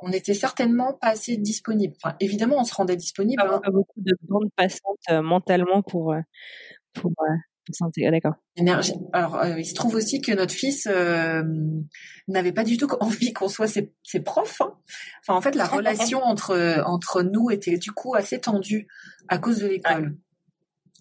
on 0.00 0.08
n'était 0.08 0.34
certainement 0.34 0.94
pas 0.94 1.08
assez 1.08 1.36
disponible. 1.36 1.94
Enfin, 2.02 2.16
évidemment, 2.18 2.56
on 2.58 2.64
se 2.64 2.74
rendait 2.74 2.96
disponible. 2.96 3.40
Pas, 3.40 3.56
hein. 3.56 3.70
beaucoup 3.72 4.00
de 4.00 4.12
bandes 4.22 4.50
passantes 4.56 4.98
euh, 5.10 5.22
mentalement 5.22 5.82
pour 5.82 6.14
pour, 6.94 7.12
euh, 7.20 8.10
d'accord. 8.10 8.34
Alors, 9.12 9.36
euh, 9.36 9.60
il 9.60 9.64
se 9.64 9.74
trouve 9.74 9.94
aussi 9.94 10.20
que 10.20 10.32
notre 10.32 10.52
fils 10.52 10.86
euh, 10.90 11.42
n'avait 12.28 12.52
pas 12.52 12.64
du 12.64 12.76
tout 12.76 12.88
envie 13.00 13.32
qu'on 13.32 13.48
soit 13.48 13.68
ses, 13.68 13.92
ses 14.02 14.20
profs. 14.20 14.60
Hein. 14.60 14.74
Enfin, 15.20 15.38
en 15.38 15.40
fait, 15.40 15.54
la 15.54 15.66
relation 15.66 16.20
entre 16.22 16.82
entre 16.86 17.22
nous 17.22 17.50
était 17.50 17.78
du 17.78 17.92
coup 17.92 18.14
assez 18.14 18.40
tendue 18.40 18.86
à 19.28 19.38
cause 19.38 19.58
de 19.58 19.68
l'école. 19.68 20.14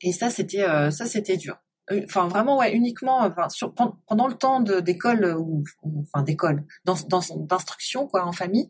Et 0.04 0.12
ça, 0.12 0.30
c'était 0.30 0.66
ça, 0.92 1.06
c'était 1.06 1.38
dur. 1.38 1.58
Euh, 1.90 2.02
enfin 2.06 2.28
vraiment 2.28 2.60
ouais 2.60 2.76
uniquement 2.76 3.22
enfin 3.22 3.50
sur 3.50 3.74
pendant 3.74 4.28
le 4.28 4.36
temps 4.36 4.60
d'école 4.60 5.36
ou, 5.40 5.64
enfin 6.02 6.22
d'école 6.22 6.64
d'instruction 6.86 8.08
quoi 8.08 8.24
en 8.24 8.32
famille 8.32 8.68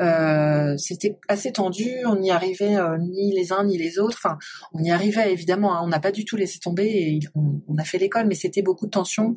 euh, 0.00 0.76
c'était 0.76 1.18
assez 1.28 1.52
tendu. 1.52 1.90
On 2.06 2.16
n'y 2.16 2.30
arrivait 2.30 2.76
euh, 2.76 2.98
ni 2.98 3.32
les 3.34 3.52
uns 3.52 3.64
ni 3.64 3.78
les 3.78 3.98
autres. 3.98 4.18
Enfin 4.18 4.38
on 4.72 4.82
y 4.82 4.90
arrivait 4.90 5.32
évidemment 5.32 5.74
hein, 5.74 5.80
on 5.82 5.88
n'a 5.88 6.00
pas 6.00 6.12
du 6.12 6.24
tout 6.24 6.36
laissé 6.36 6.58
tomber 6.58 6.86
et 6.86 7.20
on, 7.34 7.78
a 7.78 7.84
fait 7.84 7.98
l'école 7.98 8.26
mais 8.26 8.34
c'était 8.34 8.62
beaucoup 8.62 8.86
de 8.86 8.90
tension. 8.90 9.34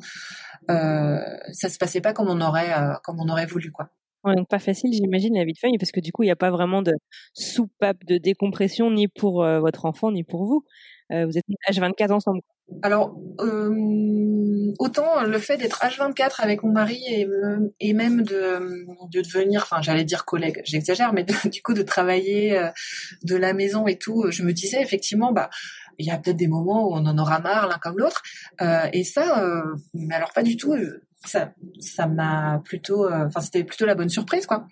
Euh, 0.70 1.18
ça 1.52 1.68
se 1.68 1.78
passait 1.78 2.00
pas 2.00 2.12
comme 2.12 2.28
on 2.28 2.40
aurait 2.40 2.72
euh, 2.72 2.94
comme 3.04 3.20
on 3.20 3.28
aurait 3.28 3.46
voulu 3.46 3.70
quoi. 3.70 3.90
Ouais, 4.24 4.34
donc 4.34 4.48
pas 4.48 4.58
facile, 4.58 4.92
j'imagine, 4.92 5.36
la 5.36 5.44
vie 5.44 5.52
de 5.52 5.58
famille, 5.58 5.78
parce 5.78 5.92
que 5.92 6.00
du 6.00 6.10
coup, 6.10 6.24
il 6.24 6.26
n'y 6.26 6.32
a 6.32 6.36
pas 6.36 6.50
vraiment 6.50 6.82
de 6.82 6.92
soupape 7.34 8.04
de 8.04 8.18
décompression 8.18 8.90
ni 8.90 9.06
pour 9.06 9.44
votre 9.44 9.84
enfant 9.84 10.10
ni 10.10 10.24
pour 10.24 10.44
vous. 10.44 10.64
Vous 11.10 11.38
êtes 11.38 11.44
H24 11.70 12.12
ensemble. 12.12 12.40
Alors, 12.82 13.16
euh, 13.40 14.72
autant 14.78 15.22
le 15.22 15.38
fait 15.38 15.56
d'être 15.56 15.80
H24 15.80 16.42
avec 16.42 16.62
mon 16.62 16.72
mari 16.72 17.02
et, 17.08 17.26
et 17.80 17.92
même 17.94 18.22
de, 18.22 18.84
de 19.10 19.22
devenir, 19.22 19.62
enfin 19.62 19.80
j'allais 19.80 20.04
dire 20.04 20.24
collègue, 20.24 20.60
j'exagère, 20.64 21.12
mais 21.12 21.24
du 21.50 21.62
coup 21.62 21.74
de 21.74 21.82
travailler 21.82 22.58
euh, 22.58 22.68
de 23.22 23.36
la 23.36 23.54
maison 23.54 23.86
et 23.86 23.96
tout, 23.96 24.30
je 24.30 24.42
me 24.42 24.52
disais 24.52 24.82
effectivement, 24.82 25.32
bah 25.32 25.48
il 25.98 26.06
y 26.06 26.10
a 26.10 26.18
peut-être 26.18 26.36
des 26.36 26.46
moments 26.46 26.88
où 26.88 26.92
on 26.92 27.06
en 27.06 27.18
aura 27.18 27.40
marre 27.40 27.66
l'un 27.68 27.78
comme 27.78 27.98
l'autre, 27.98 28.22
euh, 28.60 28.86
et 28.92 29.02
ça, 29.02 29.42
euh, 29.42 29.62
mais 29.94 30.14
alors 30.14 30.32
pas 30.32 30.42
du 30.42 30.56
tout 30.56 30.74
ça 31.24 31.52
ça 31.80 32.06
m'a 32.06 32.60
plutôt 32.64 33.04
euh, 33.04 33.26
enfin 33.26 33.40
c'était 33.40 33.64
plutôt 33.64 33.86
la 33.86 33.94
bonne 33.94 34.08
surprise 34.08 34.46
quoi. 34.46 34.66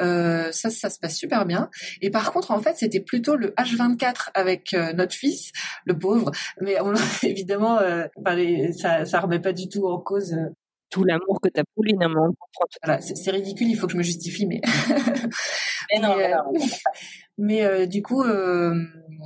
Euh, 0.00 0.50
ça 0.52 0.70
ça 0.70 0.90
se 0.90 0.98
passe 0.98 1.16
super 1.16 1.44
bien. 1.46 1.70
Et 2.00 2.10
par 2.10 2.32
contre 2.32 2.50
en 2.50 2.60
fait 2.60 2.76
c'était 2.76 3.00
plutôt 3.00 3.36
le 3.36 3.48
H24 3.50 4.30
avec 4.34 4.74
euh, 4.74 4.92
notre 4.92 5.14
fils 5.14 5.52
le 5.84 5.98
pauvre. 5.98 6.30
Mais 6.60 6.80
on, 6.80 6.94
évidemment 7.22 7.78
euh, 7.78 8.06
ça 8.72 9.04
ça 9.04 9.20
remet 9.20 9.40
pas 9.40 9.52
du 9.52 9.68
tout 9.68 9.86
en 9.86 9.98
cause 9.98 10.34
tout 10.90 11.04
l'amour 11.04 11.40
que 11.40 11.48
t'as 11.48 11.62
pour 11.74 11.84
lui 11.84 11.94
voilà, 11.94 13.00
c'est 13.00 13.30
ridicule 13.30 13.68
il 13.68 13.76
faut 13.76 13.86
que 13.86 13.92
je 13.92 13.98
me 13.98 14.02
justifie 14.02 14.46
mais 14.46 14.60
mais, 15.92 16.00
non, 16.00 16.16
mais 17.38 17.86
du 17.86 18.02
coup 18.02 18.22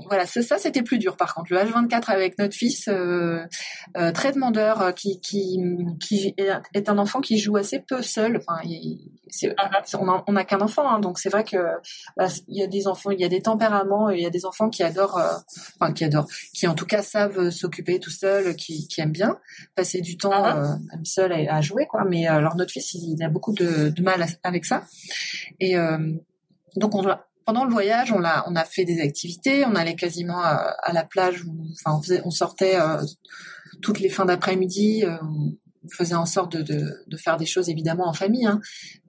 voilà, 0.09 0.27
ça, 0.27 0.59
c'était 0.59 0.83
plus 0.83 0.99
dur 0.99 1.17
par 1.17 1.35
contre. 1.35 1.53
Le 1.53 1.59
H24 1.59 2.11
avec 2.11 2.39
notre 2.39 2.55
fils, 2.55 2.89
euh, 2.89 3.45
euh, 3.97 4.13
très 4.13 4.33
demandeur, 4.33 4.83
euh, 4.83 4.93
qui, 4.93 5.21
qui, 5.21 5.61
qui 6.01 6.35
est 6.75 6.89
un 6.89 6.99
enfant 6.99 7.21
qui 7.21 7.39
joue 7.39 7.57
assez 7.57 7.81
peu 7.81 8.03
seul. 8.03 8.37
Enfin, 8.37 8.61
uh-huh. 8.67 10.23
on 10.27 10.33
n'a 10.33 10.45
qu'un 10.45 10.61
enfant, 10.61 10.89
hein, 10.89 10.99
donc 10.99 11.19
c'est 11.19 11.29
vrai 11.29 11.45
que 11.45 11.57
bah, 12.17 12.27
il 12.49 12.59
y 12.59 12.63
a 12.63 12.67
des 12.67 12.87
enfants, 12.87 13.11
il 13.11 13.21
y 13.21 13.25
a 13.25 13.29
des 13.29 13.43
tempéraments, 13.43 14.11
il 14.11 14.21
y 14.21 14.27
a 14.27 14.31
des 14.31 14.45
enfants 14.45 14.69
qui 14.69 14.83
adorent, 14.83 15.21
enfin 15.81 15.93
qui 15.93 16.05
adorent, 16.05 16.29
qui 16.53 16.67
en 16.67 16.75
tout 16.75 16.87
cas 16.87 17.03
savent 17.03 17.51
s'occuper 17.51 18.01
tout 18.01 18.11
seul, 18.11 18.57
qui, 18.57 18.89
qui 18.89 19.01
aiment 19.01 19.13
bien 19.13 19.39
passer 19.75 20.01
du 20.01 20.17
temps 20.17 20.33
uh-huh. 20.33 21.05
seul 21.05 21.33
à, 21.33 21.61
jouer, 21.61 21.87
quoi. 21.87 22.05
Mais 22.05 22.27
alors 22.27 22.57
notre 22.57 22.73
fils, 22.73 22.95
il, 22.95 23.23
a 23.23 23.29
beaucoup 23.29 23.53
de, 23.53 23.91
de 23.91 24.03
mal 24.03 24.27
avec 24.43 24.65
ça, 24.65 24.85
et 25.61 25.77
donc 26.77 26.95
on 26.95 27.03
pendant 27.45 27.65
le 27.65 27.71
voyage, 27.71 28.13
on 28.13 28.25
a, 28.25 28.45
on 28.49 28.57
a 28.57 28.65
fait 28.65 28.85
des 28.85 29.01
activités. 29.01 29.65
On 29.67 29.75
allait 29.75 29.97
quasiment 29.97 30.41
à, 30.41 30.93
la 30.93 31.05
plage. 31.05 31.45
Où, 31.45 31.53
enfin, 31.73 31.97
on, 31.99 32.03
faisait, 32.03 32.23
on 32.25 32.31
sortait 32.31 32.81
euh, 32.81 33.03
toutes 33.83 34.01
les 34.01 34.09
fins 34.09 34.25
d'après-midi. 34.25 35.05
Euh, 35.05 35.17
faisait 35.93 36.15
en 36.15 36.25
sorte 36.25 36.57
de, 36.57 36.63
de, 36.63 37.05
de, 37.07 37.17
faire 37.19 37.37
des 37.37 37.45
choses 37.45 37.69
évidemment 37.69 38.09
en 38.09 38.15
famille. 38.15 38.47
Hein. 38.47 38.61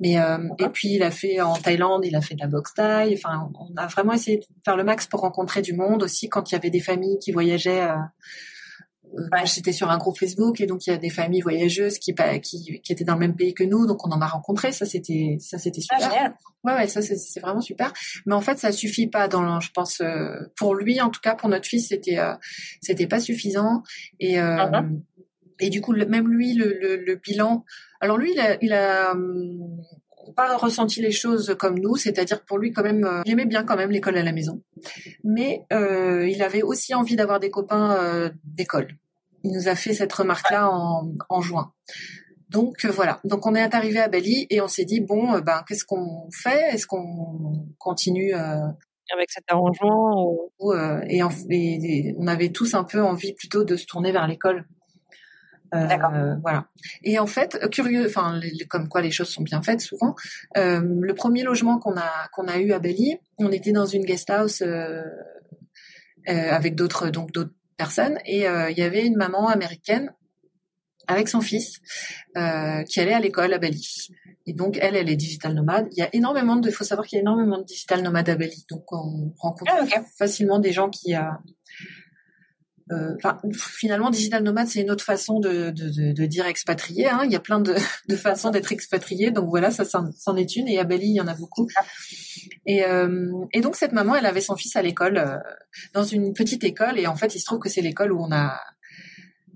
Mais 0.02 0.20
euh, 0.20 0.40
et 0.60 0.68
puis 0.68 0.90
il 0.90 1.04
a 1.04 1.12
fait 1.12 1.40
en 1.40 1.56
Thaïlande, 1.56 2.04
il 2.04 2.18
a 2.18 2.22
fait 2.22 2.36
de 2.36 2.42
la 2.42 2.48
boxe 2.48 2.74
thaï. 2.74 3.14
Enfin, 3.14 3.50
on 3.58 3.74
a 3.78 3.88
vraiment 3.88 4.12
essayé 4.12 4.40
de 4.40 4.46
faire 4.66 4.76
le 4.76 4.84
max 4.84 5.08
pour 5.08 5.22
rencontrer 5.22 5.62
du 5.62 5.74
monde 5.74 6.04
aussi 6.04 6.28
quand 6.28 6.52
il 6.52 6.56
y 6.56 6.58
avait 6.58 6.70
des 6.70 6.82
familles 6.82 7.18
qui 7.20 7.32
voyageaient. 7.32 7.88
Euh 9.18 9.46
J'étais 9.46 9.72
sur 9.72 9.90
un 9.90 9.98
groupe 9.98 10.18
Facebook 10.18 10.60
et 10.62 10.66
donc 10.66 10.88
il 10.88 10.92
y 10.92 10.94
a 10.94 10.98
des 10.98 11.10
familles 11.10 11.42
voyageuses 11.42 12.00
qui, 12.00 12.14
qui, 12.42 12.82
qui 12.82 12.92
étaient 12.92 13.04
dans 13.04 13.14
le 13.14 13.20
même 13.20 13.36
pays 13.36 13.54
que 13.54 13.64
nous, 13.64 13.86
donc 13.86 14.06
on 14.06 14.12
en 14.12 14.22
a 14.22 14.28
rencontré. 14.28 14.72
Ça 14.72 14.86
c'était 14.86 15.38
ça 15.40 15.58
c'était 15.58 15.82
ah, 15.90 16.00
super. 16.00 16.34
ouais 16.64 16.74
ouais, 16.74 16.88
ça 16.88 17.02
c'est 17.02 17.40
vraiment 17.40 17.62
super. 17.62 17.94
Mais 18.26 18.34
en 18.34 18.42
fait 18.42 18.58
ça 18.58 18.72
suffit 18.72 19.08
pas 19.08 19.28
dans 19.28 19.60
je 19.60 19.72
pense 19.72 20.02
euh, 20.02 20.36
pour 20.58 20.76
lui 20.76 21.02
en 21.02 21.10
tout 21.10 21.22
cas 21.22 21.36
pour 21.36 21.50
notre 21.50 21.68
fils 21.68 21.90
c'était 21.90 22.20
euh, 22.20 22.34
c'était 22.82 23.08
pas 23.08 23.20
suffisant 23.20 23.84
et 24.20 24.40
euh, 24.40 24.58
uh-huh. 24.58 25.02
Et 25.62 25.70
du 25.70 25.80
coup, 25.80 25.94
même 25.94 26.28
lui, 26.28 26.54
le, 26.54 26.78
le, 26.82 26.98
le 26.98 27.16
bilan. 27.16 27.64
Alors 28.02 28.18
lui, 28.18 28.34
il 28.34 28.40
a, 28.42 28.58
il 28.62 28.74
a 28.74 29.14
hum, 29.14 29.78
pas 30.36 30.58
ressenti 30.58 31.02
les 31.02 31.12
choses 31.12 31.56
comme 31.60 31.80
nous, 31.80 31.96
c'est-à-dire 31.96 32.44
pour 32.44 32.58
lui 32.58 32.72
quand 32.72 32.84
même, 32.84 33.06
euh, 33.06 33.22
il 33.26 33.32
aimait 33.32 33.46
bien 33.46 33.64
quand 33.64 33.78
même 33.78 33.92
l'école 33.92 34.18
à 34.18 34.24
la 34.24 34.32
maison, 34.32 34.62
mais 35.24 35.64
euh, 35.72 36.28
il 36.28 36.42
avait 36.42 36.62
aussi 36.62 36.94
envie 36.94 37.16
d'avoir 37.16 37.40
des 37.40 37.50
copains 37.50 37.96
euh, 37.98 38.30
d'école. 38.44 38.88
Il 39.46 39.52
nous 39.52 39.70
a 39.70 39.76
fait 39.76 39.94
cette 39.94 40.12
remarque-là 40.12 40.70
en, 40.70 41.14
en 41.30 41.42
juin. 41.42 41.72
Donc 42.50 42.84
euh, 42.84 42.92
voilà. 42.92 43.22
Donc 43.24 43.46
on 43.46 43.56
est 43.56 43.74
arrivé 43.74 44.00
à 44.00 44.10
Bali 44.10 44.48
et 44.50 44.60
on 44.60 44.68
s'est 44.68 44.86
dit 44.86 45.00
bon, 45.00 45.40
ben 45.40 45.64
qu'est-ce 45.68 45.86
qu'on 45.86 46.30
fait? 46.32 46.74
Est-ce 46.74 46.86
qu'on 46.88 47.68
continue 47.78 48.34
avec 48.34 49.30
cet 49.30 49.46
arrangement 49.48 50.34
ou... 50.60 50.74
et, 51.08 51.22
et, 51.50 52.16
on 52.18 52.28
avait 52.28 52.50
tous 52.50 52.74
un 52.74 52.84
peu 52.84 53.02
envie 53.02 53.34
plutôt 53.34 53.64
de 53.64 53.78
se 53.78 53.86
tourner 53.86 54.12
vers 54.12 54.28
l'école 54.28 54.66
euh, 55.74 56.36
voilà. 56.42 56.66
Et 57.04 57.20
en 57.20 57.28
fait, 57.28 57.70
curieux, 57.70 58.06
enfin, 58.06 58.40
comme 58.70 58.88
quoi 58.88 59.02
les 59.02 59.12
choses 59.12 59.30
sont 59.30 59.44
bien 59.44 59.62
faites 59.62 59.82
souvent. 59.82 60.16
Euh, 60.58 60.82
le 61.02 61.14
premier 61.14 61.44
logement 61.44 61.80
qu'on 61.80 61.98
a 61.98 62.28
qu'on 62.32 62.48
a 62.48 62.58
eu 62.58 62.72
à 62.72 62.80
Bali, 62.80 63.18
on 63.38 63.52
était 63.52 63.72
dans 63.72 63.86
une 63.86 64.06
guest 64.06 64.30
house 64.30 64.62
euh, 64.62 65.04
avec 66.26 66.76
d'autres 66.76 67.10
donc 67.10 67.32
d'autres 67.32 67.54
personnes 67.78 68.18
et 68.26 68.46
il 68.46 68.78
y 68.78 68.82
avait 68.82 69.06
une 69.06 69.18
maman 69.18 69.48
américaine 69.50 70.14
avec 71.08 71.28
son 71.28 71.42
fils 71.42 71.80
qui 72.34 73.00
allait 73.00 73.14
à 73.14 73.20
l'école 73.20 73.54
à 73.54 73.60
Bali. 73.60 74.10
Et 74.48 74.54
donc 74.54 74.78
elle, 74.82 74.96
elle 74.96 75.10
est 75.10 75.16
digital 75.16 75.54
nomade. 75.54 75.88
Il 75.92 76.00
y 76.00 76.04
a 76.04 76.10
énormément 76.14 76.56
de, 76.56 76.70
il 76.70 76.74
faut 76.74 76.84
savoir 76.84 77.08
qu'il 77.08 77.18
y 77.18 77.20
a 77.20 77.22
énormément 77.22 77.58
de 77.58 77.64
digital 77.64 78.02
nomades 78.02 78.30
à 78.30 78.36
Bali. 78.36 78.66
Donc 78.70 78.92
on 78.92 79.34
rencontre 79.38 79.72
ah, 79.76 80.04
facilement 80.18 80.60
des 80.60 80.72
gens 80.72 80.90
qui 80.90 81.16
euh, 82.92 83.16
finalement, 83.52 84.12
digital 84.12 84.44
nomade, 84.44 84.68
c'est 84.68 84.82
une 84.82 84.92
autre 84.92 85.04
façon 85.04 85.40
de, 85.40 85.72
de, 85.72 86.12
de, 86.12 86.26
dire 86.26 86.46
expatrié. 86.46 87.10
Hein. 87.10 87.22
Il 87.26 87.32
y 87.32 87.36
a 87.36 87.40
plein 87.40 87.60
de, 87.60 87.76
de 88.10 88.16
façons 88.16 88.52
d'être 88.52 88.72
expatrié. 88.72 89.32
Donc 89.32 89.50
voilà, 89.50 89.72
ça 89.72 89.86
c'en 89.86 90.36
est 90.36 90.56
une. 90.56 90.68
Et 90.68 90.78
à 90.78 90.84
Bali, 90.84 91.08
il 91.08 91.16
y 91.16 91.22
en 91.22 91.28
a 91.28 91.34
beaucoup. 91.34 91.68
Et, 92.66 92.84
euh, 92.84 93.32
et 93.54 93.62
donc 93.62 93.76
cette 93.76 93.92
maman, 93.92 94.16
elle 94.16 94.26
avait 94.26 94.42
son 94.42 94.56
fils 94.56 94.76
à 94.76 94.82
l'école, 94.82 95.18
euh, 95.18 95.38
dans 95.94 96.04
une 96.04 96.34
petite 96.34 96.64
école. 96.64 97.00
Et 97.00 97.08
en 97.08 97.16
fait, 97.16 97.36
il 97.36 97.40
se 97.40 97.46
trouve 97.46 97.60
que 97.60 97.70
c'est 97.70 97.82
l'école 97.82 98.12
où 98.12 98.22
on 98.22 98.32
a, 98.32 98.60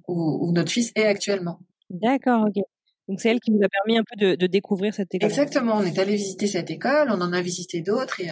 où, 0.07 0.47
où, 0.47 0.51
notre 0.51 0.71
fils 0.71 0.91
est 0.95 1.05
actuellement. 1.05 1.59
D'accord, 1.89 2.45
ok. 2.47 2.63
Donc 3.07 3.19
c'est 3.21 3.29
elle 3.29 3.39
qui 3.39 3.51
nous 3.51 3.63
a 3.63 3.69
permis 3.69 3.97
un 3.97 4.03
peu 4.03 4.15
de, 4.23 4.35
de, 4.35 4.45
découvrir 4.45 4.93
cette 4.93 5.15
école. 5.15 5.27
Exactement. 5.27 5.77
On 5.77 5.83
est 5.83 5.97
allé 5.97 6.15
visiter 6.15 6.45
cette 6.45 6.69
école, 6.69 7.09
on 7.09 7.19
en 7.21 7.33
a 7.33 7.41
visité 7.41 7.81
d'autres 7.81 8.21
et, 8.21 8.29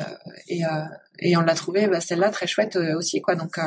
et, 0.50 0.62
et 1.18 1.36
on 1.36 1.42
l'a 1.42 1.56
trouvé 1.56 1.88
bah, 1.88 2.00
celle-là 2.00 2.30
très 2.30 2.46
chouette 2.46 2.76
aussi, 2.76 3.20
quoi. 3.20 3.34
Donc 3.34 3.58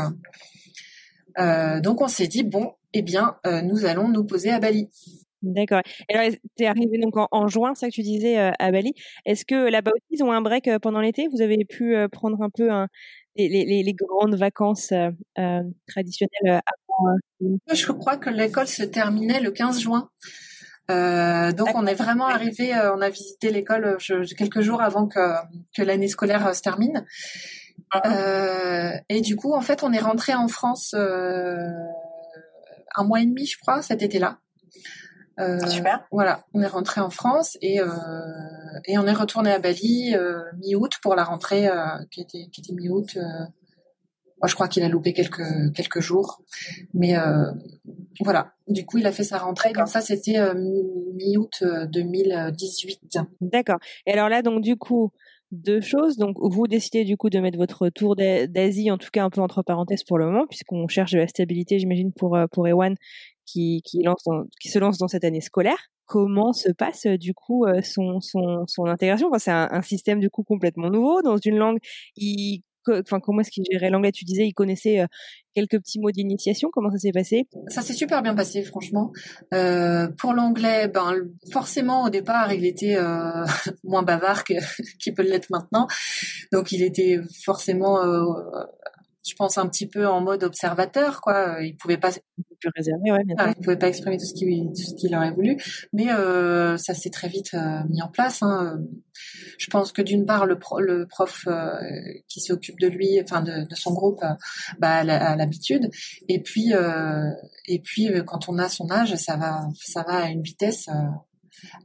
euh, 1.38 1.80
donc 1.80 2.00
on 2.00 2.08
s'est 2.08 2.26
dit 2.26 2.42
bon, 2.42 2.72
eh 2.92 3.02
bien, 3.02 3.36
euh, 3.46 3.62
nous 3.62 3.84
allons 3.84 4.08
nous 4.08 4.24
poser 4.24 4.50
à 4.50 4.58
Bali. 4.58 4.90
D'accord. 5.42 5.80
Et 6.08 6.14
alors, 6.14 6.32
t'es 6.56 6.66
arrivé 6.66 6.98
donc 6.98 7.14
en, 7.16 7.48
juin, 7.48 7.74
ça 7.74 7.88
que 7.88 7.94
tu 7.94 8.02
disais 8.02 8.38
euh, 8.38 8.50
à 8.58 8.70
Bali. 8.70 8.92
Est-ce 9.24 9.44
que 9.44 9.70
là-bas 9.70 9.90
aussi 9.94 10.20
ils 10.20 10.22
ont 10.22 10.32
un 10.32 10.42
break 10.42 10.68
pendant 10.82 11.00
l'été? 11.00 11.28
Vous 11.28 11.40
avez 11.40 11.64
pu 11.64 11.94
prendre 12.12 12.42
un 12.42 12.50
peu 12.50 12.68
les, 13.36 13.48
les, 13.48 13.82
les, 13.82 13.94
grandes 13.94 14.34
vacances 14.34 14.92
traditionnelles 15.86 16.60
avant 16.66 17.16
Je 17.72 17.92
crois 17.92 18.18
que 18.18 18.30
l'école 18.30 18.66
se 18.66 18.82
terminait 18.82 19.40
le 19.40 19.50
15 19.50 19.80
juin. 19.80 20.10
donc 20.88 21.68
on 21.74 21.86
est 21.86 21.94
vraiment 21.94 22.26
arrivé, 22.26 22.72
on 22.94 23.00
a 23.00 23.08
visité 23.08 23.50
l'école 23.50 23.96
quelques 24.36 24.60
jours 24.60 24.82
avant 24.82 25.06
que, 25.06 25.20
que 25.74 25.82
l'année 25.82 26.08
scolaire 26.08 26.54
se 26.54 26.60
termine. 26.60 27.06
Euh, 28.06 28.92
et 29.08 29.20
du 29.20 29.36
coup, 29.36 29.52
en 29.54 29.60
fait, 29.60 29.82
on 29.82 29.92
est 29.92 30.00
rentré 30.00 30.34
en 30.34 30.48
France 30.48 30.94
euh, 30.94 31.56
un 32.94 33.04
mois 33.04 33.20
et 33.20 33.26
demi, 33.26 33.46
je 33.46 33.58
crois, 33.58 33.82
cet 33.82 34.02
été-là. 34.02 34.38
Euh, 35.40 35.66
Super. 35.66 36.06
Voilà, 36.10 36.44
on 36.54 36.62
est 36.62 36.66
rentré 36.66 37.00
en 37.00 37.10
France 37.10 37.56
et 37.62 37.80
euh, 37.80 37.86
et 38.86 38.98
on 38.98 39.06
est 39.06 39.12
retourné 39.12 39.50
à 39.50 39.58
Bali 39.58 40.14
euh, 40.14 40.42
mi-août 40.58 40.92
pour 41.02 41.14
la 41.14 41.24
rentrée 41.24 41.68
qui 42.10 42.20
était 42.20 42.48
qui 42.52 42.60
était 42.60 42.74
mi-août. 42.74 43.16
moi, 43.16 44.48
je 44.48 44.54
crois 44.54 44.68
qu'il 44.68 44.82
a 44.82 44.88
loupé 44.88 45.12
quelques 45.12 45.72
quelques 45.74 46.00
jours, 46.00 46.42
mais 46.94 47.14
voilà. 48.20 48.52
Du 48.68 48.84
coup, 48.84 48.98
il 48.98 49.06
a 49.06 49.12
fait 49.12 49.24
sa 49.24 49.38
rentrée. 49.38 49.72
Comme 49.72 49.86
ça, 49.86 50.00
c'était 50.00 50.38
mi-août 50.54 51.64
2018. 51.88 53.18
D'accord. 53.40 53.78
Et 54.06 54.12
alors 54.12 54.28
là, 54.28 54.42
donc 54.42 54.62
du 54.62 54.76
coup, 54.76 55.10
deux 55.52 55.80
choses. 55.80 56.16
Donc, 56.16 56.36
vous 56.40 56.66
décidez 56.68 57.04
du 57.04 57.16
coup 57.16 57.30
de 57.30 57.38
mettre 57.40 57.58
votre 57.58 57.88
tour 57.88 58.14
d'Asie, 58.14 58.90
en 58.90 58.98
tout 58.98 59.10
cas 59.12 59.24
un 59.24 59.30
peu 59.30 59.40
entre 59.40 59.62
parenthèses 59.62 60.04
pour 60.04 60.18
le 60.18 60.26
moment, 60.26 60.46
puisqu'on 60.46 60.86
cherche 60.86 61.12
de 61.12 61.18
la 61.18 61.26
stabilité, 61.26 61.78
j'imagine, 61.78 62.12
pour 62.12 62.38
pour 62.52 62.68
Ewan 62.68 62.94
qui 63.52 63.82
se 64.64 64.78
lance 64.78 64.98
dans 64.98 65.08
cette 65.08 65.24
année 65.24 65.40
scolaire. 65.40 65.78
Comment 66.06 66.52
se 66.52 66.72
passe 66.72 67.06
du 67.06 67.34
coup 67.34 67.66
euh, 67.66 67.82
son 67.82 68.86
intégration? 68.86 69.30
C'est 69.38 69.52
un, 69.52 69.82
système 69.82 70.18
du 70.18 70.28
coup 70.28 70.42
complètement 70.42 70.90
nouveau 70.90 71.22
dans 71.22 71.36
une 71.36 71.56
langue. 71.56 71.78
Enfin 72.88 73.20
comment 73.20 73.40
est-ce 73.42 73.50
qu'il 73.50 73.64
gérait 73.70 73.90
l'anglais? 73.90 74.10
Tu 74.10 74.24
disais 74.24 74.46
il 74.46 74.52
connaissait 74.52 75.00
euh, 75.00 75.06
quelques 75.54 75.78
petits 75.78 76.00
mots 76.00 76.10
d'initiation. 76.10 76.70
Comment 76.72 76.90
ça 76.90 76.98
s'est 76.98 77.12
passé? 77.12 77.46
Ça 77.68 77.82
s'est 77.82 77.92
super 77.92 78.22
bien 78.22 78.34
passé, 78.34 78.62
franchement. 78.62 79.12
Euh, 79.54 80.08
pour 80.18 80.32
l'anglais, 80.32 80.88
ben 80.88 81.14
forcément 81.52 82.04
au 82.04 82.10
départ 82.10 82.52
il 82.52 82.64
était 82.64 82.96
euh, 82.96 83.44
moins 83.84 84.02
bavard 84.02 84.44
qu'il 84.98 85.14
peut 85.14 85.22
l'être 85.22 85.50
maintenant, 85.50 85.86
donc 86.52 86.72
il 86.72 86.82
était 86.82 87.20
forcément 87.44 88.02
euh, 88.02 88.24
je 89.26 89.34
pense 89.34 89.58
un 89.58 89.68
petit 89.68 89.86
peu 89.86 90.06
en 90.06 90.20
mode 90.20 90.44
observateur 90.44 91.20
quoi. 91.20 91.62
Il 91.62 91.76
pouvait 91.76 91.98
pas 91.98 92.10
plus 92.10 92.70
réservé 92.76 93.10
ouais 93.10 93.22
il 93.26 93.62
pouvait 93.62 93.78
pas 93.78 93.88
exprimer 93.88 94.18
tout 94.18 94.24
ce 94.24 94.34
qu'il 94.34 94.68
tout 94.68 94.82
ce 94.82 94.94
qu'il 94.94 95.14
aurait 95.14 95.32
voulu. 95.32 95.56
Mais 95.92 96.10
euh, 96.10 96.76
ça 96.76 96.94
s'est 96.94 97.10
très 97.10 97.28
vite 97.28 97.54
euh, 97.54 97.80
mis 97.88 98.02
en 98.02 98.08
place 98.08 98.42
hein. 98.42 98.78
je 99.58 99.66
pense 99.68 99.92
que 99.92 100.02
d'une 100.02 100.26
part 100.26 100.46
le, 100.46 100.58
le 100.78 101.06
prof 101.06 101.44
euh, 101.46 101.74
qui 102.28 102.40
s'occupe 102.40 102.78
de 102.80 102.88
lui 102.88 103.20
enfin 103.22 103.42
de, 103.42 103.66
de 103.68 103.74
son 103.74 103.92
groupe 103.92 104.22
bah 104.78 104.96
a 104.98 105.36
l'habitude. 105.36 105.90
Et 106.28 106.40
puis 106.40 106.72
et 107.66 107.78
puis 107.80 108.08
quand 108.26 108.48
on 108.48 108.58
a 108.58 108.68
son 108.68 108.90
âge 108.90 109.14
ça 109.16 109.36
va 109.36 109.68
ça 109.74 110.02
va 110.02 110.24
à 110.24 110.28
une 110.28 110.42
vitesse 110.42 110.88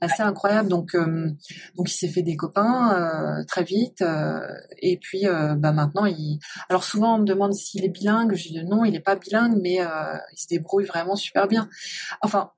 assez 0.01 0.21
incroyable. 0.21 0.69
Donc, 0.69 0.95
euh, 0.95 1.29
donc 1.75 1.89
il 1.89 1.93
s'est 1.93 2.07
fait 2.07 2.21
des 2.21 2.35
copains 2.35 2.93
euh, 2.93 3.43
très 3.45 3.63
vite. 3.63 4.01
Euh, 4.01 4.39
et 4.79 4.97
puis, 4.97 5.23
bah 5.57 5.71
maintenant, 5.71 6.05
il. 6.05 6.39
Alors 6.69 6.83
souvent, 6.83 7.15
on 7.15 7.19
me 7.19 7.25
demande 7.25 7.53
s'il 7.53 7.85
est 7.85 7.89
bilingue. 7.89 8.35
Je 8.35 8.49
dis 8.49 8.63
non, 8.63 8.85
il 8.85 8.91
n'est 8.91 8.99
pas 8.99 9.15
bilingue, 9.15 9.59
mais 9.61 9.75
il 9.75 10.39
se 10.39 10.47
débrouille 10.47 10.85
vraiment 10.85 11.15
super 11.15 11.47
bien. 11.47 11.69
Enfin, 12.21 12.51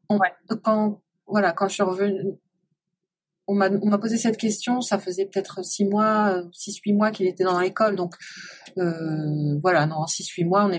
quand 0.64 1.02
voilà, 1.28 1.52
quand 1.52 1.68
je 1.68 1.74
suis 1.74 1.84
revenue, 1.84 2.38
on 3.48 3.56
m'a 3.56 3.98
posé 3.98 4.18
cette 4.18 4.38
question. 4.38 4.82
Ça 4.82 5.00
faisait 5.00 5.26
peut-être 5.26 5.64
six 5.64 5.86
mois, 5.86 6.44
six 6.52 6.80
huit 6.86 6.94
mois 6.94 7.12
qu'il 7.12 7.28
était 7.28 7.44
dans 7.44 7.60
l'école. 7.60 7.96
Donc 7.96 8.16
voilà, 8.76 9.86
non, 9.86 10.06
six 10.08 10.28
huit 10.30 10.46
mois, 10.46 10.66
on 10.66 10.70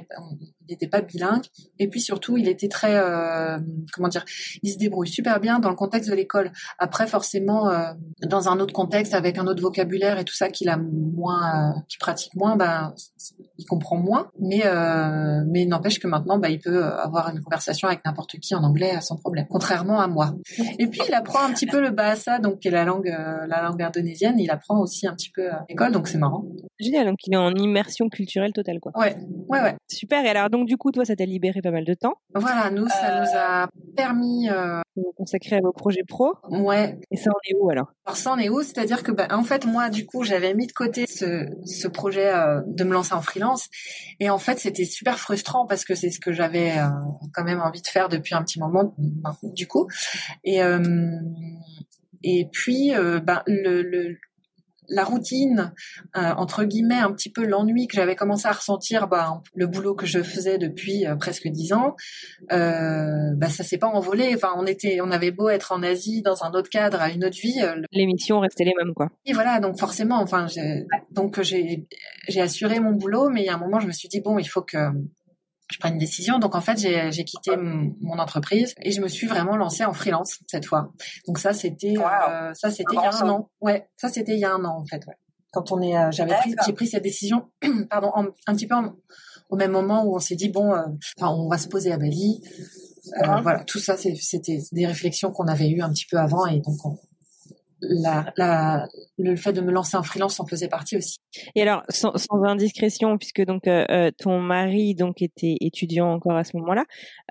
n'était 0.68 0.86
pas 0.86 1.00
bilingue. 1.00 1.44
Et 1.78 1.88
puis 1.88 2.00
surtout, 2.00 2.36
il 2.36 2.48
était 2.48 2.68
très, 2.68 2.96
euh, 2.96 3.58
comment 3.92 4.08
dire, 4.08 4.24
il 4.62 4.70
se 4.70 4.78
débrouille 4.78 5.08
super 5.08 5.40
bien 5.40 5.58
dans 5.58 5.70
le 5.70 5.76
contexte 5.76 6.10
de 6.10 6.14
l'école. 6.14 6.52
Après, 6.78 7.06
forcément, 7.06 7.70
euh, 7.70 7.92
dans 8.22 8.48
un 8.48 8.60
autre 8.60 8.74
contexte, 8.74 9.14
avec 9.14 9.38
un 9.38 9.46
autre 9.46 9.62
vocabulaire 9.62 10.18
et 10.18 10.24
tout 10.24 10.34
ça 10.34 10.50
qu'il 10.50 10.68
a 10.68 10.76
moins, 10.76 11.70
euh, 11.70 11.80
qu'il 11.88 11.98
pratique 11.98 12.34
moins, 12.34 12.56
ben, 12.56 12.94
il 13.56 13.64
comprend 13.64 13.96
moins. 13.96 14.30
Mais, 14.38 14.62
euh, 14.64 15.42
mais 15.48 15.64
n'empêche 15.66 15.98
que 15.98 16.06
maintenant, 16.06 16.38
ben, 16.38 16.48
il 16.48 16.60
peut 16.60 16.84
avoir 16.84 17.30
une 17.30 17.40
conversation 17.40 17.88
avec 17.88 18.04
n'importe 18.04 18.38
qui 18.38 18.54
en 18.54 18.62
anglais 18.62 19.00
sans 19.00 19.16
problème. 19.16 19.46
Contrairement 19.48 20.00
à 20.00 20.06
moi. 20.06 20.34
Et 20.78 20.86
puis, 20.86 21.00
il 21.08 21.14
apprend 21.14 21.44
un 21.44 21.52
petit 21.52 21.66
peu 21.66 21.80
le 21.80 21.90
bahasa, 21.90 22.38
donc 22.38 22.57
qui 22.60 22.68
est 22.68 22.72
la 22.72 22.84
langue, 22.84 23.06
la 23.06 23.62
langue 23.62 23.82
indonésienne. 23.82 24.38
Il 24.38 24.50
apprend 24.50 24.80
aussi 24.80 25.06
un 25.06 25.14
petit 25.14 25.30
peu 25.30 25.50
à 25.50 25.64
l'école, 25.68 25.92
donc 25.92 26.08
c'est 26.08 26.18
marrant. 26.18 26.44
Génial. 26.78 27.06
Donc, 27.06 27.18
il 27.26 27.34
est 27.34 27.38
en 27.38 27.54
immersion 27.54 28.08
culturelle 28.08 28.52
totale, 28.52 28.80
quoi. 28.80 28.92
Ouais, 28.96 29.16
ouais, 29.48 29.60
ouais. 29.60 29.74
Super. 29.90 30.24
Et 30.24 30.28
alors, 30.28 30.50
donc 30.50 30.66
du 30.66 30.76
coup, 30.76 30.92
toi, 30.92 31.04
ça 31.04 31.16
t'a 31.16 31.24
libéré 31.24 31.60
pas 31.62 31.70
mal 31.70 31.84
de 31.84 31.94
temps. 31.94 32.14
Voilà, 32.34 32.70
nous, 32.70 32.88
ça 32.88 33.20
nous 33.20 33.28
a 33.34 33.64
euh, 33.64 33.66
permis 33.96 34.48
euh... 34.50 34.80
de 34.96 35.02
vous 35.02 35.12
consacrer 35.16 35.56
à 35.56 35.60
vos 35.60 35.72
projets 35.72 36.04
pro. 36.06 36.34
Ouais. 36.50 36.98
Et 37.10 37.16
ça 37.16 37.30
en 37.30 37.40
est 37.48 37.56
où 37.58 37.70
alors? 37.70 37.92
Alors 38.06 38.16
ça 38.16 38.32
en 38.32 38.38
est 38.38 38.48
où? 38.48 38.62
C'est-à-dire 38.62 39.02
que, 39.02 39.12
bah, 39.12 39.28
en 39.30 39.42
fait, 39.42 39.66
moi, 39.66 39.90
du 39.90 40.06
coup, 40.06 40.24
j'avais 40.24 40.54
mis 40.54 40.66
de 40.66 40.72
côté 40.72 41.06
ce, 41.06 41.46
ce 41.64 41.88
projet 41.88 42.32
euh, 42.32 42.60
de 42.66 42.84
me 42.84 42.92
lancer 42.92 43.14
en 43.14 43.22
freelance. 43.22 43.68
Et 44.20 44.30
en 44.30 44.38
fait, 44.38 44.58
c'était 44.58 44.84
super 44.84 45.18
frustrant 45.18 45.66
parce 45.66 45.84
que 45.84 45.94
c'est 45.94 46.10
ce 46.10 46.20
que 46.20 46.32
j'avais 46.32 46.74
quand 47.32 47.44
même 47.44 47.60
envie 47.60 47.82
de 47.82 47.86
faire 47.86 48.08
depuis 48.08 48.34
un 48.34 48.42
petit 48.42 48.58
moment, 48.58 48.94
du 49.42 49.66
coup. 49.66 49.88
Et 50.44 50.60
et 52.22 52.48
puis, 52.52 52.92
ben, 52.92 53.42
le, 53.46 53.82
le, 53.82 54.18
la 54.88 55.04
routine, 55.04 55.72
euh, 56.16 56.32
entre 56.36 56.64
guillemets, 56.64 56.98
un 56.98 57.12
petit 57.12 57.30
peu 57.30 57.44
l'ennui 57.44 57.86
que 57.86 57.96
j'avais 57.96 58.16
commencé 58.16 58.48
à 58.48 58.52
ressentir, 58.52 59.06
bah, 59.06 59.42
le 59.54 59.66
boulot 59.66 59.94
que 59.94 60.06
je 60.06 60.22
faisais 60.22 60.58
depuis 60.58 61.06
euh, 61.06 61.14
presque 61.16 61.48
dix 61.48 61.72
ans, 61.72 61.94
euh, 62.52 63.34
bah, 63.36 63.48
ça 63.48 63.64
s'est 63.64 63.78
pas 63.78 63.86
envolé. 63.86 64.34
Enfin, 64.34 64.54
on 64.56 64.66
était, 64.66 65.00
on 65.00 65.10
avait 65.10 65.30
beau 65.30 65.48
être 65.48 65.72
en 65.72 65.82
Asie, 65.82 66.22
dans 66.22 66.42
un 66.44 66.52
autre 66.52 66.70
cadre, 66.70 67.00
à 67.00 67.10
une 67.10 67.24
autre 67.24 67.38
vie. 67.38 67.60
Euh, 67.62 67.82
les 67.92 68.06
missions 68.06 68.40
restaient 68.40 68.64
les 68.64 68.74
mêmes, 68.78 68.94
quoi. 68.94 69.10
Et 69.26 69.32
voilà, 69.32 69.60
donc 69.60 69.78
forcément, 69.78 70.20
enfin, 70.20 70.46
donc 71.10 71.40
j'ai, 71.42 71.86
j'ai 72.28 72.40
assuré 72.40 72.80
mon 72.80 72.92
boulot, 72.92 73.28
mais 73.28 73.42
il 73.42 73.46
y 73.46 73.50
a 73.50 73.54
un 73.54 73.58
moment, 73.58 73.80
je 73.80 73.86
me 73.86 73.92
suis 73.92 74.08
dit 74.08 74.20
bon, 74.20 74.38
il 74.38 74.46
faut 74.46 74.62
que 74.62 74.78
je 75.70 75.78
prends 75.78 75.90
une 75.90 75.98
décision. 75.98 76.38
Donc 76.38 76.54
en 76.54 76.60
fait, 76.60 76.78
j'ai 76.78 77.24
quitté 77.24 77.56
mon 77.56 78.18
entreprise 78.18 78.74
et 78.82 78.90
je 78.90 79.00
me 79.00 79.08
suis 79.08 79.26
vraiment 79.26 79.56
lancée 79.56 79.84
en 79.84 79.92
freelance 79.92 80.38
cette 80.46 80.66
fois. 80.66 80.92
Donc 81.26 81.38
ça, 81.38 81.52
c'était 81.52 81.94
euh, 81.98 82.52
ça, 82.54 82.70
c'était 82.70 82.94
il 82.94 83.02
y 83.02 83.06
a 83.06 83.14
un 83.14 83.28
an. 83.28 83.50
Ouais, 83.60 83.86
ça 83.96 84.08
c'était 84.08 84.34
il 84.34 84.40
y 84.40 84.44
a 84.44 84.52
un 84.52 84.64
an 84.64 84.78
en 84.78 84.84
fait. 84.84 85.06
Ouais. 85.06 85.14
Quand 85.52 85.72
on 85.72 85.80
est, 85.80 85.96
euh, 85.96 86.10
j'avais 86.10 86.34
pris, 86.34 86.54
j'ai 86.66 86.72
pris 86.72 86.86
cette 86.86 87.02
décision, 87.02 87.48
pardon, 87.90 88.12
un 88.46 88.54
petit 88.54 88.66
peu 88.66 88.74
au 89.50 89.56
même 89.56 89.70
moment 89.70 90.04
où 90.04 90.14
on 90.14 90.18
s'est 90.18 90.36
dit 90.36 90.50
bon, 90.50 90.74
euh, 90.74 90.82
enfin, 91.18 91.32
on 91.32 91.48
va 91.48 91.58
se 91.58 91.68
poser 91.68 91.92
à 91.92 91.98
Bali. 91.98 92.42
Voilà, 93.22 93.64
tout 93.64 93.78
ça, 93.78 93.96
c'était 93.96 94.58
des 94.72 94.86
réflexions 94.86 95.32
qu'on 95.32 95.48
avait 95.48 95.70
eues 95.70 95.80
un 95.80 95.88
petit 95.90 96.04
peu 96.10 96.18
avant 96.18 96.44
et 96.44 96.60
donc 96.60 96.76
on, 96.84 96.98
la, 97.80 98.32
la, 98.36 98.88
le 99.18 99.36
fait 99.36 99.52
de 99.52 99.60
me 99.60 99.70
lancer 99.70 99.96
en 99.96 100.02
freelance 100.02 100.40
en 100.40 100.46
faisait 100.46 100.68
partie 100.68 100.96
aussi. 100.96 101.18
Et 101.54 101.62
alors, 101.62 101.82
sans, 101.88 102.16
sans 102.16 102.42
indiscrétion, 102.44 103.18
puisque 103.18 103.44
donc 103.44 103.66
euh, 103.66 103.84
euh, 103.90 104.10
ton 104.18 104.40
mari 104.40 104.94
donc 104.94 105.22
était 105.22 105.56
étudiant 105.60 106.12
encore 106.12 106.36
à 106.36 106.44
ce 106.44 106.56
moment-là, 106.56 106.84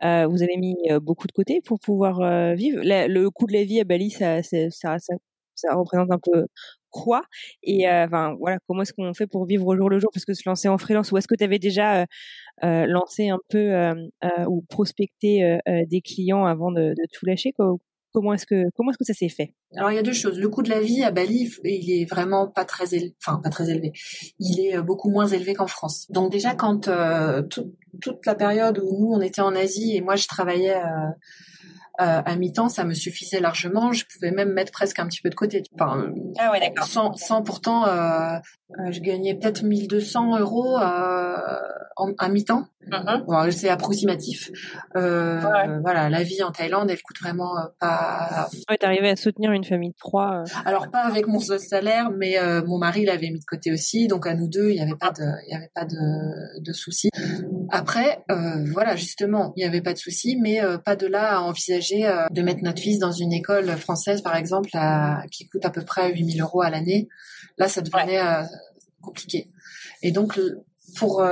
euh, 0.03 0.27
vous 0.27 0.43
avez 0.43 0.57
mis 0.57 0.75
euh, 0.89 0.99
beaucoup 0.99 1.27
de 1.27 1.31
côté 1.31 1.61
pour 1.61 1.79
pouvoir 1.79 2.19
vivre. 2.55 2.81
le 2.83 3.29
coût 3.29 3.47
de 3.47 3.53
la 3.53 3.63
vie 3.63 3.79
à 3.79 3.83
Bali, 3.83 4.09
ça, 4.09 4.41
ça, 4.43 4.69
ça, 4.69 4.97
ça 5.55 5.75
représente 5.75 6.11
un 6.11 6.19
peu 6.19 6.45
quoi? 6.89 7.23
Et 7.63 7.87
enfin 7.89 8.35
voilà, 8.39 8.57
comment 8.67 8.83
est-ce 8.83 8.93
qu'on 8.93 9.13
fait 9.13 9.27
pour 9.27 9.45
vivre 9.45 9.67
au 9.67 9.75
jour 9.75 9.89
le 9.89 9.99
jour? 9.99 10.09
Parce 10.13 10.25
que 10.25 10.33
se 10.33 10.43
lancer 10.47 10.67
en 10.67 10.77
freelance, 10.77 11.11
ou 11.11 11.17
est-ce 11.17 11.27
que 11.27 11.35
tu 11.35 11.43
avais 11.43 11.59
déjà 11.59 12.05
lancé 12.61 13.29
un 13.29 13.39
peu 13.49 13.73
ou 14.47 14.63
prospecté 14.69 15.57
des 15.67 16.01
clients 16.01 16.45
avant 16.45 16.71
de, 16.71 16.89
de 16.89 17.07
tout 17.11 17.25
lâcher 17.25 17.51
quoi 17.53 17.75
Comment 18.17 18.33
est-ce 18.33 18.45
que 18.45 19.05
ça 19.05 19.13
s'est 19.13 19.29
fait? 19.29 19.53
Alors 19.75 19.91
il 19.91 19.95
y 19.95 19.99
a 19.99 20.03
deux 20.03 20.13
choses. 20.13 20.39
Le 20.39 20.49
coût 20.49 20.63
de 20.63 20.69
la 20.69 20.81
vie 20.81 21.03
à 21.03 21.11
Bali, 21.11 21.51
il 21.63 21.91
est 21.91 22.05
vraiment 22.05 22.47
pas 22.47 22.65
très 22.65 22.95
élevé, 22.95 23.15
enfin 23.23 23.39
pas 23.43 23.49
très 23.49 23.69
élevé. 23.69 23.91
Il 24.39 24.59
est 24.59 24.77
euh, 24.77 24.81
beaucoup 24.81 25.09
moins 25.09 25.27
élevé 25.27 25.53
qu'en 25.53 25.67
France. 25.67 26.07
Donc 26.09 26.31
déjà 26.31 26.55
quand 26.55 26.87
euh, 26.87 27.43
toute 27.43 28.25
la 28.25 28.35
période 28.35 28.79
où 28.79 28.97
nous 28.99 29.13
on 29.13 29.21
était 29.21 29.41
en 29.41 29.55
Asie 29.55 29.95
et 29.95 30.01
moi 30.01 30.15
je 30.15 30.27
travaillais 30.27 30.75
euh, 30.75 31.09
à 31.97 32.35
mi-temps, 32.35 32.69
ça 32.69 32.83
me 32.83 32.93
suffisait 32.93 33.39
largement. 33.39 33.91
Je 33.91 34.05
pouvais 34.05 34.31
même 34.31 34.53
mettre 34.53 34.71
presque 34.71 34.99
un 34.99 35.07
petit 35.07 35.21
peu 35.21 35.29
de 35.29 35.35
côté. 35.35 35.63
Enfin, 35.73 36.11
ah 36.37 36.51
ouais, 36.51 36.59
d'accord. 36.59 36.85
Sans, 36.85 37.13
sans 37.13 37.41
pourtant, 37.43 37.85
je 38.89 38.99
gagnais 38.99 39.35
peut-être 39.35 39.63
1200 39.63 40.39
euros 40.39 40.77
en, 41.97 42.13
à 42.17 42.29
mi-temps. 42.29 42.67
Mm-hmm. 42.89 43.51
c'est 43.51 43.69
approximatif. 43.69 44.49
Euh, 44.95 45.41
Voilà, 45.81 46.09
la 46.09 46.23
vie 46.23 46.41
en 46.43 46.51
Thaïlande, 46.51 46.89
elle 46.89 47.01
coûte 47.01 47.19
vraiment 47.21 47.57
euh, 47.57 47.63
pas. 47.79 48.47
Ouais, 48.69 48.77
t'arrivais 48.77 49.09
à 49.09 49.15
soutenir 49.15 49.51
une 49.51 49.63
famille 49.63 49.89
de 49.89 49.97
trois. 49.97 50.41
Euh. 50.41 50.59
Alors 50.65 50.89
pas 50.89 51.01
avec 51.01 51.27
mon 51.27 51.39
seul 51.39 51.59
salaire, 51.59 52.11
mais 52.11 52.39
euh, 52.39 52.63
mon 52.65 52.77
mari 52.77 53.05
l'avait 53.05 53.29
mis 53.29 53.39
de 53.39 53.45
côté 53.45 53.71
aussi, 53.71 54.07
donc 54.07 54.25
à 54.27 54.35
nous 54.35 54.47
deux, 54.47 54.69
il 54.69 54.75
n'y 54.75 54.81
avait 54.81 54.95
pas 54.95 55.11
de, 55.11 55.23
il 55.47 55.51
y 55.51 55.55
avait 55.55 55.71
pas 55.73 55.85
de, 55.85 56.61
de 56.61 56.73
soucis. 56.73 57.09
Après, 57.69 58.23
voilà, 58.71 58.95
justement, 58.95 59.53
il 59.55 59.59
n'y 59.59 59.65
avait 59.65 59.81
pas 59.81 59.93
de 59.93 59.97
soucis, 59.97 60.37
mais 60.37 60.59
pas 60.85 60.95
de 60.95 61.07
là 61.07 61.37
à 61.37 61.41
envisager 61.41 62.09
de 62.31 62.41
mettre 62.41 62.63
notre 62.63 62.81
fils 62.81 62.99
dans 62.99 63.11
une 63.11 63.33
école 63.33 63.69
française, 63.77 64.21
par 64.21 64.35
exemple, 64.35 64.69
à, 64.73 65.23
qui 65.31 65.47
coûte 65.47 65.65
à 65.65 65.69
peu 65.69 65.83
près 65.83 66.13
8000 66.13 66.41
euros 66.41 66.61
à 66.61 66.69
l'année. 66.69 67.07
Là, 67.57 67.67
ça 67.67 67.81
devenait 67.81 68.21
compliqué. 69.01 69.47
Et 70.01 70.11
donc, 70.11 70.39
pour 70.97 71.23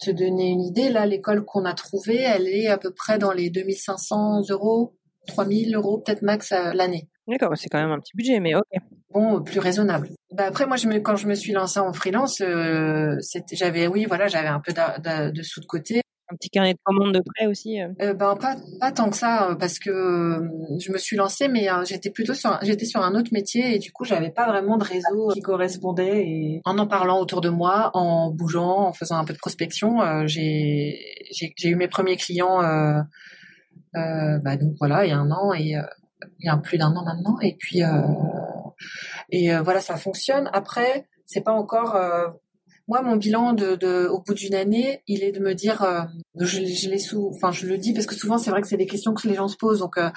te 0.00 0.10
donner 0.10 0.48
une 0.48 0.62
idée, 0.62 0.88
là, 0.88 1.06
l'école 1.06 1.44
qu'on 1.44 1.64
a 1.64 1.74
trouvée, 1.74 2.22
elle 2.22 2.48
est 2.48 2.68
à 2.68 2.78
peu 2.78 2.90
près 2.90 3.18
dans 3.18 3.32
les 3.32 3.50
2500 3.50 4.48
euros, 4.48 4.96
3000 5.26 5.74
euros 5.74 5.98
peut-être 5.98 6.22
max 6.22 6.52
euh, 6.52 6.72
l'année. 6.72 7.08
D'accord, 7.28 7.52
c'est 7.56 7.68
quand 7.68 7.80
même 7.80 7.92
un 7.92 8.00
petit 8.00 8.16
budget, 8.16 8.40
mais 8.40 8.54
ok. 8.54 8.64
Bon, 9.12 9.42
plus 9.42 9.58
raisonnable. 9.58 10.10
Bah 10.32 10.44
après, 10.46 10.66
moi, 10.66 10.76
je 10.76 10.86
me, 10.86 11.00
quand 11.00 11.16
je 11.16 11.26
me 11.26 11.34
suis 11.34 11.52
lancée 11.52 11.80
en 11.80 11.92
freelance, 11.92 12.40
euh, 12.40 13.16
j'avais, 13.52 13.86
oui, 13.88 14.04
voilà, 14.06 14.28
j'avais 14.28 14.48
un 14.48 14.60
peu 14.60 14.72
de, 14.72 15.30
de 15.30 15.42
sous 15.42 15.60
de 15.60 15.66
côté 15.66 16.02
un 16.30 16.36
petit 16.36 16.50
carnet 16.50 16.74
de 16.74 16.78
commandes 16.84 17.14
de 17.14 17.20
prêt 17.20 17.46
aussi 17.46 17.80
euh. 17.80 17.88
euh, 18.00 18.14
Ben 18.14 18.36
pas 18.36 18.56
pas 18.78 18.92
tant 18.92 19.10
que 19.10 19.16
ça 19.16 19.50
euh, 19.50 19.54
parce 19.54 19.78
que 19.78 20.40
je 20.78 20.92
me 20.92 20.98
suis 20.98 21.16
lancée 21.16 21.48
mais 21.48 21.68
j'étais 21.84 22.10
plutôt 22.10 22.34
sur 22.34 22.58
j'étais 22.62 22.86
sur 22.86 23.02
un 23.02 23.14
autre 23.14 23.30
métier 23.32 23.74
et 23.74 23.78
du 23.78 23.92
coup 23.92 24.04
j'avais 24.04 24.30
pas 24.30 24.46
vraiment 24.46 24.76
de 24.78 24.84
réseau 24.84 25.28
qui 25.32 25.40
correspondait 25.40 26.22
et 26.24 26.60
en 26.64 26.78
en 26.78 26.86
parlant 26.86 27.20
autour 27.20 27.40
de 27.40 27.50
moi, 27.50 27.90
en 27.94 28.30
bougeant, 28.30 28.86
en 28.86 28.92
faisant 28.92 29.16
un 29.16 29.24
peu 29.24 29.32
de 29.32 29.38
prospection, 29.38 30.26
j'ai 30.26 30.98
j'ai 31.30 31.68
eu 31.68 31.76
mes 31.76 31.88
premiers 31.88 32.16
clients 32.16 32.60
bah 33.92 34.56
donc 34.56 34.74
voilà 34.78 35.04
il 35.04 35.10
y 35.10 35.12
a 35.12 35.18
un 35.18 35.30
an 35.30 35.52
et 35.52 35.74
il 36.38 36.46
y 36.46 36.48
a 36.48 36.56
plus 36.56 36.78
d'un 36.78 36.94
an 36.94 37.04
maintenant 37.04 37.38
et 37.40 37.56
puis 37.58 37.82
et 39.30 39.56
voilà 39.58 39.80
ça 39.80 39.96
fonctionne. 39.96 40.50
Après 40.52 41.06
c'est 41.26 41.42
pas 41.42 41.52
encore 41.52 41.96
moi, 42.90 43.02
mon 43.02 43.14
bilan 43.14 43.52
de, 43.52 43.76
de 43.76 44.08
au 44.08 44.18
bout 44.18 44.34
d'une 44.34 44.56
année, 44.56 45.00
il 45.06 45.22
est 45.22 45.30
de 45.30 45.38
me 45.38 45.54
dire, 45.54 45.80
euh, 45.82 46.02
je, 46.40 46.66
je 46.66 46.90
l'ai 46.90 46.98
sous, 46.98 47.30
enfin, 47.32 47.52
je 47.52 47.66
le 47.66 47.78
dis 47.78 47.92
parce 47.94 48.04
que 48.04 48.16
souvent, 48.16 48.36
c'est 48.36 48.50
vrai 48.50 48.62
que 48.62 48.66
c'est 48.66 48.76
des 48.76 48.88
questions 48.88 49.14
que 49.14 49.28
les 49.28 49.36
gens 49.36 49.46
se 49.46 49.56
posent. 49.56 49.78
Donc, 49.78 49.96
euh, 49.96 50.10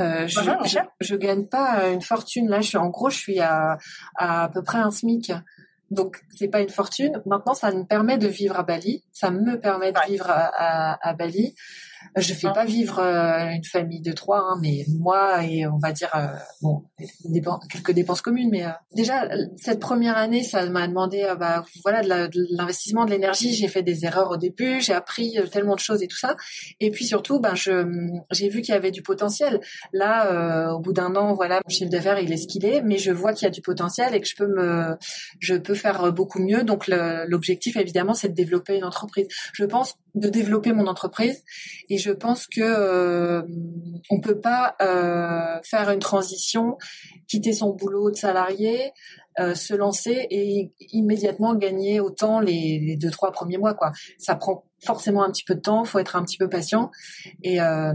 euh 0.00 0.26
je, 0.26 0.40
je, 0.40 0.78
je, 1.00 1.16
gagne 1.16 1.44
pas 1.46 1.86
une 1.90 2.00
fortune. 2.00 2.48
Là, 2.48 2.62
je 2.62 2.68
suis 2.68 2.78
en 2.78 2.88
gros, 2.88 3.10
je 3.10 3.18
suis 3.18 3.40
à 3.40 3.76
à, 4.16 4.44
à 4.44 4.48
peu 4.48 4.62
près 4.62 4.78
un 4.78 4.90
SMIC. 4.90 5.32
Donc 5.90 6.22
c'est 6.30 6.48
pas 6.48 6.62
une 6.62 6.70
fortune. 6.70 7.20
Maintenant, 7.26 7.52
ça 7.52 7.70
me 7.70 7.84
permet 7.84 8.16
de 8.16 8.26
vivre 8.26 8.58
à 8.58 8.62
Bali. 8.62 9.04
Ça 9.12 9.30
me 9.30 9.60
permet 9.60 9.92
de 9.92 9.98
vivre 10.08 10.30
à, 10.30 10.46
à, 10.46 11.08
à 11.10 11.12
Bali. 11.12 11.54
Je 12.16 12.32
fais 12.32 12.52
pas 12.52 12.64
vivre 12.64 13.00
euh, 13.00 13.50
une 13.50 13.64
famille 13.64 14.00
de 14.00 14.12
trois, 14.12 14.38
hein, 14.38 14.58
mais 14.60 14.84
moi 15.00 15.44
et 15.44 15.66
on 15.66 15.78
va 15.78 15.92
dire 15.92 16.10
euh, 16.14 16.26
bon 16.62 16.84
quelques 17.70 17.92
dépenses 17.92 18.20
communes. 18.20 18.50
Mais 18.50 18.64
euh, 18.64 18.70
déjà 18.94 19.28
cette 19.56 19.80
première 19.80 20.16
année, 20.16 20.42
ça 20.42 20.68
m'a 20.70 20.86
demandé 20.86 21.26
bah 21.38 21.64
voilà 21.82 22.02
de 22.28 22.46
l'investissement, 22.56 23.04
de 23.04 23.10
l'énergie. 23.10 23.52
J'ai 23.54 23.68
fait 23.68 23.82
des 23.82 24.04
erreurs 24.04 24.30
au 24.30 24.36
début, 24.36 24.80
j'ai 24.80 24.92
appris 24.92 25.36
tellement 25.50 25.74
de 25.74 25.80
choses 25.80 26.02
et 26.02 26.08
tout 26.08 26.16
ça. 26.16 26.36
Et 26.80 26.90
puis 26.90 27.04
surtout, 27.04 27.40
ben 27.40 27.54
je 27.54 27.84
j'ai 28.30 28.48
vu 28.48 28.62
qu'il 28.62 28.74
y 28.74 28.76
avait 28.76 28.92
du 28.92 29.02
potentiel. 29.02 29.60
Là, 29.92 30.72
au 30.74 30.80
bout 30.80 30.92
d'un 30.92 31.16
an, 31.16 31.34
voilà, 31.34 31.60
mon 31.64 31.70
chiffre 31.70 31.90
d'affaires 31.90 32.20
il 32.20 32.32
est 32.32 32.36
ce 32.36 32.46
qu'il 32.46 32.64
est, 32.64 32.80
mais 32.82 32.98
je 32.98 33.10
vois 33.10 33.32
qu'il 33.32 33.44
y 33.44 33.48
a 33.48 33.50
du 33.50 33.60
potentiel 33.60 34.14
et 34.14 34.20
que 34.20 34.28
je 34.28 34.36
peux 34.36 34.46
me 34.46 34.94
je 35.40 35.54
peux 35.54 35.74
faire 35.74 36.12
beaucoup 36.12 36.40
mieux. 36.40 36.62
Donc 36.62 36.86
l'objectif 36.88 37.76
évidemment, 37.76 38.14
c'est 38.14 38.28
de 38.28 38.34
développer 38.34 38.76
une 38.76 38.84
entreprise. 38.84 39.26
Je 39.52 39.64
pense 39.64 39.96
de 40.14 40.28
développer 40.28 40.72
mon 40.72 40.86
entreprise 40.86 41.42
je 41.98 42.10
pense 42.10 42.46
que 42.46 42.60
euh, 42.60 43.42
on 44.10 44.20
peut 44.20 44.40
pas 44.40 44.76
euh, 44.80 45.60
faire 45.62 45.90
une 45.90 45.98
transition, 45.98 46.76
quitter 47.28 47.52
son 47.52 47.70
boulot 47.70 48.10
de 48.10 48.16
salarié, 48.16 48.92
euh, 49.40 49.54
se 49.54 49.74
lancer 49.74 50.26
et 50.30 50.72
immédiatement 50.92 51.54
gagner 51.54 52.00
autant 52.00 52.40
les, 52.40 52.96
deux 52.96 53.10
trois 53.10 53.32
premiers 53.32 53.58
mois. 53.58 53.76
Ça 54.18 54.36
prend 54.36 54.64
forcément 54.84 55.24
un 55.24 55.30
petit 55.30 55.44
peu 55.44 55.54
de 55.54 55.60
temps, 55.60 55.84
faut 55.84 55.98
être 55.98 56.16
un 56.16 56.24
petit 56.24 56.38
peu 56.38 56.48
patient 56.48 56.90
et 57.42 57.60
euh, 57.60 57.92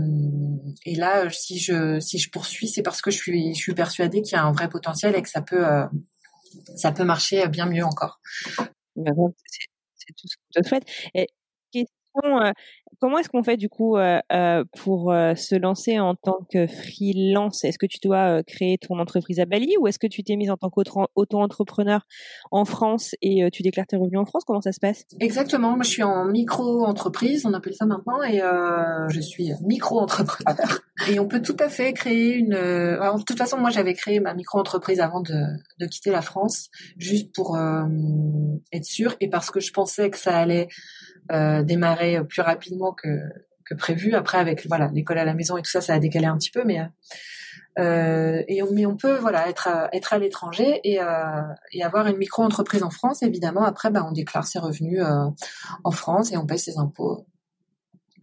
et 0.85 0.95
là 0.95 1.29
si 1.29 1.59
je 1.59 1.99
si 1.99 2.17
je 2.17 2.31
poursuis 2.31 2.67
c'est 2.67 2.81
parce 2.81 3.01
que 3.01 3.11
je 3.11 3.17
suis 3.17 3.53
je 3.53 3.59
suis 3.59 3.75
persuadée 3.75 4.21
qu'il 4.23 4.33
y 4.33 4.39
a 4.39 4.43
un 4.43 4.51
vrai 4.51 4.69
potentiel 4.69 5.15
et 5.15 5.21
que 5.21 5.29
ça 5.29 5.41
peut 5.41 5.63
ça 6.75 6.91
peut 6.91 7.03
marcher 7.03 7.47
bien 7.47 7.67
mieux 7.67 7.85
encore. 7.85 8.19
C'est 8.95 10.13
tout 10.17 10.27
ce 10.27 10.35
que 10.35 10.63
je 10.63 10.67
souhaite. 10.67 10.85
Et 11.13 11.27
euh, 12.25 12.51
comment 12.99 13.17
est-ce 13.17 13.29
qu'on 13.29 13.43
fait 13.43 13.57
du 13.57 13.69
coup 13.69 13.97
euh, 13.97 14.19
euh, 14.31 14.63
pour 14.77 15.13
se 15.35 15.55
lancer 15.55 15.99
en 15.99 16.15
tant 16.15 16.39
que 16.51 16.67
freelance? 16.67 17.63
Est-ce 17.63 17.77
que 17.77 17.85
tu 17.85 17.99
dois 18.01 18.43
créer 18.43 18.77
ton 18.77 18.99
entreprise 18.99 19.39
à 19.39 19.45
Bali 19.45 19.75
ou 19.79 19.87
est-ce 19.87 19.99
que 19.99 20.07
tu 20.07 20.23
t'es 20.23 20.35
mise 20.35 20.51
en 20.51 20.57
tant 20.57 20.69
qu'auto-entrepreneur 20.69 22.05
en 22.51 22.65
France 22.65 23.15
et 23.21 23.49
tu 23.51 23.63
déclares 23.63 23.87
tes 23.87 23.97
revenus 23.97 24.19
en 24.19 24.25
France? 24.25 24.43
Comment 24.45 24.61
ça 24.61 24.71
se 24.71 24.79
passe? 24.79 25.05
Exactement, 25.19 25.71
moi 25.71 25.83
je 25.83 25.89
suis 25.89 26.03
en 26.03 26.25
micro-entreprise, 26.25 27.45
on 27.45 27.53
appelle 27.53 27.75
ça 27.75 27.85
maintenant, 27.85 28.21
et 28.23 28.41
je 29.09 29.19
suis 29.19 29.51
micro-entrepreneur. 29.65 30.81
et 31.09 31.19
on 31.19 31.27
peut 31.27 31.41
tout 31.41 31.57
à 31.59 31.69
fait 31.69 31.93
créer 31.93 32.35
une... 32.35 32.51
de 32.51 33.23
toute 33.23 33.37
façon, 33.37 33.57
moi 33.57 33.69
j'avais 33.69 33.93
créé 33.93 34.19
ma 34.19 34.33
micro-entreprise 34.33 34.99
avant 34.99 35.21
de, 35.21 35.35
de, 35.79 35.85
quitter 35.85 36.11
la 36.11 36.21
France, 36.21 36.69
juste 36.97 37.33
pour 37.33 37.57
être 37.57 38.85
sûr 38.85 39.15
et 39.19 39.29
parce 39.29 39.51
que 39.51 39.59
je 39.59 39.71
pensais 39.71 40.09
que 40.09 40.17
ça 40.17 40.37
allait 40.37 40.67
euh, 41.31 41.63
démarrer 41.63 42.23
plus 42.25 42.41
rapidement 42.41 42.93
que, 42.93 43.19
que 43.65 43.75
prévu. 43.75 44.15
Après, 44.15 44.37
avec 44.37 44.67
voilà 44.67 44.89
l'école 44.93 45.19
à 45.19 45.25
la 45.25 45.33
maison 45.33 45.57
et 45.57 45.61
tout 45.61 45.71
ça, 45.71 45.81
ça 45.81 45.93
a 45.93 45.99
décalé 45.99 46.25
un 46.25 46.37
petit 46.37 46.51
peu, 46.51 46.63
mais 46.65 46.79
Euh, 47.77 48.43
et 48.47 48.61
mais 48.73 48.85
on 48.85 48.97
peut 48.97 49.17
voilà 49.17 49.47
être 49.47 49.67
à, 49.67 49.89
être 49.93 50.11
à 50.11 50.17
l'étranger 50.17 50.81
et, 50.83 51.01
euh, 51.01 51.41
et 51.71 51.83
avoir 51.83 52.07
une 52.07 52.17
micro-entreprise 52.17 52.83
en 52.83 52.89
France. 52.89 53.23
Évidemment, 53.23 53.63
après, 53.63 53.89
bah, 53.89 54.05
on 54.07 54.11
déclare 54.11 54.45
ses 54.45 54.59
revenus 54.59 55.01
euh, 55.01 55.27
en 55.83 55.91
France 55.91 56.31
et 56.31 56.37
on 56.37 56.45
paye 56.45 56.59
ses 56.59 56.77
impôts, 56.77 57.25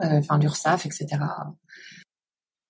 euh, 0.03 0.19
enfin 0.19 0.39
l'URSSAF, 0.39 0.85
etc. 0.85 1.07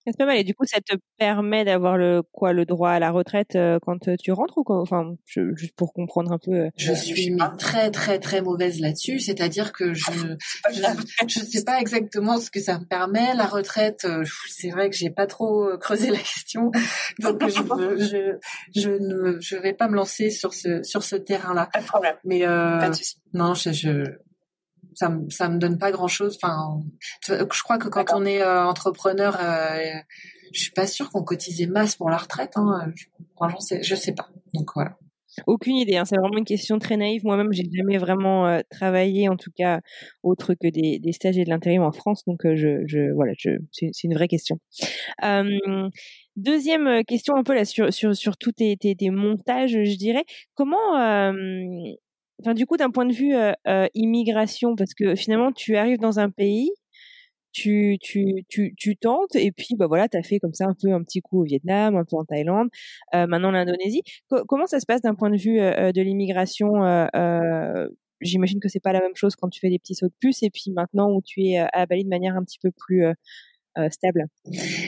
C'est 0.07 0.16
pas 0.16 0.26
mal. 0.26 0.38
Et 0.38 0.44
du 0.44 0.54
coup, 0.54 0.64
ça 0.66 0.80
te 0.80 0.96
permet 1.18 1.64
d'avoir 1.64 1.96
le 1.96 2.22
quoi, 2.32 2.52
le 2.52 2.64
droit 2.64 2.90
à 2.90 2.98
la 2.98 3.11
retraite 3.11 3.57
euh, 3.57 3.78
quand 3.82 4.09
euh, 4.09 4.16
tu 4.16 4.32
rentres 4.32 4.59
ou 4.59 4.64
quoi? 4.64 4.80
Enfin, 4.80 5.14
juste 5.26 5.74
pour 5.76 5.92
comprendre 5.92 6.32
un 6.32 6.38
peu. 6.38 6.52
Euh, 6.52 6.70
je 6.76 6.92
suis 6.92 7.36
très 7.59 7.90
très 7.90 8.18
très 8.18 8.40
mauvaise 8.40 8.80
là-dessus. 8.80 9.18
C'est-à-dire 9.18 9.72
que 9.72 9.94
je 9.94 10.04
je, 11.28 11.40
sais 11.40 11.64
pas 11.64 11.80
exactement 11.80 12.38
ce 12.38 12.50
que 12.50 12.61
ça 12.61 12.78
me 12.78 12.84
permet. 12.84 13.34
La 13.34 13.46
retraite, 13.46 14.07
c'est 14.48 14.70
vrai 14.70 14.90
que 14.90 14.96
j'ai 14.96 15.11
pas 15.11 15.26
trop 15.26 15.76
creusé 15.78 16.11
la 16.11 16.18
question, 16.18 16.70
donc 17.18 17.42
je 17.48 17.62
je 17.98 18.80
je 18.80 18.90
ne 18.90 19.40
je 19.40 19.57
vais 19.57 19.72
pas 19.72 19.88
me 19.88 19.96
lancer 19.96 20.30
sur 20.30 20.54
ce 20.54 20.82
sur 20.82 21.02
ce 21.02 21.16
terrain-là. 21.16 21.68
Pas 21.72 21.80
de 21.80 21.86
problème. 21.86 22.14
Mais 22.24 22.46
euh, 22.46 22.90
non, 23.32 23.54
je, 23.54 23.72
je 23.72 24.04
ça 24.97 25.09
me 25.11 25.30
ça 25.30 25.49
me 25.49 25.59
donne 25.59 25.78
pas 25.78 25.92
grand 25.92 26.09
chose. 26.09 26.36
Enfin, 26.42 26.82
je 27.28 27.62
crois 27.62 27.78
que 27.78 27.88
quand 27.88 28.07
on 28.12 28.24
est 28.24 28.42
euh, 28.42 28.64
entrepreneur, 28.64 29.36
euh, 29.40 30.01
je 30.53 30.61
suis 30.61 30.72
pas 30.72 30.86
sûre 30.86 31.11
qu'on 31.11 31.22
cotisait 31.22 31.66
masse 31.66 31.97
pour 31.97 32.11
la 32.11 32.16
retraite. 32.16 32.53
Hein. 32.57 32.92
Franchement, 33.36 33.61
je 33.82 33.94
sais 33.94 34.12
pas. 34.12 34.28
Donc 34.55 34.70
voilà. 34.74 34.97
Aucune 35.47 35.76
idée. 35.76 35.97
Hein. 35.97 36.05
C'est 36.05 36.16
vraiment 36.16 36.38
une 36.38 36.44
question 36.44 36.78
très 36.78 36.97
naïve. 36.97 37.24
Moi-même, 37.24 37.53
j'ai 37.53 37.64
jamais 37.70 37.99
vraiment 37.99 38.47
euh, 38.47 38.61
travaillé, 38.70 39.28
en 39.28 39.36
tout 39.36 39.51
cas, 39.55 39.80
autre 40.22 40.55
que 40.55 40.68
des, 40.68 40.99
des 40.99 41.12
stages 41.12 41.36
et 41.36 41.44
de 41.44 41.51
l'intérim 41.51 41.82
en 41.82 41.92
France. 41.92 42.24
Donc, 42.26 42.47
euh, 42.47 42.57
je, 42.57 42.86
je, 42.86 43.12
voilà, 43.12 43.32
je, 43.36 43.51
c'est, 43.72 43.90
une 44.05 44.14
vraie 44.14 44.28
question. 44.28 44.59
Euh, 45.24 45.90
deuxième 46.36 47.05
question, 47.05 47.36
un 47.36 47.42
peu 47.42 47.55
là 47.55 47.64
sur 47.64 47.92
sur 47.92 48.16
sur 48.16 48.36
tous 48.36 48.53
tes, 48.53 48.76
tes, 48.76 48.94
tes 48.94 49.11
montages, 49.11 49.72
je 49.72 49.97
dirais. 49.97 50.24
Comment 50.55 51.32
du 52.55 52.66
coup 52.66 52.76
d'un 52.76 52.91
point 52.91 53.07
de 53.07 53.14
vue 53.14 53.34
immigration 53.95 54.76
parce 54.76 54.95
que 54.95 55.14
finalement 55.14 55.53
tu 55.53 55.76
arrives 55.76 55.99
dans 55.99 56.18
un 56.18 56.30
pays 56.30 56.70
tu 57.53 57.99
tentes 59.01 59.34
et 59.34 59.51
puis 59.53 59.76
bah 59.76 59.87
voilà 59.87 60.09
tu 60.09 60.16
as 60.18 60.22
fait 60.22 60.39
comme 60.39 60.53
ça 60.53 60.66
un 60.66 60.74
peu 60.80 60.93
un 60.93 61.03
petit 61.03 61.22
coup 61.22 61.41
au 61.41 61.45
Vietnam 61.45 61.97
un 61.97 62.05
peu 62.05 62.16
en 62.16 62.24
Thaïlande 62.24 62.68
maintenant 63.12 63.51
l'Indonésie 63.51 64.03
comment 64.47 64.66
ça 64.66 64.80
se 64.80 64.87
passe 64.87 65.01
d'un 65.01 65.14
point 65.14 65.30
de 65.30 65.39
vue 65.39 65.59
de 65.59 66.01
l'immigration 66.03 67.09
j'imagine 68.20 68.61
que 68.61 68.68
c'est 68.68 68.80
pas 68.80 68.93
la 68.93 69.01
même 69.01 69.14
chose 69.14 69.37
quand 69.37 69.49
tu 69.49 69.61
fais 69.61 69.70
des 69.70 69.78
petits 69.78 69.95
sauts 69.95 70.09
de 70.09 70.14
puce 70.20 70.43
et 70.43 70.51
puis 70.51 70.70
maintenant 70.74 71.11
où 71.11 71.22
tu 71.22 71.45
es 71.45 71.59
à 71.59 71.87
Bali 71.87 72.05
de 72.05 72.09
manière 72.09 72.37
un 72.37 72.45
petit 72.45 72.59
peu 72.59 72.70
plus 72.70 73.05
stable? 73.91 74.24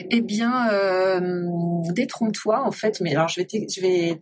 Eh 0.09 0.21
bien, 0.21 0.67
détrompe-toi 1.93 2.65
en 2.65 2.71
fait. 2.71 2.99
Mais 3.01 3.13
alors, 3.13 3.27
je 3.27 3.41
vais, 3.41 3.47
je 3.51 3.81
vais 3.81 4.19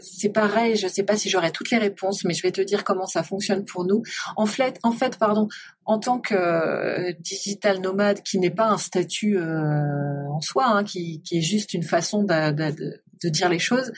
c'est 0.00 0.30
pareil, 0.30 0.76
je 0.76 0.86
ne 0.86 0.90
sais 0.90 1.02
pas 1.02 1.16
si 1.16 1.28
j'aurai 1.28 1.50
toutes 1.50 1.70
les 1.70 1.78
réponses, 1.78 2.24
mais 2.24 2.34
je 2.34 2.42
vais 2.42 2.52
te 2.52 2.60
dire 2.60 2.84
comment 2.84 3.06
ça 3.06 3.22
fonctionne 3.22 3.64
pour 3.64 3.84
nous. 3.84 4.02
En 4.36 4.46
fait, 4.46 4.78
en 4.82 4.92
fait, 4.92 5.18
pardon, 5.18 5.48
en 5.84 5.98
tant 5.98 6.20
que 6.20 6.34
euh, 6.34 7.12
digital 7.20 7.80
nomade, 7.80 8.22
qui 8.22 8.38
n'est 8.38 8.50
pas 8.50 8.68
un 8.68 8.78
statut 8.78 9.38
euh, 9.38 10.28
en 10.30 10.40
soi, 10.40 10.66
hein, 10.66 10.84
qui, 10.84 11.22
est 11.30 11.40
juste 11.40 11.74
une 11.74 11.82
façon 11.82 12.22
de, 12.22 13.28
dire 13.28 13.48
les 13.48 13.58
choses, 13.58 13.92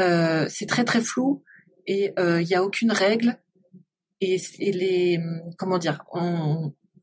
euh, 0.00 0.46
c'est 0.48 0.66
très 0.66 0.84
très 0.84 1.00
flou 1.00 1.42
et 1.86 2.12
il 2.18 2.46
n'y 2.46 2.54
a 2.54 2.62
aucune 2.62 2.92
règle. 2.92 3.36
Et, 4.20 4.40
les 4.60 5.18
comment 5.58 5.78
dire, 5.78 6.04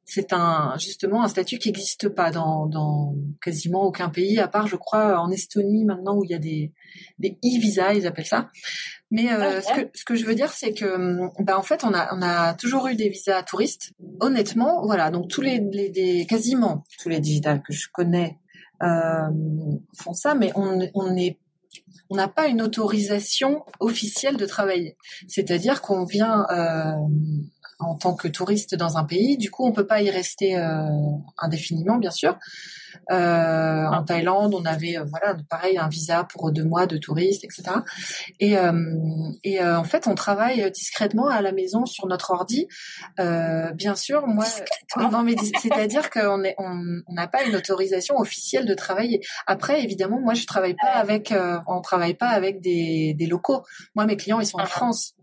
c'est 0.09 0.33
un 0.33 0.75
justement 0.79 1.23
un 1.23 1.27
statut 1.27 1.59
qui 1.59 1.69
n'existe 1.69 2.09
pas 2.09 2.31
dans, 2.31 2.65
dans 2.65 3.13
quasiment 3.41 3.83
aucun 3.83 4.09
pays, 4.09 4.39
à 4.39 4.47
part 4.47 4.67
je 4.67 4.75
crois 4.75 5.19
en 5.19 5.29
Estonie 5.29 5.85
maintenant 5.85 6.17
où 6.17 6.23
il 6.23 6.31
y 6.31 6.33
a 6.33 6.39
des 6.39 6.73
des 7.19 7.37
e-visas, 7.45 7.93
ils 7.93 8.07
appellent 8.07 8.25
ça. 8.25 8.49
Mais 9.11 9.31
euh, 9.31 9.57
ah, 9.57 9.61
ce, 9.61 9.81
que, 9.81 9.89
ce 9.93 10.05
que 10.05 10.15
je 10.15 10.25
veux 10.25 10.35
dire, 10.35 10.51
c'est 10.51 10.73
que 10.73 11.19
bah, 11.43 11.57
en 11.57 11.63
fait, 11.63 11.83
on 11.83 11.93
a, 11.93 12.15
on 12.15 12.21
a 12.21 12.53
toujours 12.53 12.87
eu 12.87 12.95
des 12.95 13.09
visas 13.09 13.43
touristes. 13.43 13.93
Honnêtement, 14.19 14.83
voilà, 14.83 15.11
donc 15.11 15.29
tous 15.29 15.41
les, 15.41 15.59
les, 15.71 16.25
quasiment 16.27 16.83
tous 17.01 17.09
les 17.09 17.19
digitales 17.19 17.61
que 17.61 17.73
je 17.73 17.87
connais 17.91 18.39
euh, 18.81 19.29
font 19.95 20.13
ça, 20.13 20.35
mais 20.35 20.51
on, 20.55 20.79
on 20.93 21.15
est 21.15 21.37
on 22.11 22.15
n'a 22.15 22.27
pas 22.27 22.47
une 22.47 22.61
autorisation 22.63 23.63
officielle 23.79 24.35
de 24.35 24.45
travailler. 24.47 24.97
C'est-à-dire 25.27 25.81
qu'on 25.81 26.05
vient 26.05 26.47
euh, 26.49 26.95
en 27.79 27.95
tant 27.95 28.13
que 28.13 28.27
touriste 28.27 28.75
dans 28.75 28.97
un 28.97 29.05
pays. 29.05 29.37
Du 29.37 29.49
coup, 29.49 29.65
on 29.65 29.71
peut 29.71 29.87
pas 29.87 30.01
y 30.01 30.09
rester 30.09 30.57
euh, 30.57 30.85
indéfiniment, 31.37 31.97
bien 31.97 32.11
sûr. 32.11 32.37
Euh, 33.11 33.85
en 33.85 34.03
Thaïlande, 34.03 34.53
on 34.53 34.65
avait 34.65 34.97
euh, 34.97 35.05
voilà 35.05 35.37
pareil 35.49 35.77
un 35.77 35.87
visa 35.87 36.23
pour 36.23 36.51
deux 36.51 36.63
mois 36.63 36.87
de 36.87 36.97
touriste, 36.97 37.43
etc. 37.43 37.63
Et, 38.39 38.55
et 39.43 39.63
en 39.63 39.83
fait, 39.83 40.07
on 40.07 40.15
travaille 40.15 40.69
discrètement 40.71 41.27
à 41.27 41.41
la 41.41 41.51
maison 41.51 41.85
sur 41.85 42.07
notre 42.07 42.31
ordi. 42.31 42.67
bien 43.17 43.95
sûr, 43.95 44.27
moi, 44.27 44.45
c'est-à-dire 44.45 46.09
qu'on 46.09 46.43
est 46.43 46.55
on 46.57 47.13
n'a 47.13 47.27
pas 47.27 47.43
une 47.43 47.55
autorisation 47.55 48.17
officielle 48.17 48.65
de 48.65 48.73
travailler. 48.73 49.21
Après, 49.47 49.81
évidemment, 49.83 50.19
moi, 50.19 50.33
je 50.33 50.45
travaille 50.45 50.75
pas 50.75 50.93
avec, 50.93 51.33
on 51.67 51.81
travaille 51.81 52.15
pas 52.15 52.29
avec 52.29 52.59
des, 52.59 53.13
des 53.13 53.25
locaux. 53.27 53.63
Moi, 53.95 54.05
mes 54.05 54.17
clients, 54.17 54.39
ils 54.39 54.47
sont 54.47 54.59
en 54.59 54.65
France. 54.65 55.15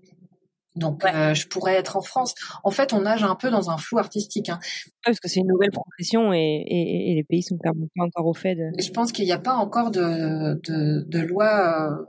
Donc, 0.77 1.05
euh, 1.05 1.35
je 1.35 1.49
pourrais 1.49 1.74
être 1.74 1.97
en 1.97 2.03
France. 2.03 2.35
En 2.62 2.70
fait, 2.70 2.93
on 2.93 3.01
nage 3.01 3.24
un 3.24 3.35
peu 3.35 3.51
dans 3.51 3.70
un 3.70 3.79
flou 3.79 3.99
artistique. 3.99 4.49
Hein. 4.51 4.59
parce 5.05 5.18
que 5.18 5.29
c'est 5.29 5.41
une 5.41 5.49
nouvelle 5.49 5.70
profession 5.70 6.33
et, 6.33 6.64
et, 6.66 7.12
et, 7.12 7.14
les 7.14 7.24
pays 7.24 7.43
sont 7.43 7.59
pas 7.59 7.70
encore 7.99 8.27
au 8.27 8.35
fait. 8.35 8.55
De... 8.55 8.70
Je 8.79 8.91
pense 8.91 9.12
qu'il 9.12 9.24
n'y 9.24 9.33
a 9.33 9.39
pas 9.39 9.55
encore 9.55 9.91
de, 9.91 10.61
de, 10.62 11.05
de 11.07 11.18
loi, 11.20 12.07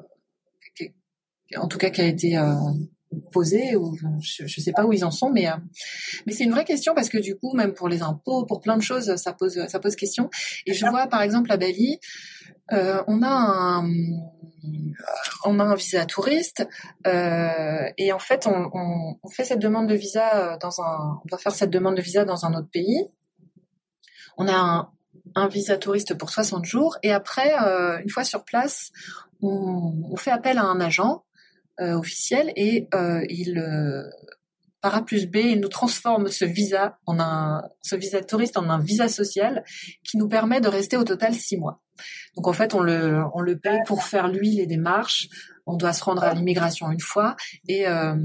euh, 0.81 0.87
en 1.55 1.67
tout 1.67 1.77
cas, 1.77 1.89
qui 1.89 2.01
a 2.01 2.05
été 2.05 2.37
euh, 2.37 2.53
posée. 3.31 3.75
Ou, 3.75 3.97
je 4.21 4.43
ne 4.43 4.47
sais 4.47 4.71
pas 4.71 4.85
où 4.85 4.93
ils 4.93 5.05
en 5.05 5.11
sont, 5.11 5.29
mais, 5.29 5.47
euh, 5.47 5.55
mais 6.25 6.33
c'est 6.33 6.43
une 6.43 6.51
vraie 6.51 6.65
question 6.65 6.93
parce 6.93 7.09
que 7.09 7.17
du 7.17 7.35
coup, 7.35 7.55
même 7.55 7.73
pour 7.73 7.89
les 7.89 8.01
impôts, 8.01 8.45
pour 8.45 8.61
plein 8.61 8.77
de 8.77 8.83
choses, 8.83 9.15
ça 9.15 9.33
pose, 9.33 9.67
ça 9.67 9.79
pose 9.79 9.95
question. 9.95 10.29
Et 10.65 10.73
je 10.73 10.85
vois, 10.87 11.07
par 11.07 11.21
exemple, 11.21 11.51
à 11.51 11.57
Bali, 11.57 11.99
euh, 12.71 13.01
on 13.07 13.21
a 13.21 13.29
un 13.29 13.89
on 15.45 15.59
a 15.59 15.63
un 15.63 15.75
visa 15.75 16.05
touriste 16.05 16.67
euh, 17.05 17.89
et 17.97 18.11
en 18.11 18.19
fait 18.19 18.47
on, 18.47 18.69
on, 18.73 19.15
on, 19.23 19.29
fait 19.29 19.45
cette 19.45 19.59
demande 19.59 19.87
de 19.87 19.95
visa 19.95 20.35
euh, 20.35 20.57
dans 20.57 20.81
un 20.81 21.19
on 21.23 21.27
doit 21.27 21.37
faire 21.37 21.53
cette 21.53 21.69
demande 21.69 21.95
de 21.95 22.01
visa 22.01 22.25
dans 22.25 22.45
un 22.45 22.53
autre 22.53 22.69
pays. 22.69 23.05
On 24.37 24.47
a 24.47 24.55
un, 24.55 24.89
un 25.35 25.47
visa 25.47 25.77
touriste 25.77 26.15
pour 26.15 26.29
60 26.29 26.65
jours 26.65 26.97
et 27.03 27.11
après 27.11 27.55
euh, 27.61 27.99
une 27.99 28.09
fois 28.09 28.23
sur 28.23 28.43
place 28.43 28.91
on, 29.41 29.93
on, 30.11 30.17
fait 30.17 30.31
appel 30.31 30.57
à 30.57 30.63
un 30.63 30.81
agent 30.81 31.23
officiel 31.79 32.51
et 32.55 32.87
euh, 32.93 33.23
il 33.29 33.61
par 34.81 34.95
A 34.95 35.03
plus 35.03 35.27
B, 35.27 35.37
il 35.37 35.59
nous 35.59 35.69
transforme 35.69 36.27
ce 36.27 36.45
visa 36.45 36.99
en 37.05 37.19
un, 37.19 37.63
ce 37.81 37.95
visa 37.95 38.21
touriste 38.21 38.57
en 38.57 38.69
un 38.69 38.79
visa 38.79 39.07
social 39.07 39.63
qui 40.03 40.17
nous 40.17 40.27
permet 40.27 40.61
de 40.61 40.67
rester 40.67 40.97
au 40.97 41.03
total 41.03 41.33
six 41.33 41.57
mois. 41.57 41.81
Donc 42.35 42.47
en 42.47 42.53
fait, 42.53 42.75
on 42.75 42.81
le, 42.81 43.23
on 43.33 43.41
le 43.41 43.57
paye 43.57 43.79
pour 43.87 44.03
faire 44.03 44.27
lui 44.27 44.51
les 44.51 44.67
démarches. 44.67 45.27
On 45.65 45.75
doit 45.75 45.93
se 45.93 46.03
rendre 46.03 46.23
à 46.23 46.33
l'immigration 46.33 46.89
une 46.91 47.01
fois 47.01 47.35
et 47.67 47.87
euh, 47.87 48.15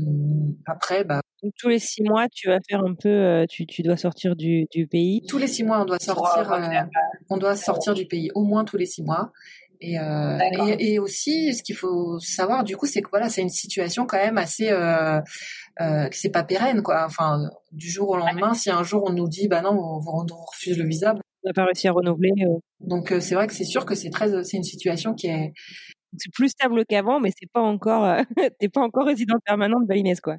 après, 0.67 1.03
bah. 1.03 1.21
tous 1.59 1.69
les 1.69 1.81
six 1.81 2.03
mois, 2.03 2.29
tu 2.29 2.49
vas 2.49 2.59
faire 2.69 2.85
un 2.85 2.95
peu, 2.95 3.09
euh, 3.09 3.47
tu, 3.49 3.67
tu 3.67 3.83
dois 3.83 3.97
sortir 3.97 4.37
du, 4.37 4.67
du 4.71 4.87
pays. 4.87 5.25
Tous 5.29 5.39
les 5.39 5.49
six 5.49 5.65
mois, 5.65 5.81
on 5.81 5.85
doit 5.85 5.99
sortir, 5.99 6.53
euh, 6.53 6.83
on 7.31 7.39
doit 7.39 7.57
sortir 7.57 7.95
du 7.95 8.07
pays, 8.07 8.31
au 8.37 8.45
moins 8.45 8.65
tous 8.65 8.77
les 8.77 8.87
six 8.87 9.03
mois. 9.03 9.33
Et, 9.85 9.99
euh, 9.99 10.39
et, 10.69 10.93
et, 10.93 10.99
aussi, 11.01 11.53
ce 11.53 11.63
qu'il 11.63 11.75
faut 11.75 12.19
savoir, 12.21 12.63
du 12.63 12.77
coup, 12.77 12.87
c'est 12.87 13.03
que 13.03 13.11
voilà, 13.11 13.29
c'est 13.29 13.43
une 13.43 13.51
situation 13.51 14.07
quand 14.07 14.17
même 14.17 14.39
assez, 14.39 14.71
euh, 14.71 15.21
euh, 15.81 16.09
que 16.09 16.17
c'est 16.17 16.31
pas 16.31 16.45
pérenne, 16.45 16.83
quoi. 16.83 17.05
Enfin, 17.05 17.51
du 17.73 17.91
jour 17.91 18.11
au 18.11 18.17
lendemain, 18.17 18.55
si 18.55 18.71
un 18.71 18.85
jour 18.85 19.03
on 19.07 19.13
nous 19.13 19.29
dit, 19.29 19.49
bah 19.49 19.61
non, 19.61 19.73
on, 19.73 19.99
refuse 19.99 20.79
le 20.79 20.87
visa, 20.87 21.15
on 21.45 21.49
n'a 21.49 21.53
pas 21.53 21.65
réussi 21.65 21.89
à 21.89 21.93
renouveler. 21.93 22.31
Euh. 22.43 22.59
Donc 22.81 23.13
euh, 23.13 23.21
c'est 23.21 23.35
vrai 23.35 23.47
que 23.47 23.53
c'est 23.53 23.65
sûr 23.65 23.85
que 23.85 23.95
c'est 23.95 24.11
très, 24.11 24.45
c'est 24.45 24.57
une 24.57 24.63
situation 24.63 25.15
qui 25.15 25.29
est 25.29 25.53
c'est 26.19 26.31
plus 26.31 26.51
stable 26.51 26.85
qu'avant, 26.87 27.21
mais 27.21 27.31
c'est 27.31 27.51
pas 27.51 27.63
encore, 27.63 28.05
euh, 28.05 28.23
t'es 28.61 28.69
pas 28.69 28.83
encore 28.83 29.07
résident 29.07 29.37
permanent 29.47 29.81
de 29.81 29.87
Balinès, 29.87 30.21
quoi. 30.21 30.37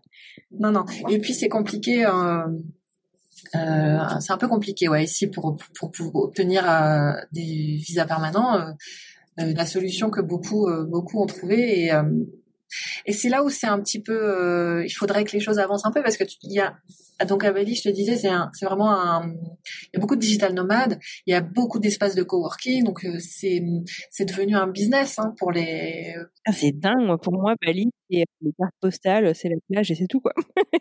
Non, 0.52 0.72
non. 0.72 0.86
Et 1.10 1.20
puis 1.20 1.34
c'est 1.34 1.50
compliqué. 1.50 2.06
Euh, 2.06 2.48
c'est 4.20 4.32
un 4.32 4.38
peu 4.38 4.48
compliqué, 4.48 4.88
ouais, 4.88 5.04
ici 5.04 5.28
pour 5.28 5.58
pour, 5.78 5.92
pour 5.92 6.16
obtenir 6.16 6.64
des 7.32 7.80
visas 7.86 8.06
permanents. 8.06 8.76
La 9.38 9.66
solution 9.66 10.10
que 10.10 10.22
beaucoup 10.22 10.68
beaucoup 10.88 11.22
ont 11.22 11.26
trouvé 11.26 11.86
et 11.86 11.92
Et 13.06 13.14
c'est 13.14 13.30
là 13.30 13.44
où 13.44 13.50
c'est 13.50 13.68
un 13.68 13.80
petit 13.80 14.02
peu, 14.02 14.14
euh, 14.14 14.86
il 14.86 14.92
faudrait 14.92 15.24
que 15.24 15.32
les 15.32 15.40
choses 15.40 15.60
avancent 15.60 15.86
un 15.86 15.92
peu 15.92 16.02
parce 16.02 16.18
que 16.18 16.24
il 16.44 16.54
y 16.54 16.60
a 16.60 16.76
donc 17.28 17.44
à 17.44 17.54
Bali, 17.54 17.76
je 17.76 17.84
te 17.84 17.90
disais, 17.90 18.18
c'est 18.18 18.32
c'est 18.54 18.66
vraiment 18.66 18.92
un, 18.92 19.30
il 19.30 19.90
y 19.94 19.98
a 19.98 20.00
beaucoup 20.00 20.16
de 20.16 20.20
digital 20.20 20.54
nomades, 20.54 21.00
il 21.26 21.32
y 21.32 21.36
a 21.36 21.42
beaucoup 21.42 21.80
d'espaces 21.80 22.16
de 22.16 22.24
coworking, 22.24 22.84
donc 22.84 23.06
euh, 23.06 23.18
c'est 23.20 23.64
c'est 24.10 24.26
devenu 24.26 24.56
un 24.56 24.68
business 24.68 25.20
hein, 25.20 25.34
pour 25.38 25.52
les. 25.52 26.16
Ah, 26.46 26.52
c'est 26.52 26.72
dingue, 26.72 27.16
pour 27.22 27.34
moi 27.34 27.54
Bali, 27.64 27.92
c'est 28.10 28.26
les 28.42 28.54
cartes 28.58 28.74
postales, 28.80 29.34
c'est 29.36 29.50
la 29.50 29.56
plage 29.70 29.92
et 29.92 29.96
c'est 29.96 30.08
tout 30.08 30.20
quoi. 30.20 30.34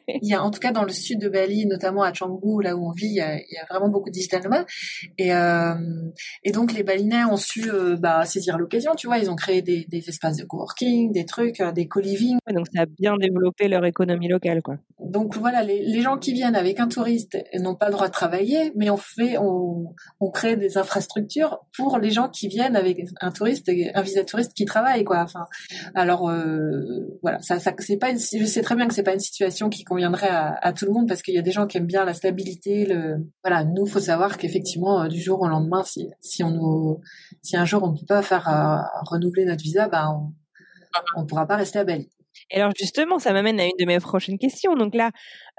il 0.08 0.28
y 0.28 0.34
a 0.34 0.42
en 0.42 0.50
tout 0.50 0.60
cas 0.60 0.72
dans 0.72 0.84
le 0.84 0.90
sud 0.90 1.20
de 1.20 1.28
Bali, 1.28 1.66
notamment 1.66 2.02
à 2.02 2.12
Canggu, 2.12 2.62
là 2.62 2.76
où 2.76 2.88
on 2.88 2.92
vit, 2.92 3.06
il 3.06 3.14
y 3.14 3.20
a, 3.20 3.36
il 3.36 3.52
y 3.52 3.58
a 3.58 3.64
vraiment 3.68 3.88
beaucoup 3.88 4.10
de 4.10 4.14
digital 4.14 4.42
nomades 4.42 4.66
et 5.18 5.32
euh, 5.34 5.74
et 6.44 6.52
donc 6.52 6.72
les 6.72 6.82
Balinais 6.82 7.24
ont 7.24 7.36
su 7.36 7.70
euh, 7.70 7.96
bah, 7.96 8.24
saisir 8.24 8.58
l'occasion, 8.58 8.94
tu 8.94 9.06
vois, 9.06 9.18
ils 9.18 9.30
ont 9.30 9.36
créé 9.36 9.62
des, 9.62 9.86
des 9.88 10.08
espaces 10.08 10.36
de 10.36 10.44
coworking, 10.44 11.12
des 11.12 11.24
trucs, 11.24 11.60
euh, 11.60 11.72
des 11.72 11.88
co-living. 11.88 12.38
donc 12.52 12.66
ça 12.74 12.82
a 12.82 12.86
bien 12.86 13.16
développé 13.16 13.68
leur 13.68 13.84
économie 13.84 14.28
locale 14.28 14.62
quoi. 14.62 14.76
Donc 14.98 15.36
voilà, 15.36 15.62
les, 15.62 15.82
les 15.82 16.00
gens 16.00 16.16
qui 16.16 16.32
viennent 16.32 16.56
avec 16.56 16.80
un 16.80 16.88
touriste 16.88 17.36
n'ont 17.58 17.74
pas 17.74 17.86
le 17.86 17.92
droit 17.92 18.06
de 18.06 18.12
travailler, 18.12 18.72
mais 18.76 18.90
on 18.90 18.96
fait, 18.96 19.36
on, 19.38 19.94
on 20.20 20.30
crée 20.30 20.56
des 20.56 20.78
infrastructures 20.78 21.58
pour 21.76 21.98
les 21.98 22.10
gens 22.10 22.28
qui 22.28 22.48
viennent 22.48 22.76
avec 22.76 23.00
un 23.20 23.30
touriste, 23.30 23.70
un 23.94 24.02
visa 24.02 24.24
touriste 24.24 24.54
qui 24.54 24.64
travaille, 24.64 25.04
quoi. 25.04 25.20
Enfin, 25.22 25.46
alors 25.94 26.30
euh, 26.30 27.11
voilà, 27.22 27.40
ça, 27.40 27.58
ça 27.60 27.72
c'est 27.78 27.96
pas, 27.96 28.10
une, 28.10 28.18
je 28.18 28.44
sais 28.44 28.62
très 28.62 28.74
bien 28.76 28.88
que 28.88 28.94
c'est 28.94 29.02
pas 29.02 29.14
une 29.14 29.20
situation 29.20 29.68
qui 29.68 29.84
conviendrait 29.84 30.30
à, 30.30 30.72
tout 30.72 30.86
le 30.86 30.92
monde 30.92 31.08
parce 31.08 31.22
qu'il 31.22 31.34
y 31.34 31.38
a 31.38 31.42
des 31.42 31.50
gens 31.52 31.66
qui 31.66 31.78
aiment 31.78 31.86
bien 31.86 32.04
la 32.04 32.14
stabilité. 32.14 32.86
Le, 32.86 33.26
voilà, 33.44 33.64
nous, 33.64 33.86
faut 33.86 34.00
savoir 34.00 34.38
qu'effectivement, 34.38 35.02
euh, 35.02 35.08
du 35.08 35.20
jour 35.20 35.40
au 35.40 35.48
lendemain, 35.48 35.84
si, 35.84 36.08
si 36.20 36.42
on 36.42 36.50
nous, 36.50 37.00
si 37.42 37.56
un 37.56 37.64
jour 37.64 37.82
on 37.82 37.92
peut 37.92 38.06
pas 38.06 38.22
faire 38.22 38.48
euh, 38.48 38.82
renouveler 39.06 39.44
notre 39.44 39.62
visa, 39.62 39.88
bah 39.88 40.08
on, 40.10 40.32
on 41.16 41.26
pourra 41.26 41.46
pas 41.46 41.56
rester 41.56 41.78
à 41.78 41.84
Bali. 41.84 42.08
Et 42.52 42.56
alors 42.56 42.72
justement, 42.78 43.18
ça 43.18 43.32
m'amène 43.32 43.58
à 43.58 43.64
une 43.64 43.72
de 43.78 43.84
mes 43.86 43.98
prochaines 43.98 44.38
questions. 44.38 44.74
Donc 44.74 44.94
là, 44.94 45.10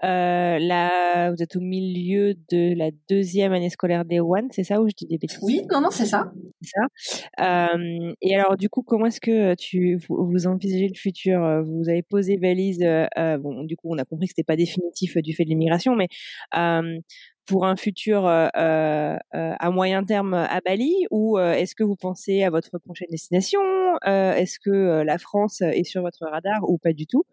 euh, 0.03 0.59
là, 0.59 1.31
vous 1.31 1.41
êtes 1.41 1.55
au 1.55 1.59
milieu 1.59 2.35
de 2.51 2.77
la 2.77 2.91
deuxième 3.09 3.53
année 3.53 3.69
scolaire 3.69 4.05
des 4.05 4.19
One, 4.19 4.47
c'est 4.51 4.63
ça 4.63 4.81
ou 4.81 4.87
je 4.87 4.93
dis 4.95 5.07
des 5.07 5.17
bêtises? 5.17 5.39
Oui, 5.41 5.61
non, 5.71 5.81
non, 5.81 5.89
c'est 5.91 6.05
ça. 6.05 6.31
C'est 6.61 6.69
ça. 6.69 7.73
Euh, 7.73 8.13
et 8.21 8.35
alors 8.35 8.57
du 8.57 8.69
coup, 8.69 8.83
comment 8.83 9.07
est-ce 9.07 9.21
que 9.21 9.55
tu 9.55 9.97
vous, 10.07 10.47
envisagez 10.47 10.87
le 10.87 10.95
futur? 10.95 11.63
Vous 11.65 11.89
avez 11.89 12.03
posé 12.03 12.37
valise. 12.37 12.83
Euh, 12.83 13.37
bon, 13.37 13.63
du 13.63 13.75
coup, 13.75 13.89
on 13.91 13.97
a 13.97 14.05
compris 14.05 14.27
que 14.27 14.33
c'était 14.35 14.43
pas 14.43 14.55
définitif 14.55 15.17
du 15.17 15.33
fait 15.33 15.43
de 15.43 15.49
l'immigration, 15.49 15.95
mais 15.95 16.07
euh, 16.55 16.99
pour 17.45 17.65
un 17.65 17.75
futur 17.75 18.25
euh, 18.27 18.47
euh, 18.55 19.17
à 19.31 19.69
moyen 19.69 20.03
terme 20.03 20.33
à 20.33 20.61
Bali 20.61 20.93
ou 21.11 21.37
euh, 21.37 21.53
est-ce 21.53 21.75
que 21.75 21.83
vous 21.83 21.95
pensez 21.95 22.43
à 22.43 22.49
votre 22.49 22.77
prochaine 22.79 23.09
destination 23.11 23.61
Est-ce 24.05 24.59
que 24.59 25.03
la 25.03 25.17
France 25.17 25.61
est 25.61 25.83
sur 25.83 26.01
votre 26.01 26.25
radar 26.25 26.69
ou 26.69 26.77
pas 26.77 26.93
du 26.93 27.07
tout 27.07 27.23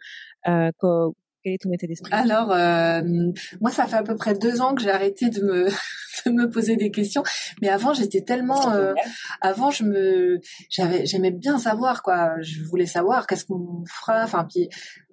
quel 1.43 1.55
est 1.55 1.63
ton 1.63 1.73
état 1.73 1.87
d'esprit? 1.87 2.13
Alors, 2.13 2.49
moi, 2.49 3.71
ça 3.71 3.87
fait 3.87 3.97
à 3.97 4.03
peu 4.03 4.15
près 4.15 4.35
deux 4.35 4.61
ans 4.61 4.75
que 4.75 4.83
j'ai 4.83 4.91
arrêté 4.91 5.31
de 5.31 5.41
me 5.41 5.69
de 6.27 6.31
me 6.33 6.51
poser 6.51 6.77
des 6.77 6.91
questions. 6.91 7.23
Mais 7.63 7.71
avant, 7.71 7.95
j'étais 7.95 8.21
tellement. 8.21 8.71
avant, 9.41 9.71
je 9.71 9.85
me, 9.85 10.39
j'avais, 10.69 11.07
j'aimais 11.07 11.31
bien 11.31 11.59
savoir 11.59 12.03
quoi. 12.03 12.35
Je 12.43 12.63
voulais 12.65 12.85
savoir 12.85 13.27
qu'est-ce 13.27 13.47
qu'on 13.47 13.85
fera. 13.87 14.25
Enfin, 14.25 14.47
puis 14.53 14.69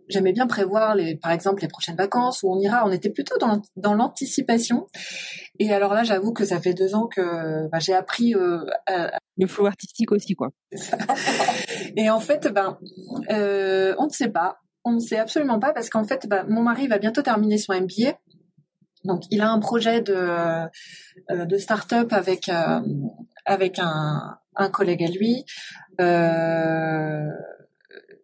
j'aimais 0.09 0.33
bien 0.33 0.47
prévoir 0.47 0.95
les, 0.95 1.15
par 1.15 1.31
exemple, 1.31 1.61
les 1.61 1.67
prochaines 1.67 1.95
vacances 1.95 2.43
où 2.43 2.51
on 2.51 2.59
ira. 2.59 2.85
On 2.85 2.91
était 2.91 3.09
plutôt 3.09 3.37
dans, 3.37 3.61
dans 3.75 3.93
l'anticipation. 3.93 4.87
Et 5.59 5.73
alors 5.73 5.93
là, 5.93 6.03
j'avoue 6.03 6.33
que 6.33 6.45
ça 6.45 6.59
fait 6.59 6.73
deux 6.73 6.95
ans 6.95 7.07
que 7.07 7.67
bah, 7.69 7.79
j'ai 7.79 7.93
appris 7.93 8.35
euh, 8.35 8.65
à... 8.87 9.17
le 9.37 9.47
flou 9.47 9.65
artistique 9.65 10.11
aussi, 10.11 10.35
quoi. 10.35 10.49
Et 11.97 12.09
en 12.09 12.19
fait, 12.19 12.47
ben, 12.47 12.77
euh, 13.31 13.95
on 13.97 14.05
ne 14.05 14.11
sait 14.11 14.29
pas. 14.29 14.59
On 14.83 14.93
ne 14.93 14.99
sait 14.99 15.17
absolument 15.17 15.59
pas 15.59 15.73
parce 15.73 15.89
qu'en 15.89 16.05
fait, 16.05 16.27
ben, 16.27 16.45
mon 16.47 16.61
mari 16.61 16.87
va 16.87 16.97
bientôt 16.97 17.21
terminer 17.21 17.57
son 17.57 17.73
MBA. 17.73 18.17
Donc, 19.03 19.23
il 19.31 19.41
a 19.41 19.49
un 19.49 19.59
projet 19.59 20.01
de 20.01 20.13
euh, 21.31 21.45
de 21.45 21.57
start-up 21.57 22.11
avec 22.13 22.49
euh, 22.49 22.81
avec 23.45 23.79
un, 23.79 24.37
un 24.55 24.69
collègue 24.69 25.03
à 25.03 25.07
lui. 25.07 25.45
Euh, 26.01 27.29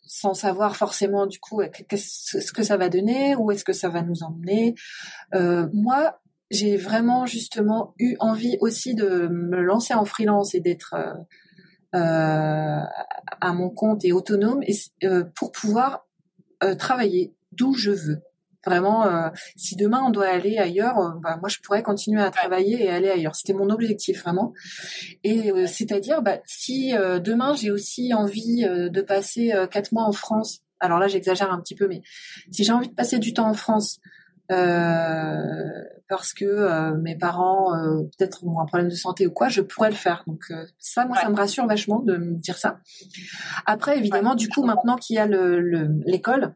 sans 0.06 0.34
savoir 0.34 0.76
forcément 0.76 1.26
du 1.26 1.40
coup 1.40 1.62
ce 1.96 2.52
que 2.52 2.64
ça 2.64 2.78
va 2.78 2.90
donner, 2.90 3.36
où 3.36 3.52
est-ce 3.52 3.64
que 3.64 3.74
ça 3.74 3.90
va 3.90 4.02
nous 4.02 4.24
emmener. 4.24 4.76
Euh, 5.34 5.68
moi, 5.74 6.20
j'ai 6.52 6.78
vraiment 6.78 7.26
justement 7.26 7.94
eu 8.00 8.16
envie 8.20 8.58
aussi 8.62 8.96
de 8.96 9.28
me 9.28 9.62
lancer 9.62 9.94
en 9.94 10.06
freelance 10.06 10.56
et 10.56 10.60
d'être 10.60 10.96
euh, 10.96 11.14
euh 11.96 12.82
à 13.42 13.54
mon 13.54 13.70
compte 13.70 14.06
et 14.06 14.14
autonome 14.14 14.62
et, 14.64 14.76
pour 15.36 15.52
pouvoir 15.52 16.06
travailler 16.78 17.34
d'où 17.52 17.74
je 17.74 17.92
veux. 17.92 18.22
Vraiment, 18.66 19.06
euh, 19.06 19.30
si 19.58 19.76
demain 19.76 20.02
on 20.06 20.10
doit 20.10 20.28
aller 20.28 20.58
ailleurs, 20.58 20.98
euh, 20.98 21.10
bah, 21.22 21.38
moi 21.42 21.50
je 21.50 21.60
pourrais 21.60 21.84
continuer 21.84 22.22
à 22.22 22.32
travailler 22.32 22.84
et 22.84 22.90
aller 22.90 23.10
ailleurs. 23.10 23.36
C'était 23.36 23.54
mon 23.54 23.70
objectif 23.70 24.22
vraiment. 24.22 24.54
Et 25.24 25.52
euh, 25.52 25.68
c'est-à-dire, 25.68 26.22
bah, 26.22 26.38
si 26.46 26.94
demain 26.94 27.56
j'ai 27.56 27.72
aussi 27.72 28.14
envie 28.14 28.64
de 28.66 29.02
passer 29.02 29.54
quatre 29.72 29.92
mois 29.92 30.06
en 30.06 30.12
France, 30.12 30.60
alors 30.80 31.00
là 31.00 31.08
j'exagère 31.08 31.52
un 31.52 31.60
petit 31.60 31.76
peu, 31.76 31.88
mais 31.88 32.02
si 32.52 32.64
j'ai 32.64 32.72
envie 32.72 32.88
de 32.88 32.94
passer 32.94 33.20
du 33.20 33.34
temps 33.34 33.50
en 33.50 33.54
France 33.54 34.00
parce 34.48 36.34
que 36.34 36.94
mes 37.02 37.18
parents 37.18 37.72
peut-être 38.18 38.46
ont 38.46 38.60
un 38.60 38.66
problème 38.66 38.90
de 38.90 38.96
santé 38.96 39.26
ou 39.26 39.32
quoi, 39.32 39.50
je 39.50 39.62
pourrais 39.62 39.90
le 39.90 39.96
faire. 39.96 40.24
Donc 40.28 40.52
ça, 40.78 41.06
moi, 41.06 41.18
ça 41.18 41.30
me 41.30 41.36
rassure 41.36 41.66
vachement 41.66 42.00
de 42.00 42.18
me 42.18 42.36
dire 42.36 42.58
ça. 42.58 42.80
Après, 43.66 43.98
évidemment, 43.98 44.36
du 44.36 44.48
coup, 44.50 44.64
maintenant 44.64 44.96
qu'il 44.96 45.16
y 45.16 45.20
a 45.20 45.26
l'école, 45.26 46.42
le, 46.42 46.54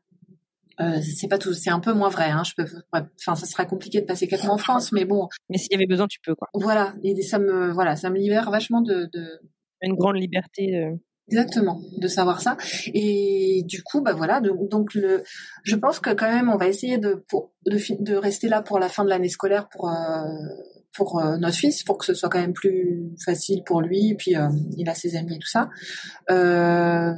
euh, 0.80 1.02
c'est 1.02 1.28
pas 1.28 1.38
tout, 1.38 1.54
c'est 1.54 1.70
un 1.70 1.80
peu 1.80 1.94
moins 1.94 2.10
vrai. 2.10 2.30
Hein. 2.30 2.44
Je 2.44 2.54
peux, 2.56 2.66
enfin, 2.92 3.36
ça 3.36 3.46
serait 3.46 3.68
compliqué 3.68 4.02
de 4.02 4.06
passer 4.06 4.28
quatre 4.28 4.46
mois 4.46 4.56
en 4.56 4.60
France, 4.60 4.92
mais 4.92 5.06
bon. 5.06 5.28
Mais 5.50 5.58
s'il 5.58 5.72
y 5.72 5.76
avait 5.76 5.88
besoin, 5.88 6.08
tu 6.08 6.20
peux 6.24 6.36
quoi. 6.36 6.48
Voilà, 6.54 6.96
et 7.04 7.22
ça 7.22 7.40
me, 7.40 7.72
voilà, 7.72 7.96
ça 7.96 8.10
me 8.10 8.18
libère 8.18 8.50
vachement 8.52 8.82
de, 8.82 9.10
de... 9.12 9.40
une 9.82 9.96
grande 9.96 10.18
liberté. 10.18 10.76
Euh. 10.76 10.96
Exactement, 11.30 11.82
de 11.98 12.08
savoir 12.08 12.40
ça. 12.40 12.56
Et 12.94 13.64
du 13.66 13.84
coup, 13.84 14.02
bah 14.02 14.14
voilà, 14.14 14.40
donc 14.40 14.94
le, 14.94 15.24
je 15.64 15.76
pense 15.76 16.00
que 16.00 16.12
quand 16.12 16.32
même, 16.32 16.50
on 16.50 16.56
va 16.56 16.68
essayer 16.68 16.98
de 16.98 17.22
pour 17.28 17.52
de, 17.66 17.78
de 18.02 18.16
rester 18.16 18.48
là 18.48 18.62
pour 18.62 18.80
la 18.80 18.88
fin 18.88 19.04
de 19.04 19.10
l'année 19.10 19.28
scolaire 19.28 19.68
pour 19.68 19.90
euh, 19.90 20.24
pour 20.98 21.20
euh, 21.20 21.38
notre 21.38 21.56
fils, 21.56 21.84
pour 21.84 22.00
que 22.00 22.06
ce 22.06 22.16
soit 22.16 22.28
quand 22.28 22.40
même 22.40 22.54
plus 22.54 23.14
facile 23.24 23.64
pour 23.64 23.82
lui. 23.82 24.10
Et 24.10 24.16
puis 24.16 24.36
euh, 24.36 24.50
il 24.76 24.90
a 24.90 24.96
ses 24.96 25.16
amis 25.16 25.36
et 25.36 25.40
tout 25.40 25.48
ça. 25.48 25.70
Euh, 26.32 27.14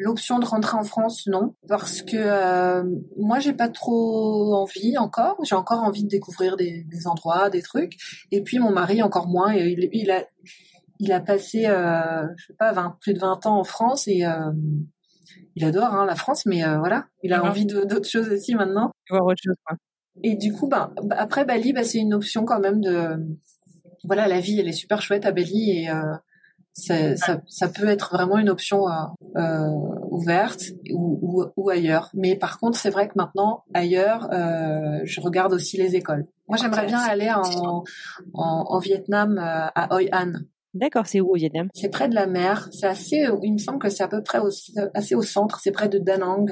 L'option 0.00 0.38
de 0.38 0.44
rentrer 0.44 0.76
en 0.76 0.84
France, 0.84 1.26
non, 1.26 1.56
parce 1.68 2.02
que 2.02 2.16
euh, 2.16 2.84
moi 3.16 3.40
j'ai 3.40 3.52
pas 3.52 3.68
trop 3.68 4.54
envie 4.54 4.96
encore. 4.96 5.36
J'ai 5.44 5.56
encore 5.56 5.82
envie 5.82 6.04
de 6.04 6.08
découvrir 6.08 6.56
des, 6.56 6.84
des, 6.84 7.08
endroits, 7.08 7.50
des 7.50 7.62
trucs. 7.62 7.94
Et 8.30 8.42
puis 8.42 8.60
mon 8.60 8.70
mari 8.70 9.02
encore 9.02 9.26
moins. 9.26 9.52
Et 9.52 9.70
il, 9.70 9.88
il 9.92 10.10
a 10.12 10.24
il 11.00 11.12
a 11.12 11.20
passé, 11.20 11.62
je 11.62 12.46
sais 12.46 12.56
pas, 12.58 12.72
20, 12.72 12.98
plus 13.00 13.14
de 13.14 13.20
20 13.20 13.46
ans 13.46 13.58
en 13.58 13.64
France 13.64 14.08
et 14.08 14.24
il 15.54 15.64
adore 15.64 15.94
hein, 15.94 16.06
la 16.06 16.16
France, 16.16 16.44
mais 16.44 16.62
voilà, 16.76 17.06
il 17.22 17.32
a 17.32 17.44
envie 17.44 17.66
d'autres 17.66 18.08
choses 18.08 18.28
aussi 18.30 18.56
maintenant. 18.56 18.90
Voir 19.08 19.24
autre 19.24 19.40
chose. 19.44 19.54
Quoi. 19.64 19.76
Et 20.22 20.36
du 20.36 20.52
coup, 20.52 20.68
bah, 20.68 20.92
après 21.10 21.44
Bali, 21.44 21.72
bah, 21.72 21.84
c'est 21.84 21.98
une 21.98 22.14
option 22.14 22.44
quand 22.44 22.60
même 22.60 22.80
de, 22.80 23.16
voilà, 24.04 24.28
la 24.28 24.40
vie, 24.40 24.58
elle 24.58 24.68
est 24.68 24.72
super 24.72 25.02
chouette 25.02 25.26
à 25.26 25.32
Bali 25.32 25.70
et 25.70 25.90
euh, 25.90 26.14
ça, 26.72 27.16
ça, 27.16 27.40
ça, 27.48 27.68
peut 27.68 27.88
être 27.88 28.12
vraiment 28.12 28.38
une 28.38 28.48
option 28.48 28.88
euh, 28.88 28.92
euh, 29.36 29.68
ouverte 30.10 30.66
ou, 30.90 31.18
ou, 31.22 31.44
ou, 31.56 31.70
ailleurs. 31.70 32.10
Mais 32.14 32.36
par 32.36 32.58
contre, 32.58 32.78
c'est 32.78 32.90
vrai 32.90 33.08
que 33.08 33.14
maintenant, 33.16 33.64
ailleurs, 33.74 34.28
euh, 34.32 35.00
je 35.04 35.20
regarde 35.20 35.52
aussi 35.52 35.76
les 35.76 35.96
écoles. 35.96 36.26
Moi, 36.46 36.56
j'aimerais 36.56 36.86
bien 36.86 37.00
aller 37.00 37.30
en, 37.30 37.84
en, 38.34 38.64
en 38.68 38.78
Vietnam, 38.78 39.38
euh, 39.38 39.66
à 39.74 39.94
Hoi 39.94 40.08
An. 40.12 40.32
D'accord, 40.74 41.06
c'est 41.06 41.20
où 41.20 41.30
au 41.30 41.34
Vietnam? 41.34 41.68
C'est 41.74 41.88
près 41.88 42.08
de 42.08 42.14
la 42.14 42.26
mer. 42.26 42.68
C'est 42.70 42.86
assez, 42.86 43.26
il 43.42 43.52
me 43.52 43.58
semble 43.58 43.78
que 43.78 43.88
c'est 43.88 44.04
à 44.04 44.08
peu 44.08 44.22
près 44.22 44.38
au, 44.38 44.48
assez 44.94 45.14
au 45.14 45.22
centre. 45.22 45.60
C'est 45.60 45.72
près 45.72 45.88
de 45.88 45.98
Da 45.98 46.18
Nang. 46.18 46.46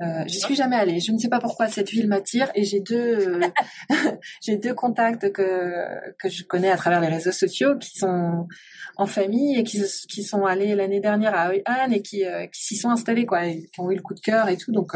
Euh, 0.00 0.24
J'y 0.26 0.38
suis 0.38 0.54
jamais 0.54 0.76
allée. 0.76 1.00
Je 1.00 1.10
ne 1.12 1.18
sais 1.18 1.28
pas 1.28 1.40
pourquoi 1.40 1.68
cette 1.68 1.90
ville 1.90 2.08
m'attire 2.08 2.50
et 2.54 2.64
j'ai 2.64 2.80
deux 2.80 3.40
j'ai 4.42 4.56
deux 4.56 4.74
contacts 4.74 5.32
que 5.32 5.84
que 6.18 6.28
je 6.28 6.44
connais 6.44 6.70
à 6.70 6.76
travers 6.76 7.00
les 7.00 7.08
réseaux 7.08 7.32
sociaux 7.32 7.76
qui 7.76 7.98
sont 7.98 8.46
en 8.96 9.06
famille 9.06 9.58
et 9.58 9.64
qui 9.64 9.82
qui 10.08 10.22
sont 10.22 10.44
allés 10.44 10.74
l'année 10.76 11.00
dernière 11.00 11.34
à 11.34 11.50
Hoi 11.50 11.62
An 11.66 11.90
et 11.90 12.02
qui 12.02 12.24
euh, 12.24 12.46
qui 12.46 12.62
s'y 12.62 12.76
sont 12.76 12.90
installés 12.90 13.26
quoi, 13.26 13.46
et 13.46 13.68
qui 13.72 13.80
ont 13.80 13.90
eu 13.90 13.96
le 13.96 14.02
coup 14.02 14.14
de 14.14 14.20
cœur 14.20 14.48
et 14.48 14.56
tout. 14.56 14.70
Donc 14.70 14.94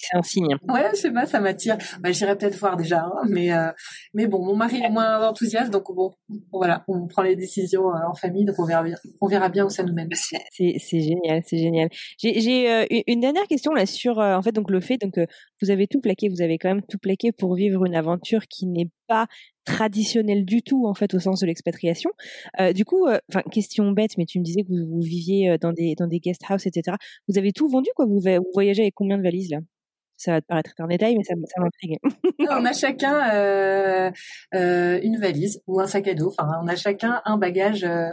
c'est 0.00 0.16
un 0.16 0.22
signe. 0.22 0.56
Ouais, 0.66 0.88
je 0.92 0.96
sais 0.96 1.10
pas, 1.10 1.26
ça 1.26 1.40
m'attire. 1.40 1.76
Bah, 2.00 2.10
j'irai 2.10 2.36
peut-être 2.36 2.56
voir 2.56 2.76
déjà, 2.76 3.02
hein, 3.02 3.22
mais 3.28 3.52
euh, 3.52 3.70
mais 4.14 4.26
bon, 4.26 4.42
mon 4.44 4.56
mari 4.56 4.80
est 4.82 4.88
moins 4.88 5.28
enthousiaste, 5.28 5.70
donc 5.70 5.94
bon, 5.94 6.14
voilà, 6.52 6.84
on 6.88 7.06
prend 7.06 7.22
les 7.22 7.36
décisions 7.36 7.90
euh, 7.90 8.08
en 8.08 8.14
famille, 8.14 8.46
donc 8.46 8.58
on 8.58 8.64
verra 8.64 8.82
bien, 8.82 8.96
on 9.20 9.26
verra 9.26 9.50
bien 9.50 9.66
où 9.66 9.68
ça 9.70 9.82
nous 9.82 9.92
mène. 9.92 10.08
C'est 10.50 10.78
génial, 10.90 11.42
c'est 11.44 11.58
génial. 11.58 11.90
J'ai 12.18 12.70
euh, 12.70 12.86
une 13.06 13.20
dernière 13.20 13.46
question 13.46 13.72
là 13.72 13.84
sur 13.84 14.18
en 14.18 14.42
fait 14.42 14.52
donc 14.52 14.70
le 14.70 14.80
fait 14.80 14.96
donc 14.96 15.18
vous 15.60 15.70
avez 15.70 15.86
tout 15.86 16.00
plaqué, 16.00 16.28
vous 16.28 16.42
avez 16.42 16.56
quand 16.56 16.68
même 16.68 16.82
tout 16.82 16.98
plaqué 16.98 17.32
pour 17.32 17.54
vivre 17.54 17.84
une 17.84 17.94
aventure 17.94 18.46
qui 18.48 18.66
n'est 18.66 18.88
pas 19.06 19.26
traditionnelle 19.66 20.44
du 20.44 20.62
tout 20.62 20.86
en 20.86 20.94
fait 20.94 21.12
au 21.14 21.18
sens 21.18 21.40
de 21.40 21.46
l'expatriation. 21.46 22.10
du 22.74 22.84
coup, 22.86 23.06
enfin 23.28 23.42
question 23.50 23.90
bête, 23.92 24.16
mais 24.16 24.24
tu 24.24 24.38
me 24.38 24.44
disais 24.44 24.62
que 24.62 24.68
vous, 24.68 24.86
vous 24.88 25.00
viviez 25.00 25.58
dans 25.60 25.72
des 25.72 25.94
dans 25.94 26.06
des 26.06 26.20
guest 26.20 26.42
house, 26.48 26.66
etc. 26.66 26.96
Vous 27.28 27.38
avez 27.38 27.52
tout 27.52 27.68
vendu 27.68 27.90
quoi? 27.94 28.06
Vous, 28.06 28.20
vous 28.20 28.50
voyagez 28.54 28.82
avec 28.82 28.94
combien 28.94 29.18
de 29.18 29.22
valises 29.22 29.50
là? 29.50 29.58
Ça 30.20 30.32
va 30.32 30.40
te 30.42 30.46
paraître 30.46 30.70
un 30.78 30.86
détail, 30.86 31.16
mais 31.16 31.24
ça, 31.24 31.34
ça 31.46 31.60
m'intrigue. 31.62 31.98
on 32.50 32.64
a 32.66 32.72
chacun 32.74 33.34
euh, 33.34 34.10
euh, 34.54 35.00
une 35.02 35.18
valise 35.18 35.62
ou 35.66 35.80
un 35.80 35.86
sac 35.86 36.06
à 36.08 36.14
dos. 36.14 36.28
Enfin, 36.28 36.60
on 36.62 36.68
a 36.68 36.76
chacun 36.76 37.22
un 37.24 37.38
bagage, 37.38 37.84
euh, 37.84 38.10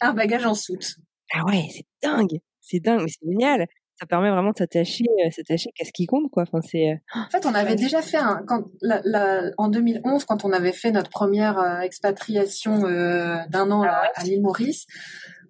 un 0.00 0.12
bagage 0.12 0.44
en 0.44 0.54
soute. 0.54 0.96
Ah 1.34 1.44
ouais, 1.46 1.68
c'est 1.72 1.86
dingue, 2.02 2.40
c'est 2.60 2.80
dingue, 2.80 3.06
c'est 3.08 3.26
génial. 3.26 3.66
Ça 3.98 4.04
permet 4.04 4.30
vraiment 4.30 4.50
de 4.50 4.58
s'attacher, 4.58 5.06
s'attacher 5.30 5.70
qu'à 5.74 5.86
ce 5.86 5.92
qui 5.92 6.04
compte, 6.04 6.30
quoi. 6.30 6.42
Enfin, 6.42 6.60
c'est. 6.60 7.00
En 7.14 7.30
fait, 7.30 7.46
on 7.46 7.54
avait 7.54 7.76
déjà 7.76 8.02
fait 8.02 8.18
un, 8.18 8.42
quand, 8.46 8.64
la, 8.82 9.00
la, 9.04 9.50
en 9.56 9.68
2011, 9.68 10.26
quand 10.26 10.44
on 10.44 10.52
avait 10.52 10.72
fait 10.72 10.90
notre 10.90 11.08
première 11.08 11.80
expatriation 11.80 12.80
d'un 12.80 13.70
an 13.70 13.84
ah 13.88 14.10
à 14.14 14.24
l'île 14.24 14.42
Maurice 14.42 14.86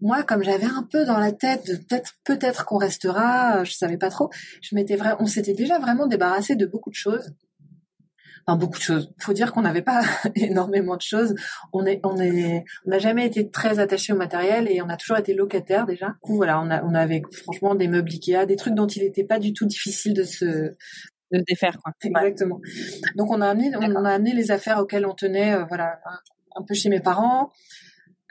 moi, 0.01 0.23
comme 0.23 0.43
j'avais 0.43 0.67
un 0.67 0.87
peu 0.91 1.05
dans 1.05 1.19
la 1.19 1.33
tête 1.33 1.67
de 1.67 1.77
peut-être 1.77 2.13
peut-être 2.25 2.65
qu'on 2.65 2.79
restera, 2.79 3.65
je 3.65 3.73
savais 3.73 3.99
pas 3.99 4.11
trop. 4.11 4.31
Je 4.63 4.75
m'étais 4.75 4.97
vrai, 4.97 5.15
on 5.19 5.27
s'était 5.27 5.55
déjà 5.55 5.79
vraiment 5.79 6.07
débarrassé 6.07 6.57
de 6.57 6.67
beaucoup 6.67 6.91
de 6.91 6.95
choses. 6.95 7.33
Enfin, 8.47 8.59
beaucoup 8.59 8.79
de 8.79 8.83
choses. 8.83 9.13
Faut 9.19 9.33
dire 9.33 9.53
qu'on 9.53 9.63
n'avait 9.63 9.83
pas 9.83 10.03
énormément 10.37 10.97
de 10.97 11.03
choses. 11.03 11.35
On 11.73 11.85
est, 11.85 12.01
on 12.05 12.17
est, 12.19 12.65
on 12.87 12.91
n'a 12.91 12.99
jamais 12.99 13.27
été 13.27 13.51
très 13.51 13.81
attaché 13.81 14.13
au 14.13 14.17
matériel 14.17 14.69
et 14.71 14.81
on 14.83 14.89
a 14.89 14.97
toujours 14.97 15.19
été 15.19 15.35
locataire 15.35 15.85
déjà. 15.85 16.09
Du 16.09 16.19
coup, 16.21 16.37
voilà, 16.37 16.61
on 16.61 16.71
a, 16.71 16.85
on 16.85 16.95
avait 16.95 17.23
franchement 17.33 17.75
des 17.75 17.89
meubles 17.89 18.11
Ikea, 18.11 18.47
des 18.47 18.57
trucs 18.57 18.75
dont 18.75 18.87
il 18.87 19.03
n'était 19.03 19.25
pas 19.25 19.41
du 19.41 19.53
tout 19.53 19.67
difficile 19.67 20.15
de 20.15 20.23
se 20.23 20.75
de 21.33 21.43
défaire 21.47 21.79
quoi. 21.83 21.93
Exactement. 22.05 22.61
Donc 23.17 23.31
on 23.33 23.41
a 23.41 23.49
amené 23.49 23.73
on 23.77 24.05
a 24.05 24.11
amené 24.11 24.33
les 24.33 24.53
affaires 24.53 24.79
auxquelles 24.79 25.07
on 25.07 25.15
tenait 25.15 25.55
euh, 25.55 25.65
voilà 25.65 25.99
un, 26.55 26.63
peu 26.63 26.75
chez 26.75 26.89
mes 26.89 27.01
parents. 27.01 27.51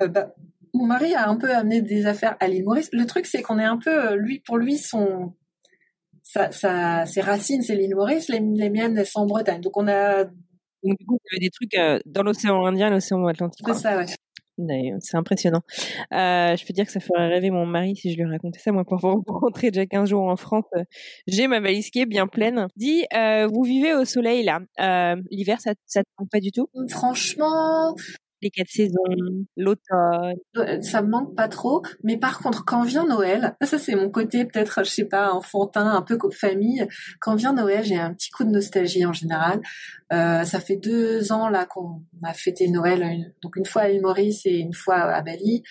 Euh, 0.02 0.08
bah, 0.08 0.34
mon 0.76 0.86
mari 0.86 1.14
a 1.16 1.28
un 1.28 1.36
peu 1.38 1.54
amené 1.54 1.82
des 1.82 2.06
affaires 2.06 2.38
à 2.40 2.48
l'île 2.48 2.64
Maurice. 2.64 2.90
Le 2.92 3.06
truc, 3.06 3.26
c'est 3.26 3.42
qu'on 3.42 3.60
est 3.60 3.66
un 3.66 3.78
peu, 3.78 4.12
euh, 4.12 4.16
lui, 4.16 4.40
pour 4.40 4.58
lui, 4.58 4.78
son, 4.78 5.34
sa, 6.24 6.52
sa, 6.52 7.06
ses 7.06 7.22
racines, 7.22 7.62
c'est 7.62 7.76
l'île 7.76 7.96
Maurice, 7.96 8.30
les, 8.30 8.40
miennes, 8.40 8.98
elles 8.98 9.06
sont 9.06 9.22
en 9.22 9.26
Bretagne. 9.26 9.62
Donc, 9.62 9.78
on 9.78 9.88
a. 9.88 10.24
Donc, 10.26 10.98
du 11.00 11.06
coup, 11.06 11.14
vous 11.14 11.36
avez 11.36 11.40
des 11.40 11.50
trucs 11.50 11.76
euh, 11.76 12.00
dans 12.06 12.24
l'océan 12.24 12.66
Indien, 12.66 12.90
l'océan 12.90 13.26
Atlantique. 13.26 13.66
C'est 13.68 13.74
ça, 13.74 13.98
ouais. 13.98 14.06
C'est 15.02 15.18
impressionnant. 15.18 15.62
Euh, 16.14 16.56
je 16.56 16.66
peux 16.66 16.74
dire 16.74 16.86
que 16.86 16.92
ça 16.92 17.00
ferait 17.00 17.28
rêver 17.28 17.50
mon 17.50 17.66
mari 17.66 17.96
si 17.96 18.12
je 18.12 18.18
lui 18.18 18.26
racontais 18.26 18.60
ça. 18.60 18.72
Moi, 18.72 18.86
pour 18.86 19.00
rentrer 19.42 19.72
déjà 19.72 19.86
15 19.86 20.10
jours 20.10 20.24
en 20.24 20.36
France, 20.38 20.66
j'ai 21.28 21.48
ma 21.48 21.60
valise 21.60 21.90
qui 21.90 22.00
est 22.00 22.06
bien 22.06 22.28
pleine. 22.28 22.68
Dis, 22.76 23.06
euh, 23.14 23.48
vous 23.48 23.64
vivez 23.64 23.94
au 23.94 24.06
soleil 24.06 24.44
là. 24.44 24.60
Euh, 24.80 25.22
L'hiver, 25.30 25.60
ça, 25.60 25.74
ça 25.86 26.04
te 26.04 26.10
manque 26.18 26.30
pas 26.30 26.40
du 26.40 26.52
tout? 26.52 26.68
Franchement, 26.90 27.96
les 28.46 28.52
quatre 28.52 28.70
saisons, 28.70 29.02
l'automne. 29.58 30.84
Ça 30.84 31.02
me 31.02 31.10
manque 31.10 31.36
pas 31.36 31.48
trop, 31.48 31.82
mais 32.04 32.18
par 32.18 32.40
contre, 32.40 32.64
quand 32.64 32.84
vient 32.84 33.06
Noël, 33.06 33.56
ça 33.62 33.80
c'est 33.80 33.96
mon 33.96 34.10
côté 34.10 34.46
peut-être, 34.46 34.84
je 34.84 34.90
sais 34.90 35.06
pas, 35.06 35.32
enfantin, 35.34 35.88
un 35.88 36.04
peu 36.04 36.18
comme 36.18 36.32
famille. 36.32 36.88
Quand 37.20 37.36
vient 37.36 37.54
Noël, 37.54 37.84
j'ai 37.84 37.98
un 37.98 38.14
petit 38.14 38.30
coup 38.30 38.44
de 38.44 38.52
nostalgie 38.52 39.06
en 39.06 39.14
général. 39.14 39.62
Euh, 40.14 40.44
ça 40.44 40.60
fait 40.60 40.76
deux 40.76 41.32
ans 41.32 41.50
là 41.50 41.66
qu'on 41.66 42.04
a 42.24 42.34
fêté 42.34 42.68
Noël, 42.68 43.34
donc 43.42 43.56
une 43.56 43.66
fois 43.66 43.84
à 43.84 43.90
l'île 43.90 44.02
Maurice 44.02 44.46
et 44.46 44.58
une 44.58 44.74
fois 44.74 44.98
à 44.98 45.22
Bali. 45.24 45.64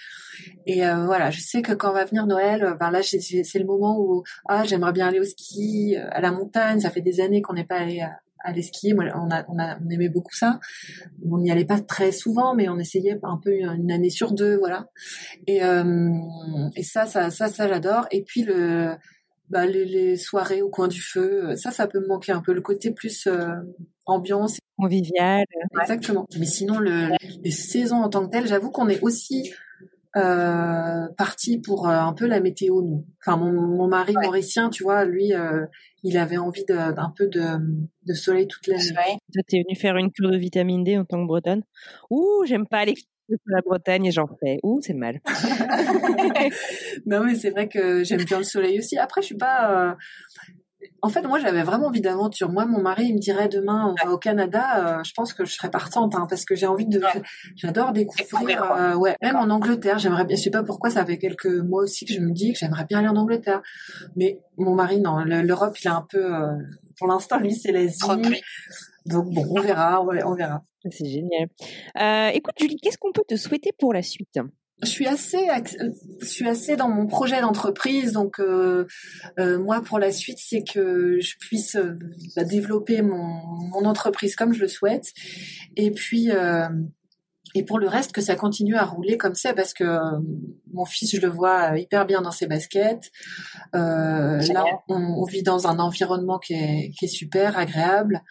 Et 0.67 0.85
euh, 0.85 1.07
voilà, 1.07 1.31
je 1.31 1.41
sais 1.41 1.63
que 1.63 1.73
quand 1.73 1.93
va 1.93 2.05
venir 2.05 2.27
Noël, 2.27 2.77
ben 2.81 2.91
là 2.91 3.01
c'est 3.03 3.59
le 3.59 3.65
moment 3.65 3.97
où 4.01 4.25
ah 4.49 4.65
j'aimerais 4.65 4.93
bien 4.93 5.07
aller 5.07 5.21
au 5.21 5.25
ski, 5.25 5.97
à 5.97 6.21
la 6.21 6.33
montagne. 6.33 6.81
Ça 6.81 6.91
fait 6.91 7.01
des 7.01 7.21
années 7.21 7.41
qu'on 7.41 7.53
n'est 7.53 7.65
pas 7.65 7.77
allé 7.77 8.01
à, 8.01 8.19
aller 8.45 8.63
skier. 8.63 8.95
Moi, 8.95 9.07
on, 9.15 9.31
a, 9.31 9.45
on, 9.49 9.59
a, 9.59 9.77
on 9.85 9.91
aimait 9.91 10.09
beaucoup 10.09 10.35
ça. 10.35 10.61
On 11.29 11.39
n'y 11.39 11.51
allait 11.51 11.65
pas 11.65 11.81
très 11.81 12.13
souvent, 12.13 12.55
mais 12.55 12.69
on 12.69 12.79
essayait 12.79 13.19
un 13.23 13.41
peu 13.43 13.53
une 13.53 13.91
année 13.91 14.11
sur 14.11 14.33
deux, 14.33 14.57
voilà. 14.57 14.87
Et, 15.47 15.65
euh, 15.65 16.13
et 16.77 16.83
ça, 16.83 17.07
ça, 17.07 17.31
ça, 17.31 17.49
ça, 17.49 17.67
j'adore. 17.69 18.07
Et 18.11 18.23
puis 18.23 18.43
le, 18.43 18.95
bah, 19.51 19.67
les, 19.67 19.85
les, 19.85 20.17
soirées 20.17 20.63
au 20.63 20.69
coin 20.69 20.87
du 20.87 21.01
feu, 21.01 21.57
ça, 21.57 21.71
ça 21.71 21.87
peut 21.89 22.01
me 22.01 22.07
manquer 22.07 22.33
un 22.33 22.41
peu. 22.41 22.53
Le 22.53 22.61
côté 22.61 22.93
plus 22.93 23.27
euh, 23.27 23.55
ambiance, 24.07 24.59
convivial. 24.77 25.45
Exactement. 25.81 26.27
Mais 26.39 26.47
sinon, 26.47 26.79
le, 26.79 27.11
les 27.43 27.51
saisons 27.51 28.03
en 28.03 28.09
tant 28.09 28.27
que 28.27 28.31
telles, 28.31 28.47
j'avoue 28.47 28.71
qu'on 28.71 28.89
est 28.89 29.01
aussi 29.03 29.53
euh, 30.17 31.09
parti 31.17 31.59
pour 31.59 31.89
euh, 31.89 31.93
un 31.93 32.13
peu 32.13 32.27
la 32.27 32.41
météo 32.41 32.83
nous. 32.83 33.05
Enfin 33.21 33.37
mon, 33.37 33.53
mon 33.53 33.89
mari 33.89 34.15
mauricien, 34.15 34.71
tu 34.71 34.85
vois, 34.85 35.05
lui 35.05 35.33
euh, 35.33 35.67
il 36.03 36.17
avait 36.19 36.37
envie 36.37 36.65
d'un 36.65 37.13
peu 37.17 37.27
de, 37.27 37.43
de 38.07 38.15
soleil 38.15 38.47
toute 38.47 38.67
l'année. 38.67 39.19
Toi 39.33 39.43
t'es 39.49 39.63
venu 39.67 39.77
faire 39.77 39.97
une 39.97 40.13
cure 40.13 40.31
de 40.31 40.37
vitamine 40.37 40.85
D 40.85 40.99
en 40.99 41.05
tant 41.05 41.21
que 41.21 41.27
bretonne. 41.27 41.63
Ouh, 42.11 42.45
j'aime 42.47 42.67
pas 42.67 42.79
aller 42.79 42.95
sur 42.95 43.39
la 43.47 43.63
Bretagne 43.63 44.07
et 44.07 44.13
j'en 44.13 44.29
fais. 44.41 44.59
Ouh, 44.63 44.81
c'est 44.83 44.95
mal. 44.95 45.21
non 47.07 47.25
mais 47.25 47.35
c'est 47.35 47.51
vrai 47.51 47.69
que 47.69 48.05
j'aime 48.05 48.25
bien 48.25 48.39
le 48.39 48.45
soleil 48.45 48.79
aussi. 48.79 48.99
Après 48.99 49.21
je 49.21 49.27
suis 49.27 49.37
pas 49.37 49.91
euh, 49.91 49.95
en 51.05 51.11
fait, 51.11 51.21
moi, 51.23 51.39
j'avais 51.39 51.63
vraiment 51.63 51.89
envie 51.89 52.01
d'aventure. 52.01 52.51
Moi, 52.51 52.65
mon 52.65 52.81
mari, 52.81 53.09
il 53.09 53.15
me 53.15 53.19
dirait 53.19 53.49
demain, 53.49 53.95
on 53.95 54.07
va 54.07 54.11
au 54.11 54.17
Canada. 54.17 54.99
Euh, 54.99 55.05
je 55.05 55.13
pense 55.13 55.35
que 55.35 55.45
je 55.45 55.53
serais 55.53 55.71
partante, 55.71 56.15
hein, 56.15 56.27
parce 56.31 56.47
que 56.47 56.55
j'ai 56.55 56.67
envie 56.67 56.87
de, 56.87 57.03
j'adore 57.57 57.93
découvrir. 57.93 58.63
Euh, 58.73 58.95
ouais, 58.95 59.15
même 59.21 59.37
en 59.37 59.51
Angleterre, 59.51 59.99
j'aimerais 59.99 60.25
bien. 60.25 60.35
Je 60.35 60.41
sais 60.41 60.51
pas 60.51 60.63
pourquoi, 60.63 60.89
ça 60.89 61.05
fait 61.05 61.19
quelques 61.19 61.45
mois 61.45 61.83
aussi 61.83 62.07
que 62.07 62.15
je 62.15 62.21
me 62.21 62.33
dis 62.33 62.55
que 62.55 62.59
j'aimerais 62.59 62.87
bien 62.87 63.01
aller 63.01 63.09
en 63.09 63.17
Angleterre. 63.17 63.61
Mais 64.17 64.41
mon 64.57 64.75
mari, 64.75 64.99
non, 64.99 65.19
l'Europe, 65.25 65.77
il 65.79 65.89
est 65.89 65.91
un 65.91 66.07
peu, 66.09 66.25
euh, 66.25 66.57
pour 66.99 67.07
l'instant, 67.09 67.39
lui, 67.39 67.55
c'est 67.55 67.71
l'Asie. 67.71 68.01
Donc 69.05 69.27
bon, 69.29 69.45
on 69.51 69.61
verra, 69.61 70.03
on 70.03 70.35
verra. 70.35 70.65
C'est 70.91 71.05
génial. 71.05 71.49
Euh, 72.01 72.29
écoute, 72.29 72.55
Julie, 72.59 72.77
qu'est-ce 72.77 72.97
qu'on 72.97 73.13
peut 73.13 73.25
te 73.29 73.37
souhaiter 73.37 73.73
pour 73.79 73.93
la 73.93 74.01
suite? 74.01 74.39
Je 74.85 74.91
suis 74.91 75.07
assez, 75.07 75.49
je 76.21 76.27
suis 76.27 76.49
assez 76.49 76.77
dans 76.77 76.89
mon 76.89 77.07
projet 77.07 77.41
d'entreprise. 77.41 78.13
Donc 78.13 78.39
euh, 78.39 78.87
euh, 79.39 79.59
moi, 79.59 79.83
pour 79.83 79.99
la 79.99 80.13
suite, 80.13 80.39
c'est 80.41 80.63
que 80.63 81.19
je 81.21 81.37
puisse 81.39 81.77
euh, 81.77 81.99
bah, 82.37 82.45
développer 82.45 83.03
mon, 83.03 83.25
mon, 83.73 83.85
entreprise 83.85 84.37
comme 84.37 84.53
je 84.53 84.61
le 84.61 84.69
souhaite. 84.69 85.13
Et 85.77 85.91
puis 85.91 86.31
euh, 86.31 86.69
et 87.57 87.63
pour 87.63 87.79
le 87.79 87.87
reste, 87.87 88.13
que 88.13 88.21
ça 88.21 88.35
continue 88.35 88.75
à 88.75 88.85
rouler 88.85 89.17
comme 89.17 89.37
ça, 89.37 89.55
parce 89.55 89.75
que 89.75 89.85
euh, 89.85 90.19
mon 90.73 90.85
fils, 90.85 91.15
je 91.15 91.21
le 91.21 91.29
vois 91.29 91.79
hyper 91.79 92.05
bien 92.05 92.21
dans 92.21 92.33
ses 92.33 92.49
baskets. 92.49 93.13
là, 93.73 94.65
on, 94.89 94.97
on, 94.97 95.25
vit 95.25 95.45
dans 95.45 95.69
un 95.69 95.79
environnement 95.79 96.39
qui 96.39 96.55
est, 96.55 96.91
qui 96.99 97.05
est 97.05 97.09
super 97.09 97.57
agréable. 97.57 98.23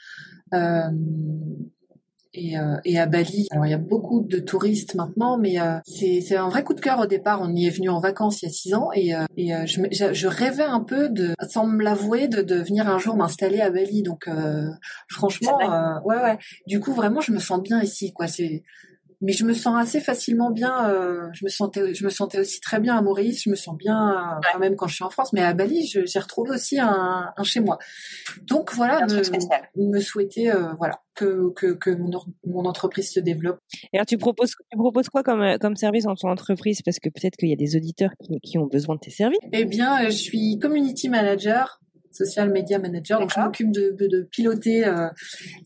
Euh, 2.36 2.40
et, 2.44 2.58
euh, 2.58 2.78
et 2.86 3.00
à 3.00 3.06
Bali. 3.06 3.48
Alors 3.52 3.66
il 3.66 3.72
y 3.72 3.76
a 3.76 3.78
beaucoup 3.80 4.22
de 4.22 4.40
touristes 4.40 4.96
maintenant, 4.96 5.38
mais 5.38 5.60
euh, 5.60 5.80
c'est 5.86 6.36
un 6.36 6.50
vrai 6.50 6.64
coup 6.64 6.74
de 6.74 6.82
cœur 6.82 7.00
au 7.00 7.06
départ. 7.06 7.42
On 7.42 7.54
y 7.54 7.68
est 7.68 7.70
venu 7.70 7.90
en 7.90 8.00
vacances 8.00 8.42
il 8.42 8.46
y 8.46 8.50
a 8.50 8.52
six 8.52 8.74
ans 8.74 8.90
et, 8.94 9.16
euh, 9.16 9.26
et 9.38 9.52
je, 9.66 9.82
je, 9.92 10.28
rêvais 10.28 10.64
un 10.64 10.82
peu 10.82 11.10
de, 11.10 11.34
sans 11.48 11.68
me 11.68 11.84
l'avouer, 11.84 12.28
de, 12.28 12.42
de 12.42 12.56
venir 12.56 12.88
un 12.90 12.98
jour 12.98 13.16
m'installer 13.16 13.62
à 13.62 13.70
Bali. 13.70 14.04
Donc 14.04 14.30
franchement, 15.10 15.58
ouais 16.06 16.18
ouais. 16.18 16.38
Du 16.68 16.80
coup 16.80 16.94
vraiment, 16.94 17.22
je 17.22 17.32
me 17.32 17.40
sens 17.40 17.62
bien 17.62 17.82
ici. 17.82 18.14
Quoi, 18.14 18.28
c'est 18.28 18.64
mais 19.24 19.32
je 19.32 19.46
me 19.46 19.54
sens 19.54 19.82
assez 19.82 20.02
facilement 20.02 20.52
bien. 20.52 20.90
Euh, 20.90 21.30
je 21.32 21.46
me 21.46 21.50
sentais, 21.50 21.94
je 21.94 22.04
me 22.04 22.10
sentais 22.10 22.40
aussi 22.40 22.60
très 22.60 22.80
bien 22.82 22.98
à 22.98 23.02
Maurice. 23.02 23.44
Je 23.44 23.50
me 23.50 23.56
sens 23.56 23.76
bien 23.76 24.40
quand 24.52 24.60
même 24.60 24.76
quand 24.76 24.88
je 24.88 24.96
suis 24.96 25.04
en 25.04 25.10
France, 25.10 25.32
mais 25.32 25.42
à 25.42 25.54
Bali, 25.54 25.88
j'ai 25.88 26.20
retrouvé 26.20 26.52
aussi 26.52 26.78
un, 26.78 27.32
un, 27.36 27.44
chez 27.44 27.62
moi. 27.62 27.80
Donc 28.42 28.74
voilà, 28.74 29.06
me, 29.06 29.92
me, 29.92 30.00
souhaiter 30.02 30.52
euh, 30.52 30.74
voilà 30.78 31.00
que 31.16 31.54
que, 31.54 31.74
que 31.74 31.90
mon, 31.90 32.12
mon, 32.46 32.66
entreprise 32.66 33.12
se 33.12 33.22
développe. 33.22 33.60
Et 33.94 33.98
alors 33.98 34.06
tu 34.06 34.18
proposes 34.18 34.56
tu 34.70 34.78
proposes 34.78 35.08
quoi 35.08 35.24
comme 35.24 35.58
comme 35.60 35.78
service 35.78 36.04
dans 36.04 36.16
ton 36.16 36.30
entreprise? 36.30 36.82
Parce 36.82 37.00
que 37.00 37.08
peut-être 37.08 37.38
qu'il 37.38 37.50
y 37.50 37.54
a 37.54 37.58
des 37.58 37.78
auditeurs 37.78 38.12
qui, 38.22 38.42
qui 38.42 38.58
ont 38.58 38.68
besoin 38.68 38.96
de 38.96 39.00
tes 39.00 39.12
services. 39.12 39.40
Eh 39.54 39.64
bien, 39.64 40.04
je 40.10 40.16
suis 40.16 40.60
community 40.60 41.08
manager 41.08 41.80
social 42.12 42.52
media 42.52 42.78
manager. 42.78 43.20
Donc, 43.20 43.32
je 43.34 43.40
m'occupe 43.40 43.72
de, 43.72 43.96
de, 44.00 44.06
de, 44.06 44.22
piloter 44.22 44.86
euh, 44.86 45.08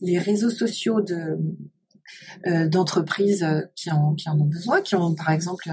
les 0.00 0.18
réseaux 0.18 0.48
sociaux 0.48 1.02
de, 1.02 1.14
euh, 1.14 1.36
d'entreprises 2.68 3.42
euh, 3.42 3.62
qui 3.74 3.90
en, 3.90 4.14
qui 4.14 4.28
en 4.28 4.38
ont 4.38 4.46
besoin, 4.46 4.80
qui 4.80 4.94
ont 4.94 5.14
par 5.14 5.30
exemple 5.30 5.70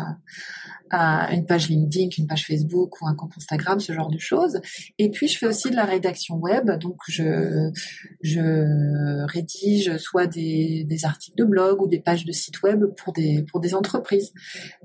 une 0.91 1.45
page 1.45 1.69
LinkedIn, 1.69 2.09
une 2.17 2.27
page 2.27 2.45
Facebook 2.45 3.01
ou 3.01 3.07
un 3.07 3.15
compte 3.15 3.31
Instagram, 3.37 3.79
ce 3.79 3.93
genre 3.93 4.09
de 4.09 4.17
choses. 4.17 4.59
Et 4.97 5.09
puis 5.09 5.27
je 5.27 5.37
fais 5.37 5.47
aussi 5.47 5.69
de 5.69 5.75
la 5.75 5.85
rédaction 5.85 6.35
web, 6.35 6.69
donc 6.79 6.97
je 7.07 7.71
je 8.21 9.25
rédige 9.25 9.97
soit 9.97 10.27
des, 10.27 10.85
des 10.87 11.05
articles 11.05 11.37
de 11.37 11.43
blog 11.43 11.81
ou 11.81 11.87
des 11.87 11.99
pages 11.99 12.25
de 12.25 12.31
site 12.31 12.61
web 12.61 12.85
pour 12.97 13.13
des 13.13 13.43
pour 13.43 13.59
des 13.59 13.73
entreprises. 13.73 14.31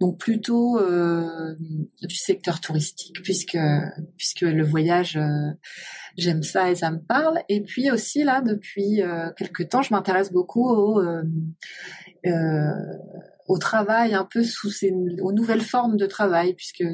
Donc 0.01 0.18
plutôt 0.18 0.78
euh, 0.78 1.55
du 2.03 2.16
secteur 2.16 2.61
touristique 2.61 3.20
puisque 3.22 3.59
puisque 4.16 4.42
le 4.42 4.64
voyage 4.64 5.16
euh, 5.16 5.51
j'aime 6.16 6.42
ça 6.42 6.70
et 6.70 6.74
ça 6.74 6.90
me 6.90 6.98
parle. 6.98 7.40
Et 7.48 7.61
puis 7.62 7.90
aussi 7.90 8.24
là 8.24 8.40
depuis 8.40 9.03
euh, 9.03 9.30
quelques 9.36 9.68
temps, 9.68 9.82
je 9.82 9.92
m'intéresse 9.92 10.32
beaucoup 10.32 10.68
au 10.68 11.01
euh, 11.01 11.22
euh, 12.26 12.72
au 13.51 13.59
travail 13.59 14.14
un 14.14 14.24
peu 14.24 14.44
sous 14.44 14.70
ces 14.70 14.92
aux 15.20 15.32
nouvelles 15.32 15.62
formes 15.62 15.96
de 15.96 16.07
travail 16.07 16.55
puisque 16.55 16.84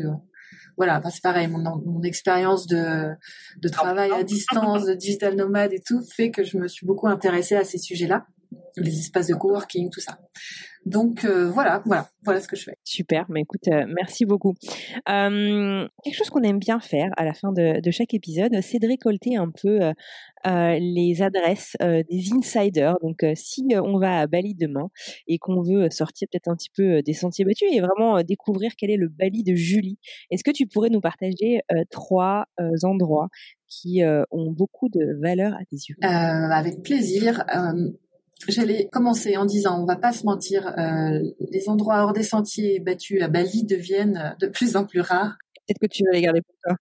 voilà, 0.78 1.00
bah, 1.00 1.10
c'est 1.10 1.22
pareil, 1.22 1.48
mon, 1.48 1.58
mon 1.58 2.02
expérience 2.02 2.66
de, 2.66 3.14
de 3.62 3.68
travail 3.68 4.10
à 4.12 4.22
distance, 4.22 4.84
de 4.84 4.94
digital 4.94 5.34
nomade 5.34 5.72
et 5.72 5.80
tout, 5.80 6.02
fait 6.02 6.30
que 6.30 6.44
je 6.44 6.58
me 6.58 6.68
suis 6.68 6.86
beaucoup 6.86 7.08
intéressée 7.08 7.56
à 7.56 7.64
ces 7.64 7.78
sujets-là, 7.78 8.26
les 8.76 8.98
espaces 8.98 9.28
de 9.28 9.34
coworking, 9.34 9.90
tout 9.90 10.00
ça. 10.00 10.18
Donc 10.86 11.24
euh, 11.24 11.50
voilà, 11.50 11.82
voilà, 11.84 12.08
voilà 12.24 12.40
ce 12.40 12.46
que 12.46 12.54
je 12.54 12.62
fais. 12.62 12.78
Super, 12.84 13.26
mais 13.28 13.40
écoute, 13.40 13.66
euh, 13.66 13.86
merci 13.88 14.24
beaucoup. 14.24 14.54
Euh, 15.08 15.88
quelque 16.04 16.14
chose 16.16 16.30
qu'on 16.30 16.42
aime 16.42 16.60
bien 16.60 16.78
faire 16.78 17.10
à 17.16 17.24
la 17.24 17.34
fin 17.34 17.52
de, 17.52 17.80
de 17.80 17.90
chaque 17.90 18.14
épisode, 18.14 18.52
c'est 18.62 18.78
de 18.78 18.86
récolter 18.86 19.36
un 19.36 19.50
peu 19.50 19.80
les 20.44 21.22
adresses 21.22 21.76
des 21.80 22.32
insiders. 22.32 22.96
Donc 23.02 23.26
si 23.34 23.66
on 23.72 23.98
va 23.98 24.20
à 24.20 24.26
Bali 24.28 24.54
demain 24.54 24.90
et 25.26 25.38
qu'on 25.38 25.60
veut 25.60 25.90
sortir 25.90 26.28
peut-être 26.30 26.46
un 26.46 26.54
petit 26.54 26.70
peu 26.70 27.02
des 27.02 27.14
sentiers 27.14 27.44
battus 27.44 27.68
et 27.72 27.80
vraiment 27.80 28.22
découvrir 28.22 28.70
quel 28.78 28.90
est 28.90 28.96
le 28.96 29.08
Bali 29.08 29.42
de 29.42 29.56
Julie, 29.56 29.98
est-ce 30.30 30.44
que 30.44 30.52
tu 30.52 30.68
pourrais 30.68 30.90
nous 30.90 31.00
partager 31.00 31.62
trois 31.90 32.46
endroits 32.84 33.28
qui 33.66 34.02
ont 34.04 34.52
beaucoup 34.52 34.88
de 34.88 35.20
valeur 35.20 35.54
à 35.54 35.64
tes 35.68 35.78
yeux? 35.88 35.96
Avec 36.00 36.80
plaisir. 36.84 37.44
J'allais 38.48 38.88
commencer 38.92 39.36
en 39.36 39.46
disant, 39.46 39.80
on 39.82 39.86
va 39.86 39.96
pas 39.96 40.12
se 40.12 40.24
mentir, 40.24 40.66
euh, 40.78 41.20
les 41.50 41.68
endroits 41.68 42.02
hors 42.04 42.12
des 42.12 42.22
sentiers 42.22 42.80
battus 42.80 43.22
à 43.22 43.28
Bali 43.28 43.64
deviennent 43.64 44.36
de 44.40 44.46
plus 44.46 44.76
en 44.76 44.84
plus 44.84 45.00
rares. 45.00 45.36
Peut-être 45.66 45.78
que 45.80 45.86
tu 45.86 46.04
vas 46.04 46.12
les 46.12 46.20
garder 46.20 46.42
pour 46.42 46.54
toi. 46.62 46.76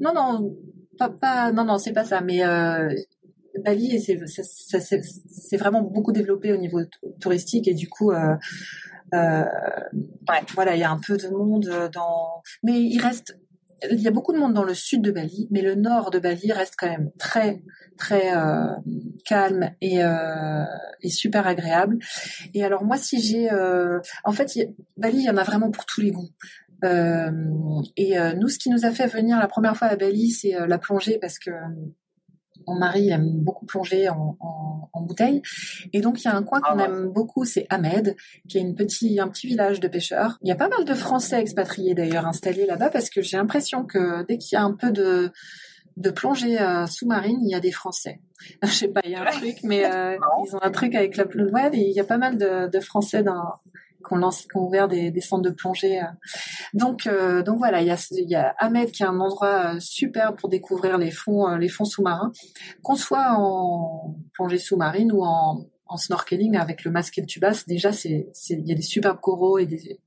Non, 0.00 0.12
non, 0.12 0.54
pas, 0.98 1.08
pas 1.08 1.52
non, 1.52 1.64
non, 1.64 1.78
c'est 1.78 1.92
pas 1.92 2.04
ça. 2.04 2.20
Mais 2.20 2.44
euh, 2.44 2.92
Bali, 3.64 4.00
c'est 4.00 5.56
vraiment 5.56 5.82
beaucoup 5.82 6.12
développé 6.12 6.52
au 6.52 6.56
niveau 6.56 6.80
touristique 7.20 7.68
et 7.68 7.74
du 7.74 7.88
coup, 7.88 8.10
euh, 8.10 8.34
euh, 9.14 9.44
ouais, 10.28 10.42
voilà, 10.54 10.74
il 10.74 10.80
y 10.80 10.84
a 10.84 10.90
un 10.90 10.98
peu 10.98 11.16
de 11.16 11.28
monde 11.28 11.90
dans, 11.92 12.42
mais 12.62 12.80
il 12.80 13.00
reste 13.00 13.36
il 13.90 14.00
y 14.00 14.08
a 14.08 14.10
beaucoup 14.10 14.32
de 14.32 14.38
monde 14.38 14.54
dans 14.54 14.64
le 14.64 14.74
sud 14.74 15.02
de 15.02 15.10
Bali, 15.10 15.48
mais 15.50 15.62
le 15.62 15.74
nord 15.74 16.10
de 16.10 16.18
Bali 16.18 16.52
reste 16.52 16.74
quand 16.78 16.88
même 16.88 17.10
très 17.18 17.60
très 17.96 18.36
euh, 18.36 18.74
calme 19.24 19.70
et, 19.80 20.04
euh, 20.04 20.64
et, 21.02 21.10
super 21.10 21.46
agréable. 21.46 21.98
Et 22.54 22.64
alors 22.64 22.84
moi, 22.84 22.96
si 22.96 23.20
j'ai, 23.20 23.50
euh, 23.50 24.00
en 24.24 24.32
fait, 24.32 24.52
Bali, 24.96 25.18
il 25.18 25.24
y 25.24 25.30
en 25.30 25.36
a 25.36 25.42
vraiment 25.42 25.70
pour 25.70 25.86
tous 25.86 26.00
les 26.00 26.10
goûts. 26.10 26.30
Euh, 26.84 27.30
et 27.96 28.18
euh, 28.18 28.34
nous, 28.34 28.48
ce 28.48 28.58
qui 28.58 28.70
nous 28.70 28.84
a 28.84 28.90
fait 28.90 29.06
venir 29.06 29.38
la 29.38 29.48
première 29.48 29.76
fois 29.76 29.88
à 29.88 29.96
Bali, 29.96 30.30
c'est 30.30 30.54
la 30.66 30.78
plongée 30.78 31.18
parce 31.18 31.38
que 31.38 31.50
mon 32.66 32.78
mari 32.78 33.10
aime 33.10 33.30
beaucoup 33.30 33.66
plonger 33.66 34.08
en, 34.08 34.36
en, 34.40 34.88
en, 34.92 35.02
bouteille. 35.02 35.42
Et 35.92 36.00
donc, 36.00 36.22
il 36.22 36.24
y 36.24 36.28
a 36.28 36.36
un 36.36 36.42
coin 36.42 36.60
qu'on 36.60 36.78
ah 36.78 36.84
aime 36.84 37.08
beaucoup, 37.08 37.44
c'est 37.44 37.66
Ahmed, 37.70 38.16
qui 38.48 38.58
est 38.58 38.60
une 38.60 38.74
petit, 38.74 39.20
un 39.20 39.28
petit 39.28 39.46
village 39.46 39.80
de 39.80 39.88
pêcheurs. 39.88 40.38
Il 40.42 40.48
y 40.48 40.52
a 40.52 40.56
pas 40.56 40.68
mal 40.68 40.84
de 40.84 40.94
Français 40.94 41.40
expatriés 41.40 41.94
d'ailleurs 41.94 42.26
installés 42.26 42.66
là-bas 42.66 42.90
parce 42.90 43.10
que 43.10 43.22
j'ai 43.22 43.36
l'impression 43.36 43.84
que 43.84 44.24
dès 44.26 44.38
qu'il 44.38 44.56
y 44.56 44.58
a 44.58 44.62
un 44.62 44.72
peu 44.72 44.90
de, 44.90 45.32
de 45.96 46.10
plongée 46.10 46.60
euh, 46.60 46.86
sous-marine, 46.86 47.38
il 47.42 47.50
y 47.50 47.54
a 47.54 47.60
des 47.60 47.72
Français. 47.72 48.20
Je 48.62 48.68
sais 48.68 48.88
pas, 48.88 49.00
il 49.04 49.12
y 49.12 49.14
a 49.14 49.22
un 49.22 49.30
truc, 49.30 49.56
mais 49.62 49.84
euh, 49.86 50.16
ils 50.46 50.56
ont 50.56 50.62
un 50.62 50.70
truc 50.70 50.94
avec 50.94 51.16
la 51.16 51.24
plongée. 51.24 51.52
Ouais, 51.52 51.70
il 51.72 51.92
y 51.92 52.00
a 52.00 52.04
pas 52.04 52.18
mal 52.18 52.36
de, 52.36 52.68
de 52.68 52.80
Français 52.80 53.22
dans 53.22 53.54
qu'on 54.06 54.16
lance, 54.16 54.46
qu'on 54.52 54.60
ouvert 54.66 54.88
des, 54.88 55.10
des, 55.10 55.20
centres 55.20 55.42
de 55.42 55.50
plongée. 55.50 56.00
Euh. 56.00 56.06
Donc, 56.74 57.06
euh, 57.06 57.42
donc 57.42 57.58
voilà, 57.58 57.80
il 57.80 57.86
y 57.86 57.90
a, 57.90 58.08
il 58.12 58.28
y 58.28 58.34
a 58.34 58.54
Ahmed 58.58 58.90
qui 58.90 59.02
est 59.02 59.06
un 59.06 59.20
endroit 59.20 59.74
euh, 59.74 59.80
super 59.80 60.34
pour 60.36 60.48
découvrir 60.48 60.98
les 60.98 61.10
fonds, 61.10 61.56
les 61.56 61.68
fonds 61.68 61.84
sous-marins, 61.84 62.32
qu'on 62.82 62.96
soit 62.96 63.34
en 63.36 64.16
plongée 64.32 64.58
sous-marine 64.58 65.12
ou 65.12 65.24
en, 65.24 65.64
en 65.86 65.96
snorkeling 65.96 66.56
avec 66.56 66.84
le 66.84 66.90
masque 66.90 67.18
et 67.18 67.20
le 67.20 67.26
tubas. 67.26 67.64
Déjà, 67.66 67.92
c'est, 67.92 68.28
il 68.50 68.66
y 68.66 68.72
a 68.72 68.74
des 68.74 68.82
superbes 68.82 69.20
coraux 69.20 69.58
et 69.58 69.66
des, 69.66 69.98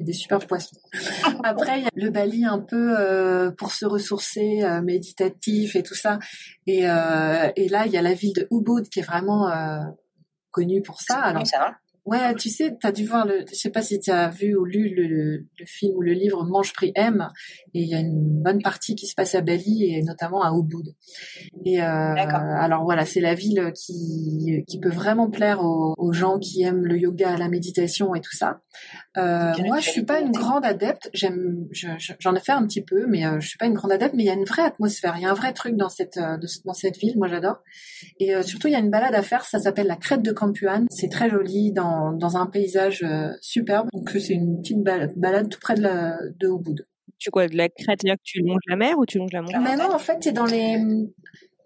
et 0.00 0.04
des 0.04 0.12
superbes 0.12 0.44
poissons. 0.44 0.76
Après, 1.44 1.80
il 1.80 1.84
y 1.84 1.86
a 1.86 1.90
le 1.94 2.10
Bali 2.10 2.44
un 2.44 2.58
peu 2.58 2.98
euh, 2.98 3.50
pour 3.50 3.72
se 3.72 3.86
ressourcer, 3.86 4.62
euh, 4.62 4.82
méditatif 4.82 5.76
et 5.76 5.82
tout 5.82 5.94
ça. 5.94 6.18
Et, 6.66 6.88
euh, 6.88 7.50
et 7.56 7.68
là, 7.68 7.86
il 7.86 7.92
y 7.92 7.96
a 7.96 8.02
la 8.02 8.14
ville 8.14 8.34
de 8.34 8.48
Ubud 8.50 8.88
qui 8.88 9.00
est 9.00 9.06
vraiment 9.06 9.50
connue 10.50 10.82
pour 10.82 11.00
ça. 11.00 11.16
Alors, 11.16 11.46
ça 11.46 11.76
Ouais, 12.06 12.36
tu 12.36 12.50
sais, 12.50 12.76
tu 12.80 12.86
as 12.86 12.92
dû 12.92 13.04
voir 13.04 13.26
le, 13.26 13.44
je 13.50 13.54
sais 13.56 13.70
pas 13.70 13.82
si 13.82 13.98
tu 13.98 14.12
as 14.12 14.30
vu 14.30 14.54
ou 14.56 14.64
lu 14.64 14.94
le, 14.94 15.08
le, 15.58 15.66
film 15.66 15.96
ou 15.96 16.02
le 16.02 16.12
livre 16.12 16.44
Mange 16.44 16.72
Prix 16.72 16.92
M, 16.94 17.28
et 17.74 17.80
il 17.82 17.88
y 17.88 17.96
a 17.96 17.98
une 17.98 18.42
bonne 18.42 18.62
partie 18.62 18.94
qui 18.94 19.08
se 19.08 19.14
passe 19.16 19.34
à 19.34 19.40
Bali 19.40 19.92
et 19.92 20.02
notamment 20.02 20.42
à 20.42 20.56
Ubud. 20.56 20.94
Et 21.64 21.82
euh, 21.82 21.84
alors 21.84 22.84
voilà, 22.84 23.04
c'est 23.04 23.20
la 23.20 23.34
ville 23.34 23.72
qui 23.74 24.62
qui 24.68 24.78
peut 24.78 24.90
vraiment 24.90 25.28
plaire 25.30 25.64
aux, 25.64 25.94
aux, 25.98 26.12
gens 26.12 26.38
qui 26.38 26.62
aiment 26.62 26.86
le 26.86 26.96
yoga, 26.96 27.36
la 27.36 27.48
méditation 27.48 28.14
et 28.14 28.20
tout 28.20 28.36
ça. 28.36 28.60
Euh, 29.16 29.52
moi, 29.64 29.80
je 29.80 29.90
suis 29.90 30.04
pas 30.04 30.20
une 30.20 30.32
grande 30.32 30.64
adepte. 30.64 31.08
J'aime, 31.14 31.66
j'en 32.18 32.34
ai 32.34 32.40
fait 32.40 32.52
un 32.52 32.66
petit 32.66 32.82
peu, 32.82 33.06
mais 33.06 33.24
euh, 33.24 33.40
je 33.40 33.48
suis 33.48 33.58
pas 33.58 33.66
une 33.66 33.74
grande 33.74 33.92
adepte. 33.92 34.14
Mais 34.14 34.24
il 34.24 34.26
y 34.26 34.30
a 34.30 34.34
une 34.34 34.44
vraie 34.44 34.62
atmosphère, 34.62 35.14
il 35.16 35.22
y 35.22 35.26
a 35.26 35.30
un 35.30 35.34
vrai 35.34 35.52
truc 35.52 35.76
dans 35.76 35.88
cette 35.88 36.16
euh, 36.18 36.36
dans 36.64 36.74
cette 36.74 36.98
ville. 36.98 37.14
Moi, 37.16 37.28
j'adore. 37.28 37.62
Et 38.20 38.34
euh, 38.34 38.42
surtout, 38.42 38.68
il 38.68 38.72
y 38.72 38.76
a 38.76 38.80
une 38.80 38.90
balade 38.90 39.14
à 39.14 39.22
faire. 39.22 39.44
Ça 39.44 39.58
s'appelle 39.58 39.86
la 39.86 39.96
crête 39.96 40.22
de 40.22 40.32
Campuan. 40.32 40.86
C'est 40.90 41.08
très 41.08 41.30
joli 41.30 41.72
dans 41.72 42.12
dans, 42.12 42.36
un 42.36 42.46
paysage 42.46 43.02
euh, 43.02 43.30
superbe. 43.40 43.88
Donc 43.92 44.10
c'est 44.10 44.34
une 44.34 44.60
petite 44.60 44.82
balade, 44.82 45.48
tout 45.48 45.60
près 45.60 45.74
de, 45.74 45.82
la, 45.82 46.18
de 46.40 46.48
Ubud. 46.48 46.84
Tu 47.18 47.30
quoi, 47.30 47.48
de 47.48 47.56
la 47.56 47.68
crête, 47.68 48.00
c'est-à-dire 48.00 48.16
que 48.16 48.24
tu 48.24 48.40
longes 48.40 48.60
la 48.68 48.76
mer 48.76 48.98
ou 48.98 49.06
tu 49.06 49.18
longes 49.18 49.32
la 49.32 49.40
montagne? 49.40 49.78
Non, 49.78 49.94
en 49.94 49.98
fait, 49.98 50.26
es 50.26 50.32
dans 50.32 50.44
les... 50.44 50.76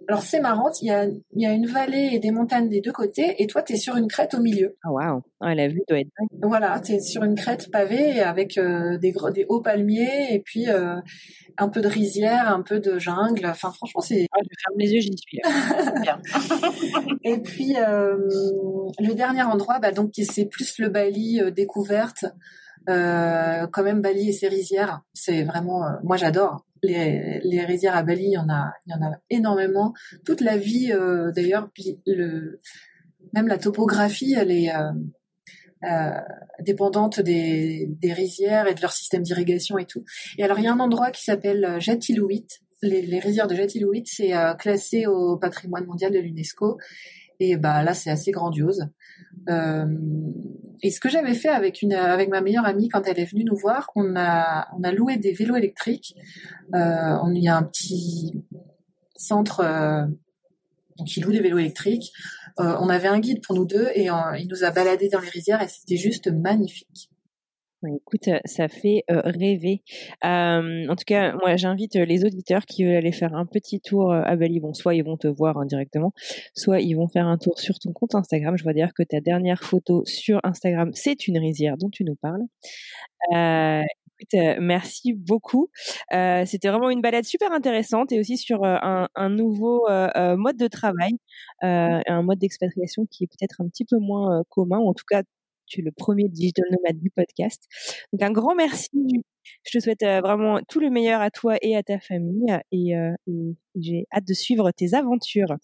Alors 0.09 0.23
c'est 0.23 0.41
marrant, 0.41 0.71
il 0.81 0.87
y 0.87 0.91
a, 0.91 1.07
y 1.35 1.47
a 1.47 1.53
une 1.53 1.67
vallée 1.67 2.11
et 2.13 2.19
des 2.19 2.31
montagnes 2.31 2.69
des 2.69 2.81
deux 2.81 2.93
côtés, 2.93 3.35
et 3.39 3.47
toi 3.47 3.63
tu 3.63 3.75
es 3.75 3.77
sur 3.77 3.97
une 3.97 4.09
crête 4.09 4.35
au 4.35 4.41
milieu. 4.41 4.77
Ah 4.83 4.91
waouh, 4.91 5.23
la 5.41 5.69
vue 5.69 5.83
doit 5.89 6.01
être 6.01 6.09
dingue. 6.19 6.41
Voilà, 6.43 6.81
tu 6.81 6.93
es 6.93 7.01
sur 7.01 7.23
une 7.23 7.35
crête 7.35 7.71
pavée 7.71 8.21
avec 8.21 8.59
euh, 8.59 8.99
des, 8.99 9.15
des 9.35 9.47
hauts 9.49 9.61
palmiers, 9.61 10.35
et 10.35 10.41
puis 10.41 10.69
euh, 10.69 10.97
un 11.59 11.69
peu 11.69 11.81
de 11.81 11.89
rizière, 11.89 12.49
un 12.49 12.63
peu 12.63 12.81
de 12.81 12.99
jungle. 12.99 13.47
Enfin 13.47 13.71
franchement 13.73 14.01
c'est... 14.01 14.27
Ah, 14.33 14.41
je 14.43 14.57
ferme 14.65 14.79
les 14.79 14.93
yeux, 14.93 15.01
j'y 15.01 15.17
suis. 15.17 15.41
Bien. 16.03 16.21
et 17.25 17.39
puis 17.39 17.77
euh, 17.77 18.17
le 18.99 19.15
dernier 19.15 19.43
endroit, 19.43 19.79
bah, 19.79 19.93
donc 19.93 20.13
c'est 20.15 20.47
plus 20.47 20.79
le 20.79 20.89
Bali 20.89 21.41
découverte. 21.55 22.25
Euh, 22.89 23.67
quand 23.67 23.83
même 23.83 24.01
Bali 24.01 24.31
et 24.31 24.33
ses 24.33 24.49
rizières, 24.49 25.03
c'est 25.13 25.43
vraiment, 25.45 25.85
moi 26.03 26.17
j'adore 26.17 26.65
les, 26.83 27.41
les 27.45 27.65
rizières 27.65 27.97
à 27.97 28.03
Bali, 28.03 28.25
il 28.25 28.33
y 28.33 28.39
en 28.39 28.49
a, 28.49 28.73
il 28.87 28.91
y 28.91 28.95
en 28.95 29.03
a 29.03 29.17
énormément. 29.31 29.93
Toute 30.25 30.41
la 30.41 30.57
vie, 30.57 30.93
euh, 30.93 31.33
d'ailleurs, 31.33 31.69
le, 32.07 32.61
même 33.33 33.49
la 33.49 33.59
topographie, 33.59 34.35
elle 34.37 34.51
est 34.51 34.75
euh, 34.75 34.93
euh, 35.85 36.11
dépendante 36.61 37.21
des, 37.21 37.87
des 37.89 38.13
rizières 38.13 38.67
et 38.67 38.75
de 38.75 38.81
leur 38.81 38.93
système 38.93 39.23
d'irrigation 39.23 39.79
et 39.79 39.87
tout. 39.87 40.05
Et 40.39 40.45
alors, 40.45 40.59
il 40.59 40.65
y 40.65 40.69
a 40.69 40.73
un 40.73 40.81
endroit 40.81 41.11
qui 41.11 41.25
s'appelle 41.25 41.77
Jatilouit. 41.79 42.47
Les, 42.83 43.03
les 43.03 43.19
rizières 43.19 43.47
de 43.47 43.55
Jatilouit, 43.55 44.05
c'est 44.07 44.33
classé 44.59 45.07
au 45.07 45.37
patrimoine 45.37 45.85
mondial 45.85 46.13
de 46.13 46.19
l'UNESCO. 46.19 46.79
Et 47.39 47.57
bah 47.57 47.83
là, 47.83 47.93
c'est 47.93 48.11
assez 48.11 48.31
grandiose. 48.31 48.89
Euh, 49.49 49.87
et 50.83 50.91
ce 50.91 51.01
que 51.01 51.09
j'avais 51.09 51.35
fait 51.35 51.49
avec 51.49 51.83
une 51.83 51.93
avec 51.93 52.29
ma 52.29 52.41
meilleure 52.41 52.65
amie 52.65 52.89
quand 52.89 53.03
elle 53.07 53.19
est 53.19 53.31
venue 53.31 53.45
nous 53.45 53.57
voir, 53.57 53.91
on 53.95 54.17
a 54.17 54.69
on 54.77 54.83
a 54.83 54.93
loué 54.93 55.17
des 55.17 55.33
vélos 55.33 55.57
électriques. 55.57 56.15
Euh, 56.75 57.17
on 57.23 57.35
y 57.35 57.49
a 57.49 57.57
un 57.57 57.63
petit 57.63 58.43
centre 59.17 59.61
euh, 59.61 60.07
qui 61.07 61.21
loue 61.21 61.33
des 61.33 61.41
vélos 61.41 61.59
électriques. 61.59 62.13
Euh, 62.59 62.77
on 62.81 62.89
avait 62.89 63.09
un 63.09 63.21
guide 63.21 63.43
pour 63.43 63.55
nous 63.55 63.67
deux 63.67 63.89
et 63.95 64.09
il 64.39 64.49
nous 64.49 64.65
a 64.65 64.71
baladé 64.71 65.09
dans 65.09 65.21
les 65.21 65.29
rizières 65.29 65.63
et 65.63 65.69
c'était 65.69 65.97
juste 65.97 66.29
magnifique. 66.29 67.10
Écoute, 67.87 68.29
ça 68.45 68.69
fait 68.69 69.05
rêver. 69.09 69.83
en 70.23 70.95
tout 70.97 71.05
cas, 71.07 71.33
moi, 71.41 71.57
j'invite 71.57 71.95
les 71.95 72.25
auditeurs 72.25 72.67
qui 72.67 72.85
veulent 72.85 72.97
aller 72.97 73.13
faire 73.13 73.35
un 73.35 73.47
petit 73.47 73.81
tour 73.81 74.13
à 74.13 74.37
Bali. 74.37 74.61
Bon, 74.61 74.75
soit 74.75 74.95
ils 74.95 75.03
vont 75.03 75.17
te 75.17 75.29
voir 75.29 75.57
indirectement, 75.59 76.13
soit 76.55 76.81
ils 76.81 76.95
vont 76.95 77.09
faire 77.09 77.27
un 77.27 77.39
tour 77.39 77.59
sur 77.59 77.79
ton 77.79 77.93
compte 77.93 78.15
Instagram. 78.15 78.57
Je 78.59 78.65
vois 78.65 78.75
dire 78.75 78.93
que 78.95 79.03
ta 79.03 79.21
dernière 79.21 79.63
photo 79.63 80.03
sur 80.05 80.41
Instagram, 80.45 80.91
c'est 80.95 81.27
une 81.27 81.39
rizière 81.39 81.77
dont 81.79 81.89
tu 81.91 82.05
nous 82.05 82.17
parles. 82.17 82.43
écoute, 83.31 84.59
merci 84.61 85.15
beaucoup. 85.15 85.71
C'était 86.11 86.69
vraiment 86.69 86.91
une 86.91 87.01
balade 87.01 87.25
super 87.25 87.51
intéressante 87.53 88.13
et 88.13 88.21
aussi 88.21 88.37
sur 88.37 88.65
un, 88.65 89.09
un, 89.15 89.31
nouveau 89.31 89.87
mode 90.37 90.57
de 90.59 90.69
travail, 90.69 91.13
un 91.63 92.23
mode 92.23 92.39
d'expatriation 92.39 93.07
qui 93.11 93.25
est 93.25 93.29
peut-être 93.29 93.63
un 93.63 93.69
petit 93.69 93.87
peu 93.87 93.97
moins 93.99 94.43
commun, 94.51 94.79
ou 94.79 94.89
en 94.89 94.95
tout 94.95 95.05
cas 95.09 95.23
tu 95.71 95.81
es 95.81 95.83
le 95.85 95.93
premier 95.93 96.29
digital 96.29 96.67
nomade 96.71 97.01
du 97.01 97.11
podcast. 97.11 97.65
Donc 98.13 98.23
un 98.23 98.33
grand 98.33 98.55
merci. 98.55 98.91
Je 99.65 99.79
te 99.79 99.83
souhaite 99.83 100.03
vraiment 100.03 100.61
tout 100.69 100.81
le 100.81 100.91
meilleur 100.91 101.21
à 101.21 101.31
toi 101.31 101.57
et 101.63 101.77
à 101.77 101.83
ta 101.83 101.99
famille 101.99 102.59
et, 102.73 102.93
j'ai 103.77 104.07
hâte 104.13 104.27
de 104.27 104.35
suivre 104.35 104.71
tes 104.73 104.95
aventures. 104.95 105.57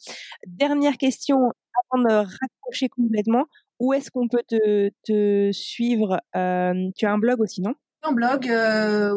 Dernière 0.46 0.96
question 0.96 1.36
avant 1.36 2.02
de 2.02 2.12
raccrocher 2.14 2.88
complètement. 2.88 3.46
Où 3.78 3.92
est-ce 3.92 4.10
qu'on 4.10 4.28
peut 4.28 4.42
te, 4.48 5.50
suivre 5.52 6.20
Tu 6.32 7.06
as 7.06 7.12
un 7.12 7.18
blog 7.18 7.40
aussi, 7.40 7.60
non? 7.60 7.74
Un 8.02 8.12
blog 8.12 8.46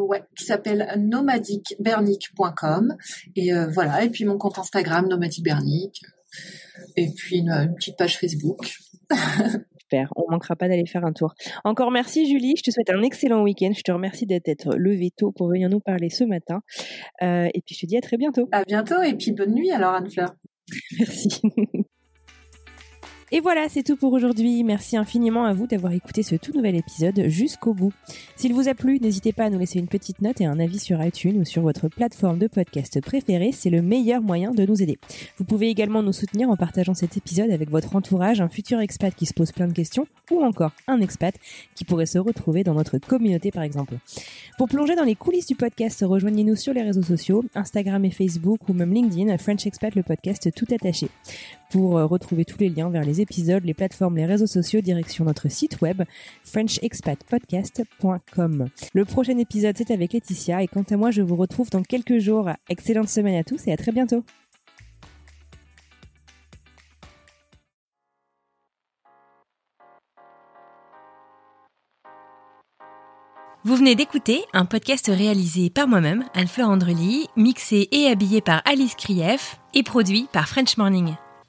ouais, 0.07 0.23
qui 0.35 0.45
s'appelle 0.45 0.87
et 3.35 3.51
voilà 3.73 4.05
puis 4.09 4.25
mon 4.25 4.37
compte 4.37 4.57
Instagram 4.57 5.07
nomadicbernic 5.07 6.01
et 6.95 7.09
puis 7.15 7.37
une, 7.37 7.73
petite 7.75 7.97
page 7.97 8.17
Facebook. 8.17 8.77
Super, 9.89 10.13
on 10.15 10.29
manquera 10.29 10.55
pas 10.55 10.67
d'aller 10.67 10.85
faire 10.85 11.03
un 11.03 11.13
tour. 11.13 11.33
Encore 11.63 11.89
merci 11.89 12.29
Julie, 12.29 12.53
je 12.55 12.61
te 12.61 12.69
souhaite 12.69 12.91
un 12.91 13.01
excellent 13.01 13.41
week-end. 13.41 13.71
Je 13.75 13.81
te 13.81 13.91
remercie 13.91 14.27
d'être 14.27 14.75
levée 14.75 15.09
tôt 15.15 15.31
pour 15.31 15.49
venir 15.49 15.67
nous 15.67 15.79
parler 15.79 16.11
ce 16.11 16.23
matin. 16.23 16.61
Euh, 17.23 17.47
et 17.53 17.61
puis 17.65 17.73
je 17.73 17.81
te 17.81 17.85
dis 17.87 17.97
à 17.97 18.01
très 18.01 18.17
bientôt. 18.17 18.47
À 18.51 18.63
bientôt 18.63 19.01
et 19.01 19.15
puis 19.15 19.31
bonne 19.31 19.55
nuit 19.55 19.71
alors 19.71 19.95
Anne-Fleur. 19.95 20.35
Merci. 20.99 21.41
Et 23.31 23.41
voilà, 23.41 23.69
c'est 23.69 23.83
tout 23.83 23.95
pour 23.95 24.13
aujourd'hui. 24.13 24.63
Merci 24.63 24.97
infiniment 24.97 25.45
à 25.45 25.53
vous 25.53 25.67
d'avoir 25.67 25.93
écouté 25.93 26.23
ce 26.23 26.33
tout 26.35 26.51
nouvel 26.51 26.75
épisode 26.75 27.27
jusqu'au 27.27 27.75
bout. 27.75 27.93
S'il 28.35 28.55
vous 28.55 28.67
a 28.67 28.73
plu, 28.73 28.99
n'hésitez 28.99 29.33
pas 29.33 29.45
à 29.45 29.49
nous 29.51 29.59
laisser 29.59 29.77
une 29.77 29.87
petite 29.87 30.21
note 30.21 30.41
et 30.41 30.45
un 30.45 30.59
avis 30.59 30.79
sur 30.79 31.03
iTunes 31.03 31.39
ou 31.39 31.45
sur 31.45 31.61
votre 31.61 31.89
plateforme 31.89 32.39
de 32.39 32.47
podcast 32.47 32.99
préférée. 33.01 33.51
C'est 33.51 33.69
le 33.69 33.83
meilleur 33.83 34.23
moyen 34.23 34.49
de 34.49 34.65
nous 34.65 34.81
aider. 34.81 34.97
Vous 35.37 35.43
pouvez 35.45 35.69
également 35.69 36.01
nous 36.01 36.11
soutenir 36.11 36.49
en 36.49 36.57
partageant 36.57 36.95
cet 36.95 37.17
épisode 37.17 37.51
avec 37.51 37.69
votre 37.69 37.95
entourage, 37.95 38.41
un 38.41 38.49
futur 38.49 38.79
expat 38.79 39.13
qui 39.13 39.27
se 39.27 39.35
pose 39.35 39.51
plein 39.51 39.67
de 39.67 39.73
questions 39.73 40.07
ou 40.31 40.43
encore 40.43 40.71
un 40.87 40.99
expat 40.99 41.35
qui 41.75 41.85
pourrait 41.85 42.07
se 42.07 42.17
retrouver 42.17 42.63
dans 42.63 42.73
notre 42.73 42.97
communauté 42.97 43.51
par 43.51 43.61
exemple. 43.61 43.93
Pour 44.57 44.67
plonger 44.67 44.95
dans 44.95 45.03
les 45.03 45.15
coulisses 45.15 45.45
du 45.45 45.55
podcast, 45.55 46.03
rejoignez-nous 46.05 46.55
sur 46.55 46.73
les 46.73 46.81
réseaux 46.81 47.03
sociaux, 47.03 47.45
Instagram 47.53 48.03
et 48.05 48.11
Facebook 48.11 48.67
ou 48.67 48.73
même 48.73 48.91
LinkedIn, 48.91 49.37
French 49.37 49.67
Expat 49.67 49.93
le 49.93 50.01
podcast 50.01 50.51
tout 50.55 50.67
attaché. 50.73 51.09
Pour 51.69 51.99
euh, 51.99 52.05
retrouver 52.05 52.45
tous 52.45 52.57
les 52.57 52.69
liens 52.69 52.89
vers 52.89 53.03
les 53.03 53.21
épisodes, 53.21 53.63
les 53.63 53.75
plateformes, 53.75 54.17
les 54.17 54.25
réseaux 54.25 54.47
sociaux, 54.47 54.81
direction 54.81 55.25
notre 55.25 55.49
site 55.49 55.81
web 55.81 56.01
frenchexpatpodcast.com. 56.43 58.69
Le 58.93 59.05
prochain 59.05 59.37
épisode, 59.37 59.77
c'est 59.77 59.91
avec 59.91 60.13
Laetitia 60.13 60.63
et 60.63 60.67
quant 60.67 60.81
à 60.89 60.97
moi, 60.97 61.11
je 61.11 61.21
vous 61.21 61.35
retrouve 61.35 61.69
dans 61.69 61.83
quelques 61.83 62.17
jours. 62.17 62.49
Excellente 62.69 63.09
semaine 63.09 63.35
à 63.35 63.43
tous 63.43 63.67
et 63.67 63.71
à 63.71 63.77
très 63.77 63.91
bientôt. 63.91 64.23
Vous 73.63 73.75
venez 73.75 73.93
d'écouter 73.93 74.43
un 74.53 74.65
podcast 74.65 75.11
réalisé 75.13 75.69
par 75.69 75.87
moi-même, 75.87 76.25
Anne-Fleur 76.33 76.69
Andrely, 76.69 77.27
mixé 77.35 77.87
et 77.91 78.07
habillé 78.07 78.41
par 78.41 78.63
Alice 78.65 78.95
Krief 78.95 79.59
et 79.75 79.83
produit 79.83 80.27
par 80.33 80.47
French 80.47 80.77
Morning. 80.77 81.13